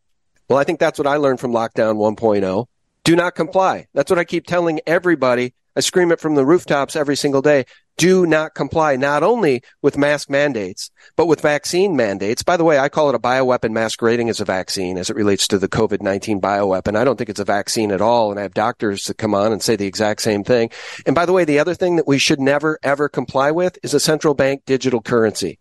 Well, 0.49 0.59
I 0.59 0.65
think 0.65 0.81
that's 0.81 0.99
what 0.99 1.07
I 1.07 1.17
learned 1.17 1.39
from 1.39 1.53
lockdown 1.53 1.97
1.0. 1.97 2.67
Do 3.05 3.17
not 3.17 3.35
comply. 3.35 3.87
That's 3.93 4.11
what 4.11 4.19
I 4.19 4.25
keep 4.25 4.47
telling 4.47 4.81
everybody. 4.87 5.55
I 5.77 5.81
scream 5.81 6.11
it 6.13 6.21
from 6.21 6.35
the 6.35 6.45
rooftops 6.45 6.97
every 6.97 7.17
single 7.17 7.43
day 7.43 7.67
do 8.01 8.25
not 8.25 8.55
comply 8.55 8.97
not 8.97 9.23
only 9.23 9.63
with 9.83 9.99
mask 9.99 10.31
mandates, 10.31 10.91
but 11.17 11.27
with 11.27 11.43
vaccine 11.43 11.95
mandates. 11.95 12.43
By 12.43 12.57
the 12.57 12.65
way, 12.65 12.79
I 12.79 12.89
call 12.89 13.11
it 13.11 13.15
a 13.15 13.19
bioweapon 13.19 13.73
masquerading 13.73 14.31
as 14.31 14.41
a 14.41 14.47
vaccine 14.47 14.97
as 14.97 15.11
it 15.11 15.17
relates 15.17 15.47
to 15.49 15.59
the 15.59 15.69
COVID-19 15.69 16.41
bioweapon. 16.41 16.97
I 16.97 17.05
don't 17.05 17.19
think 17.19 17.29
it's 17.29 17.41
a 17.41 17.45
vaccine 17.45 17.93
at 17.93 18.01
all. 18.01 18.31
And 18.31 18.41
I 18.41 18.45
have 18.45 18.55
doctors 18.55 19.05
that 19.05 19.19
come 19.19 19.35
on 19.35 19.53
and 19.53 19.63
say 19.63 19.77
the 19.77 19.87
exact 19.87 20.23
same 20.23 20.45
thing. 20.45 20.71
And 21.05 21.15
by 21.15 21.27
the 21.27 21.35
way, 21.35 21.45
the 21.45 21.59
other 21.59 21.75
thing 21.75 21.97
that 21.97 22.09
we 22.09 22.17
should 22.17 22.41
never 22.41 22.79
ever 22.83 23.11
comply 23.11 23.51
with 23.51 23.79
is 23.83 23.93
a 23.93 24.01
central 24.01 24.33
bank 24.33 24.63
digital 24.65 25.03
currency. 25.03 25.59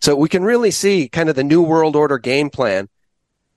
So 0.00 0.16
we 0.16 0.28
can 0.28 0.42
really 0.42 0.72
see 0.72 1.08
kind 1.08 1.28
of 1.28 1.36
the 1.36 1.44
new 1.44 1.62
world 1.62 1.94
order 1.94 2.18
game 2.18 2.50
plan 2.50 2.88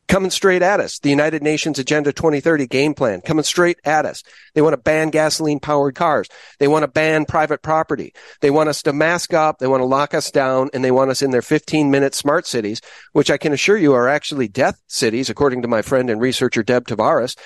coming 0.09 0.31
straight 0.31 0.61
at 0.61 0.81
us. 0.81 0.99
The 0.99 1.11
United 1.11 1.43
Nations 1.43 1.79
Agenda 1.79 2.11
2030 2.11 2.67
game 2.67 2.93
plan 2.93 3.21
coming 3.21 3.43
straight 3.43 3.79
at 3.85 4.05
us. 4.05 4.23
They 4.55 4.61
want 4.61 4.73
to 4.73 4.77
ban 4.77 5.11
gasoline 5.11 5.59
powered 5.59 5.95
cars. 5.95 6.27
They 6.57 6.67
want 6.67 6.83
to 6.83 6.87
ban 6.87 7.25
private 7.25 7.61
property. 7.61 8.13
They 8.41 8.49
want 8.49 8.67
us 8.67 8.81
to 8.83 8.91
mask 8.91 9.33
up. 9.33 9.59
They 9.59 9.67
want 9.67 9.81
to 9.81 9.85
lock 9.85 10.13
us 10.13 10.31
down 10.31 10.71
and 10.73 10.83
they 10.83 10.91
want 10.91 11.11
us 11.11 11.21
in 11.21 11.31
their 11.31 11.43
15 11.43 11.89
minute 11.91 12.15
smart 12.15 12.47
cities, 12.47 12.81
which 13.13 13.31
I 13.31 13.37
can 13.37 13.53
assure 13.53 13.77
you 13.77 13.93
are 13.93 14.09
actually 14.09 14.49
death 14.49 14.81
cities, 14.87 15.29
according 15.29 15.61
to 15.61 15.67
my 15.69 15.83
friend 15.83 16.09
and 16.09 16.19
researcher 16.19 16.63
Deb 16.63 16.87
Tavares. 16.87 17.37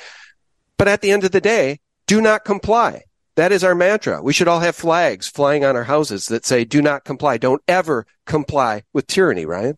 But 0.77 0.87
at 0.87 1.01
the 1.01 1.11
end 1.11 1.25
of 1.25 1.31
the 1.31 1.41
day, 1.41 1.81
do 2.07 2.21
not 2.21 2.45
comply. 2.45 3.03
That 3.35 3.51
is 3.51 3.63
our 3.63 3.75
mantra. 3.75 4.21
We 4.21 4.33
should 4.33 4.47
all 4.47 4.59
have 4.59 4.75
flags 4.75 5.27
flying 5.27 5.65
on 5.65 5.75
our 5.75 5.83
houses 5.83 6.27
that 6.27 6.45
say, 6.45 6.65
do 6.65 6.81
not 6.81 7.03
comply. 7.03 7.37
Don't 7.37 7.63
ever 7.67 8.05
comply 8.25 8.83
with 8.93 9.07
tyranny, 9.07 9.45
Ryan. 9.45 9.77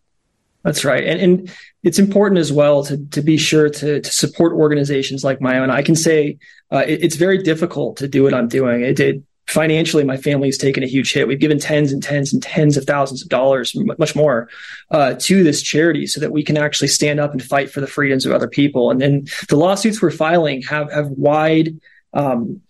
That's 0.66 0.84
right. 0.84 1.04
And, 1.04 1.20
and 1.20 1.52
it's 1.84 2.00
important 2.00 2.40
as 2.40 2.52
well 2.52 2.82
to, 2.86 2.96
to 3.12 3.22
be 3.22 3.36
sure 3.36 3.68
to, 3.68 4.00
to 4.00 4.10
support 4.10 4.52
organizations 4.52 5.22
like 5.22 5.40
my 5.40 5.60
own. 5.60 5.70
I 5.70 5.80
can 5.80 5.94
say 5.94 6.38
uh, 6.72 6.82
it, 6.84 7.04
it's 7.04 7.14
very 7.14 7.40
difficult 7.40 7.98
to 7.98 8.08
do 8.08 8.24
what 8.24 8.34
I'm 8.34 8.48
doing. 8.48 8.82
It 8.82 8.96
did 8.96 9.24
financially, 9.46 10.02
my 10.02 10.16
family 10.16 10.48
has 10.48 10.58
taken 10.58 10.82
a 10.82 10.88
huge 10.88 11.12
hit. 11.12 11.28
We've 11.28 11.38
given 11.38 11.60
tens 11.60 11.92
and 11.92 12.02
tens 12.02 12.32
and 12.32 12.42
tens 12.42 12.76
of 12.76 12.82
thousands 12.82 13.22
of 13.22 13.28
dollars, 13.28 13.76
much 13.76 14.16
more, 14.16 14.48
uh, 14.90 15.14
to 15.20 15.44
this 15.44 15.62
charity 15.62 16.08
so 16.08 16.18
that 16.18 16.32
we 16.32 16.42
can 16.42 16.56
actually 16.56 16.88
stand 16.88 17.20
up 17.20 17.30
and 17.30 17.40
fight 17.40 17.70
for 17.70 17.80
the 17.80 17.86
freedoms 17.86 18.26
of 18.26 18.32
other 18.32 18.48
people. 18.48 18.90
And 18.90 19.00
then 19.00 19.28
the 19.48 19.54
lawsuits 19.54 20.02
we're 20.02 20.10
filing 20.10 20.62
have, 20.62 20.90
have 20.90 21.10
wide, 21.10 21.78
um, 22.12 22.60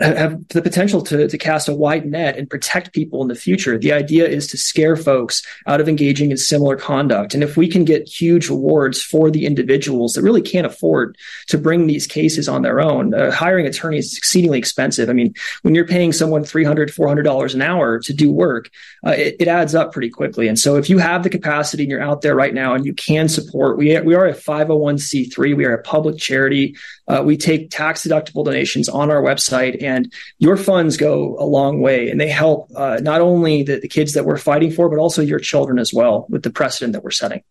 have 0.00 0.48
the 0.48 0.62
potential 0.62 1.02
to, 1.02 1.28
to 1.28 1.38
cast 1.38 1.68
a 1.68 1.74
wide 1.74 2.06
net 2.06 2.36
and 2.36 2.48
protect 2.48 2.92
people 2.92 3.20
in 3.22 3.28
the 3.28 3.34
future. 3.34 3.76
The 3.76 3.92
idea 3.92 4.26
is 4.26 4.46
to 4.48 4.56
scare 4.56 4.96
folks 4.96 5.44
out 5.66 5.80
of 5.80 5.88
engaging 5.88 6.30
in 6.30 6.36
similar 6.36 6.76
conduct. 6.76 7.34
And 7.34 7.42
if 7.42 7.56
we 7.56 7.68
can 7.68 7.84
get 7.84 8.08
huge 8.08 8.48
rewards 8.48 9.02
for 9.02 9.30
the 9.30 9.46
individuals 9.46 10.14
that 10.14 10.22
really 10.22 10.42
can't 10.42 10.66
afford 10.66 11.18
to 11.48 11.58
bring 11.58 11.86
these 11.86 12.06
cases 12.06 12.48
on 12.48 12.62
their 12.62 12.80
own, 12.80 13.12
uh, 13.14 13.30
hiring 13.30 13.66
attorneys 13.66 14.12
is 14.12 14.18
exceedingly 14.18 14.58
expensive. 14.58 15.10
I 15.10 15.12
mean, 15.12 15.34
when 15.62 15.74
you're 15.74 15.86
paying 15.86 16.12
someone 16.12 16.44
$300, 16.44 16.94
$400 16.94 17.54
an 17.54 17.62
hour 17.62 17.98
to 18.00 18.12
do 18.14 18.32
work, 18.32 18.70
uh, 19.06 19.10
it, 19.10 19.36
it, 19.38 19.50
adds 19.50 19.74
up 19.74 19.92
pretty 19.92 20.08
quickly. 20.08 20.46
And 20.46 20.58
so 20.58 20.76
if 20.76 20.88
you 20.88 20.98
have 20.98 21.24
the 21.24 21.28
capacity 21.28 21.82
and 21.82 21.90
you're 21.90 22.00
out 22.00 22.22
there 22.22 22.36
right 22.36 22.54
now 22.54 22.72
and 22.72 22.86
you 22.86 22.94
can 22.94 23.28
support, 23.28 23.76
we, 23.76 23.98
we 24.00 24.14
are 24.14 24.26
a 24.26 24.32
501c3, 24.32 25.56
we 25.56 25.64
are 25.64 25.74
a 25.74 25.82
public 25.82 26.18
charity. 26.18 26.76
Uh, 27.08 27.22
we 27.24 27.36
take 27.36 27.70
tax 27.70 28.06
deductible 28.06 28.44
donations 28.44 28.88
on 28.88 29.10
our 29.10 29.20
website 29.20 29.82
and 29.90 30.12
your 30.38 30.56
funds 30.56 30.96
go 30.96 31.36
a 31.38 31.44
long 31.44 31.80
way 31.80 32.10
and 32.10 32.20
they 32.20 32.28
help 32.28 32.70
uh, 32.74 32.98
not 33.02 33.20
only 33.20 33.62
the, 33.62 33.80
the 33.80 33.88
kids 33.88 34.14
that 34.14 34.24
we're 34.24 34.38
fighting 34.38 34.70
for, 34.70 34.88
but 34.88 34.98
also 34.98 35.22
your 35.22 35.38
children 35.40 35.78
as 35.78 35.92
well 35.92 36.26
with 36.28 36.42
the 36.42 36.50
precedent 36.50 36.92
that 36.92 37.04
we're 37.04 37.10
setting. 37.10 37.42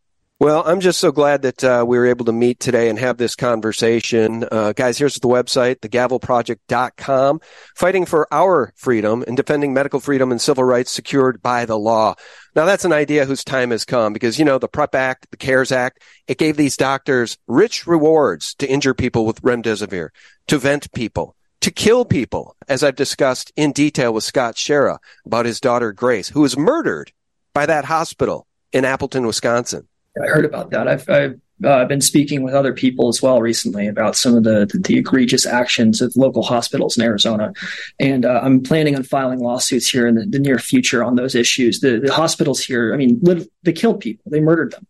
Well, 0.42 0.64
I'm 0.66 0.80
just 0.80 1.02
so 1.02 1.12
glad 1.12 1.42
that 1.42 1.64
uh, 1.66 1.84
we 1.86 1.98
were 1.98 2.06
able 2.06 2.24
to 2.24 2.32
meet 2.32 2.62
today 2.62 2.88
and 2.88 2.98
have 2.98 3.18
this 3.18 3.36
conversation. 3.36 4.46
Uh, 4.50 4.72
guys, 4.72 4.98
here's 4.98 5.16
the 5.16 5.28
website, 5.28 5.82
thegavelproject.com, 5.82 7.42
fighting 7.76 8.06
for 8.06 8.26
our 8.34 8.72
freedom 8.78 9.26
and 9.28 9.36
defending 9.36 9.74
medical 9.74 10.00
freedom 10.00 10.32
and 10.32 10.40
civil 10.40 10.64
rights 10.64 10.92
secured 10.92 11.42
by 11.42 11.66
the 11.66 11.78
law. 11.78 12.16
Now 12.56 12.64
that's 12.64 12.86
an 12.86 12.94
idea 12.94 13.26
whose 13.26 13.44
time 13.44 13.72
has 13.72 13.84
come 13.84 14.14
because, 14.14 14.40
you 14.40 14.46
know, 14.46 14.60
the 14.60 14.70
PrEP 14.70 14.96
Act, 14.96 15.28
the 15.30 15.36
CARES 15.36 15.74
Act, 15.74 16.02
it 16.26 16.38
gave 16.38 16.56
these 16.56 16.78
doctors 16.78 17.38
rich 17.46 17.86
rewards 17.86 18.56
to 18.56 18.70
injure 18.70 18.94
people 18.94 19.26
with 19.26 19.42
remdesivir, 19.42 20.08
to 20.48 20.58
vent 20.58 20.90
people, 20.94 21.36
to 21.62 21.72
kill 21.72 22.06
people, 22.06 22.56
as 22.68 22.84
I've 22.84 22.96
discussed 22.96 23.52
in 23.56 23.72
detail 23.72 24.14
with 24.14 24.24
Scott 24.24 24.56
Schara 24.56 25.00
about 25.26 25.46
his 25.46 25.60
daughter 25.60 25.92
Grace, 25.92 26.30
who 26.30 26.42
was 26.42 26.58
murdered 26.58 27.12
by 27.54 27.66
that 27.66 27.86
hospital 27.86 28.48
in 28.72 28.86
Appleton, 28.86 29.26
Wisconsin. 29.26 29.88
I 30.22 30.28
heard 30.28 30.46
about 30.46 30.72
that. 30.72 30.88
I've, 30.88 31.10
I've 31.10 31.40
uh, 31.64 31.86
been 31.86 32.02
speaking 32.02 32.44
with 32.44 32.54
other 32.54 32.74
people 32.74 33.10
as 33.10 33.22
well 33.22 33.42
recently 33.42 33.88
about 33.88 34.16
some 34.16 34.36
of 34.36 34.44
the, 34.44 34.66
the, 34.72 34.80
the 34.80 34.98
egregious 34.98 35.46
actions 35.46 36.02
of 36.02 36.16
local 36.16 36.44
hospitals 36.44 36.98
in 36.98 37.04
Arizona. 37.04 37.54
And 38.00 38.26
uh, 38.26 38.40
I'm 38.42 38.62
planning 38.62 38.96
on 38.96 39.04
filing 39.04 39.40
lawsuits 39.40 39.90
here 39.90 40.08
in 40.08 40.16
the, 40.16 40.26
the 40.26 40.40
near 40.40 40.60
future 40.60 41.04
on 41.04 41.16
those 41.16 41.36
issues. 41.36 41.82
The, 41.82 42.00
the 42.00 42.14
hospitals 42.14 42.62
here, 42.62 42.94
I 42.94 42.98
mean, 42.98 43.20
live, 43.22 43.48
they 43.64 43.74
killed 43.74 44.00
people, 44.00 44.32
they 44.32 44.40
murdered 44.40 44.72
them. 44.72 44.88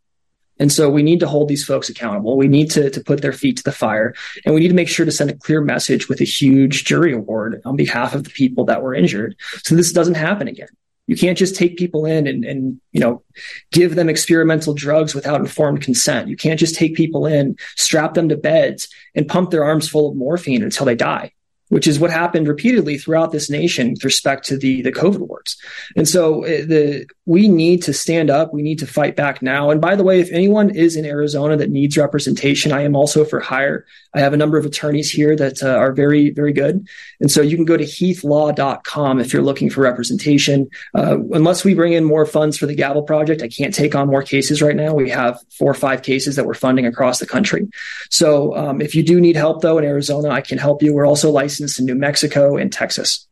And 0.60 0.72
so 0.72 0.90
we 0.90 1.04
need 1.04 1.20
to 1.22 1.28
hold 1.28 1.48
these 1.48 1.64
folks 1.64 1.90
accountable. 1.90 2.38
We 2.38 2.48
need 2.48 2.70
to, 2.72 2.90
to 2.90 3.02
put 3.02 3.22
their 3.22 3.34
feet 3.34 3.58
to 3.58 3.64
the 3.64 3.72
fire 3.72 4.14
and 4.46 4.54
we 4.54 4.62
need 4.62 4.68
to 4.68 4.74
make 4.74 4.90
sure 4.90 5.06
to 5.06 5.12
send 5.12 5.30
a 5.30 5.36
clear 5.36 5.62
message 5.62 6.10
with 6.10 6.22
a 6.22 6.26
huge 6.26 6.84
jury 6.84 7.14
award 7.14 7.62
on 7.66 7.76
behalf 7.76 8.14
of 8.14 8.24
the 8.24 8.30
people 8.30 8.66
that 8.66 8.82
were 8.82 8.94
injured. 8.94 9.36
So 9.64 9.76
this 9.76 9.92
doesn't 9.92 10.16
happen 10.16 10.48
again. 10.48 10.70
You 11.08 11.16
can't 11.16 11.38
just 11.38 11.56
take 11.56 11.78
people 11.78 12.06
in 12.06 12.28
and, 12.28 12.46
and, 12.46 12.80
you 12.92 13.00
know, 13.00 13.24
give 13.72 13.96
them 13.96 14.10
experimental 14.10 14.76
drugs 14.76 15.16
without 15.16 15.40
informed 15.40 15.82
consent. 15.82 16.28
You 16.28 16.36
can't 16.36 16.60
just 16.60 16.76
take 16.76 16.94
people 16.94 17.26
in, 17.26 17.58
strap 17.78 18.14
them 18.14 18.30
to 18.30 18.38
beds 18.38 18.90
and 19.16 19.28
pump 19.28 19.50
their 19.50 19.64
arms 19.64 19.90
full 19.90 20.10
of 20.10 20.16
morphine 20.16 20.62
until 20.62 20.86
they 20.86 20.94
die 20.94 21.32
which 21.70 21.88
is 21.88 22.00
what 22.00 22.12
happened 22.12 22.48
repeatedly 22.48 22.98
throughout 22.98 23.32
this 23.32 23.50
nation 23.50 23.92
with 23.92 24.04
respect 24.04 24.46
to 24.48 24.58
the 24.58 24.82
the 24.82 24.92
COVID 24.92 25.20
wards. 25.20 25.58
And 25.96 26.08
so 26.08 26.44
uh, 26.44 26.66
the 26.66 27.06
we 27.26 27.48
need 27.48 27.84
to 27.84 27.94
stand 27.94 28.30
up. 28.30 28.54
We 28.54 28.64
need 28.64 28.80
to 28.80 28.88
fight 28.88 29.16
back 29.16 29.42
now. 29.42 29.70
And 29.70 29.80
by 29.80 29.96
the 29.96 30.04
way, 30.04 30.20
if 30.20 30.32
anyone 30.32 30.72
is 30.72 30.96
in 30.96 31.06
Arizona 31.06 31.56
that 31.58 31.70
needs 31.70 31.98
representation, 31.98 32.72
I 32.72 32.82
am 32.82 32.96
also 32.96 33.24
for 33.24 33.40
hire. 33.40 33.86
I 34.16 34.20
have 34.20 34.34
a 34.34 34.38
number 34.38 34.58
of 34.58 34.66
attorneys 34.66 35.12
here 35.12 35.36
that 35.36 35.62
uh, 35.64 35.70
are 35.70 35.94
very 35.94 36.32
very 36.32 36.54
good. 36.54 36.88
And 37.20 37.32
so 37.32 37.42
you 37.42 37.56
can 37.56 37.66
go 37.66 37.78
to 37.78 37.84
heathlaw.com 37.84 39.20
if 39.20 39.32
you're 39.32 39.44
looking 39.44 39.70
for 39.70 39.82
representation. 39.82 40.70
Uh, 40.96 41.20
unless 41.32 41.64
we 41.64 41.76
bring 41.76 41.94
in 41.94 42.04
more 42.04 42.26
funds 42.26 42.58
for 42.58 42.66
the 42.66 42.76
Gavel 42.76 43.04
Project, 43.04 43.44
I 43.44 43.48
can't 43.48 43.74
take 43.74 43.94
on 43.96 44.08
more 44.08 44.24
cases 44.24 44.62
right 44.62 44.76
now. 44.76 44.94
We 44.94 45.10
have 45.12 45.40
four 45.58 45.70
or 45.70 45.76
five 45.76 46.02
cases 46.02 46.36
that 46.36 46.46
we're 46.46 46.56
funding 46.56 46.88
across 46.88 47.20
the 47.20 47.28
country. 47.28 47.68
So 48.10 48.56
um, 48.56 48.82
if 48.82 48.96
you 48.96 49.04
do 49.04 49.22
need 49.22 49.36
help 49.36 49.62
though 49.62 49.78
in 49.78 49.86
Arizona, 49.86 50.30
I 50.30 50.42
can 50.42 50.58
help 50.58 50.82
you. 50.82 50.94
We're 50.94 51.06
also 51.06 51.30
licensed 51.30 51.59
in 51.60 51.86
New 51.86 51.96
Mexico 51.96 52.58
and 52.58 52.72
Texas. 52.72 53.28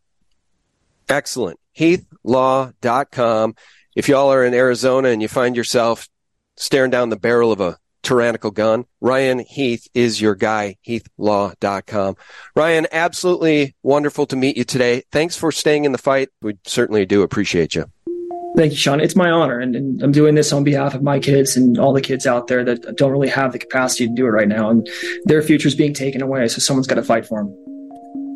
Excellent. 1.10 1.60
Heathlaw.com. 1.78 3.56
If 3.96 4.10
y'all 4.10 4.32
are 4.32 4.44
in 4.44 4.54
Arizona 4.54 5.10
and 5.10 5.22
you 5.22 5.28
find 5.28 5.56
yourself 5.56 6.08
staring 6.56 6.92
down 6.92 7.10
the 7.10 7.18
barrel 7.18 7.52
of 7.52 7.62
a 7.62 7.78
tyrannical 8.04 8.52
gun, 8.52 8.86
Ryan 9.02 9.40
Heath 9.40 9.88
is 9.94 10.22
your 10.22 10.36
guy, 10.36 10.78
heathlaw.com. 10.88 12.16
Ryan, 12.56 12.88
absolutely 12.92 13.76
wonderful 13.84 14.26
to 14.28 14.36
meet 14.36 14.58
you 14.58 14.64
today. 14.64 15.04
Thanks 15.12 15.36
for 15.36 15.52
staying 15.52 15.86
in 15.86 15.92
the 15.92 15.98
fight. 15.98 16.30
We 16.42 16.58
certainly 16.66 17.06
do 17.06 17.22
appreciate 17.22 17.76
you. 17.76 17.86
Thank 18.56 18.72
you, 18.72 18.78
Sean. 18.78 19.00
It's 19.00 19.16
my 19.16 19.30
honor. 19.30 19.60
And, 19.60 19.76
and, 19.76 20.02
I'm 20.02 20.12
doing 20.12 20.34
this 20.34 20.52
on 20.52 20.64
behalf 20.64 20.96
of 20.96 21.04
my 21.04 21.20
kids 21.20 21.56
and 21.56 21.78
all 21.78 21.94
the 21.94 22.02
kids 22.02 22.26
out 22.26 22.48
there 22.48 22.64
that 22.64 22.96
don't 22.98 23.12
really 23.12 23.30
have 23.30 23.52
the 23.52 23.60
capacity 23.60 24.08
to 24.08 24.14
do 24.14 24.26
it 24.26 24.30
right 24.30 24.48
now. 24.48 24.72
And 24.72 24.90
their 25.26 25.44
future 25.44 25.68
is 25.68 25.76
being 25.76 25.94
taken 25.94 26.24
away. 26.24 26.48
So 26.48 26.60
someone's 26.60 26.88
got 26.88 26.96
to 26.96 27.04
fight 27.04 27.28
for 27.28 27.44
them. 27.44 27.77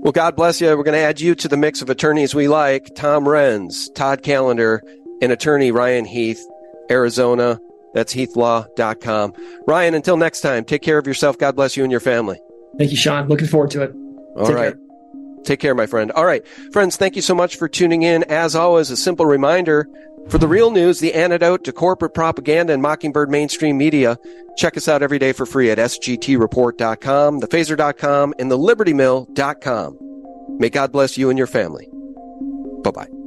Well, 0.02 0.12
God 0.12 0.36
bless 0.36 0.60
you. 0.60 0.68
We're 0.76 0.84
going 0.84 0.98
to 0.98 1.00
add 1.00 1.22
you 1.22 1.36
to 1.36 1.48
the 1.48 1.58
mix 1.58 1.84
of 1.84 1.90
attorneys 1.92 2.34
we 2.34 2.48
like 2.48 2.96
Tom 2.96 3.24
Renz, 3.26 3.94
Todd 3.94 4.24
Callender, 4.24 4.82
and 5.22 5.32
attorney 5.32 5.72
Ryan 5.72 6.06
Heath, 6.06 6.44
Arizona. 6.90 7.60
That's 7.94 8.12
heathlaw.com. 8.12 9.34
Ryan, 9.68 9.94
until 9.94 10.18
next 10.18 10.42
time, 10.42 10.66
take 10.66 10.82
care 10.82 10.98
of 10.98 11.06
yourself. 11.06 11.38
God 11.38 11.56
bless 11.56 11.78
you 11.78 11.84
and 11.84 11.92
your 11.92 12.00
family. 12.00 12.40
Thank 12.80 12.90
you, 12.90 12.98
Sean. 12.98 13.28
Looking 13.28 13.48
forward 13.48 13.70
to 13.72 13.84
it. 13.84 13.94
All 14.36 14.48
take 14.48 14.56
right. 14.56 14.74
Care. 14.74 15.44
Take 15.44 15.60
care, 15.60 15.76
my 15.76 15.86
friend. 15.86 16.12
All 16.12 16.26
right. 16.26 16.48
Friends, 16.72 16.98
thank 16.98 17.16
you 17.16 17.22
so 17.22 17.36
much 17.36 17.58
for 17.58 17.68
tuning 17.68 18.02
in. 18.02 18.24
As 18.24 18.56
always, 18.56 18.90
a 18.90 18.98
simple 18.98 19.28
reminder 19.28 19.88
for 20.30 20.38
the 20.38 20.48
real 20.48 20.72
news, 20.72 21.00
the 21.00 21.14
antidote 21.14 21.64
to 21.66 21.74
corporate 21.74 22.14
propaganda 22.14 22.74
and 22.74 22.82
Mockingbird 22.82 23.30
mainstream 23.30 23.78
media, 23.78 24.18
check 24.58 24.78
us 24.78 24.88
out 24.88 25.04
every 25.04 25.20
day 25.20 25.34
for 25.34 25.46
free 25.46 25.70
at 25.72 25.78
sgtreport.com, 25.78 27.42
thephaser.com, 27.42 28.34
and 28.40 28.52
thelibertymill.com. 28.52 29.98
May 30.60 30.70
God 30.70 30.92
bless 30.92 31.18
you 31.18 31.30
and 31.30 31.38
your 31.38 31.48
family. 31.48 31.90
Bye 32.84 32.92
bye. 32.92 33.21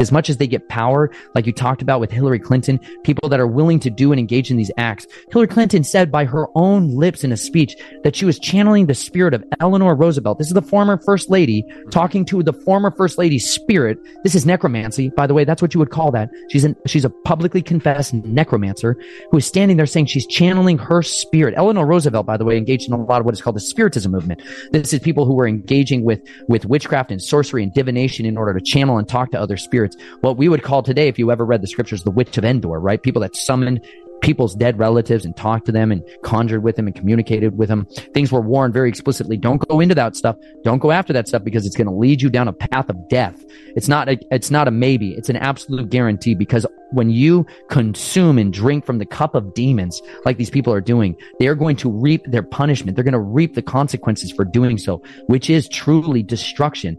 As 0.00 0.10
much 0.10 0.30
as 0.30 0.38
they 0.38 0.46
get 0.46 0.68
power, 0.68 1.10
like 1.34 1.46
you 1.46 1.52
talked 1.52 1.82
about 1.82 2.00
with 2.00 2.10
Hillary 2.10 2.38
Clinton, 2.38 2.80
people 3.04 3.28
that 3.28 3.38
are 3.38 3.46
willing 3.46 3.78
to 3.80 3.90
do 3.90 4.10
and 4.12 4.18
engage 4.18 4.50
in 4.50 4.56
these 4.56 4.70
acts. 4.76 5.06
Hillary 5.30 5.46
Clinton 5.46 5.84
said 5.84 6.10
by 6.10 6.24
her 6.24 6.46
own 6.54 6.96
lips 6.96 7.22
in 7.22 7.32
a 7.32 7.36
speech 7.36 7.76
that 8.02 8.16
she 8.16 8.24
was 8.24 8.38
channeling 8.38 8.86
the 8.86 8.94
spirit 8.94 9.34
of 9.34 9.44
Eleanor 9.60 9.94
Roosevelt. 9.94 10.38
This 10.38 10.48
is 10.48 10.54
the 10.54 10.62
former 10.62 10.98
first 11.04 11.28
lady 11.30 11.64
talking 11.90 12.24
to 12.24 12.42
the 12.42 12.52
former 12.52 12.90
first 12.90 13.18
lady's 13.18 13.48
spirit. 13.48 13.98
This 14.24 14.34
is 14.34 14.46
necromancy, 14.46 15.10
by 15.10 15.26
the 15.26 15.34
way. 15.34 15.44
That's 15.44 15.60
what 15.60 15.74
you 15.74 15.80
would 15.80 15.90
call 15.90 16.10
that. 16.12 16.30
She's 16.48 16.64
an, 16.64 16.74
she's 16.86 17.04
a 17.04 17.10
publicly 17.10 17.62
confessed 17.62 18.14
necromancer 18.14 18.96
who 19.30 19.36
is 19.36 19.46
standing 19.46 19.76
there 19.76 19.86
saying 19.86 20.06
she's 20.06 20.26
channeling 20.26 20.78
her 20.78 21.02
spirit. 21.02 21.54
Eleanor 21.56 21.84
Roosevelt, 21.84 22.26
by 22.26 22.38
the 22.38 22.44
way, 22.44 22.56
engaged 22.56 22.88
in 22.88 22.94
a 22.94 23.04
lot 23.04 23.20
of 23.20 23.26
what 23.26 23.34
is 23.34 23.42
called 23.42 23.56
the 23.56 23.60
spiritism 23.60 24.10
movement. 24.10 24.42
This 24.72 24.94
is 24.94 25.00
people 25.00 25.26
who 25.26 25.34
were 25.34 25.46
engaging 25.46 26.04
with, 26.04 26.26
with 26.48 26.64
witchcraft 26.64 27.10
and 27.10 27.20
sorcery 27.20 27.62
and 27.62 27.74
divination 27.74 28.24
in 28.24 28.38
order 28.38 28.54
to 28.54 28.60
channel 28.64 28.96
and 28.96 29.06
talk 29.06 29.30
to 29.32 29.40
other 29.40 29.58
spirits 29.58 29.89
what 30.20 30.36
we 30.36 30.48
would 30.48 30.62
call 30.62 30.82
today, 30.82 31.08
if 31.08 31.18
you 31.18 31.30
ever 31.30 31.44
read 31.44 31.62
the 31.62 31.66
scriptures, 31.66 32.02
the 32.02 32.10
witch 32.10 32.36
of 32.38 32.44
Endor, 32.44 32.80
right? 32.80 33.02
People 33.02 33.22
that 33.22 33.36
summoned 33.36 33.80
people's 34.20 34.54
dead 34.54 34.78
relatives 34.78 35.24
and 35.24 35.36
talked 35.36 35.66
to 35.66 35.72
them 35.72 35.90
and 35.90 36.02
conjured 36.22 36.62
with 36.62 36.76
them 36.76 36.86
and 36.86 36.94
communicated 36.94 37.56
with 37.56 37.68
them. 37.68 37.86
Things 38.14 38.30
were 38.30 38.40
warned 38.40 38.74
very 38.74 38.88
explicitly. 38.88 39.36
Don't 39.36 39.66
go 39.68 39.80
into 39.80 39.94
that 39.94 40.16
stuff. 40.16 40.36
Don't 40.62 40.78
go 40.78 40.90
after 40.90 41.12
that 41.12 41.28
stuff 41.28 41.44
because 41.44 41.66
it's 41.66 41.76
going 41.76 41.86
to 41.86 41.92
lead 41.92 42.22
you 42.22 42.30
down 42.30 42.48
a 42.48 42.52
path 42.52 42.88
of 42.88 43.08
death. 43.08 43.42
It's 43.76 43.88
not 43.88 44.08
a, 44.08 44.18
it's 44.30 44.50
not 44.50 44.68
a 44.68 44.70
maybe. 44.70 45.12
It's 45.12 45.28
an 45.28 45.36
absolute 45.36 45.90
guarantee 45.90 46.34
because 46.34 46.66
when 46.90 47.10
you 47.10 47.46
consume 47.68 48.38
and 48.38 48.52
drink 48.52 48.84
from 48.84 48.98
the 48.98 49.06
cup 49.06 49.34
of 49.34 49.54
demons, 49.54 50.00
like 50.24 50.36
these 50.36 50.50
people 50.50 50.72
are 50.72 50.80
doing, 50.80 51.16
they 51.38 51.46
are 51.46 51.54
going 51.54 51.76
to 51.76 51.90
reap 51.90 52.22
their 52.26 52.42
punishment. 52.42 52.96
They're 52.96 53.04
going 53.04 53.12
to 53.12 53.20
reap 53.20 53.54
the 53.54 53.62
consequences 53.62 54.32
for 54.32 54.44
doing 54.44 54.78
so, 54.78 55.02
which 55.26 55.48
is 55.48 55.68
truly 55.68 56.22
destruction. 56.22 56.98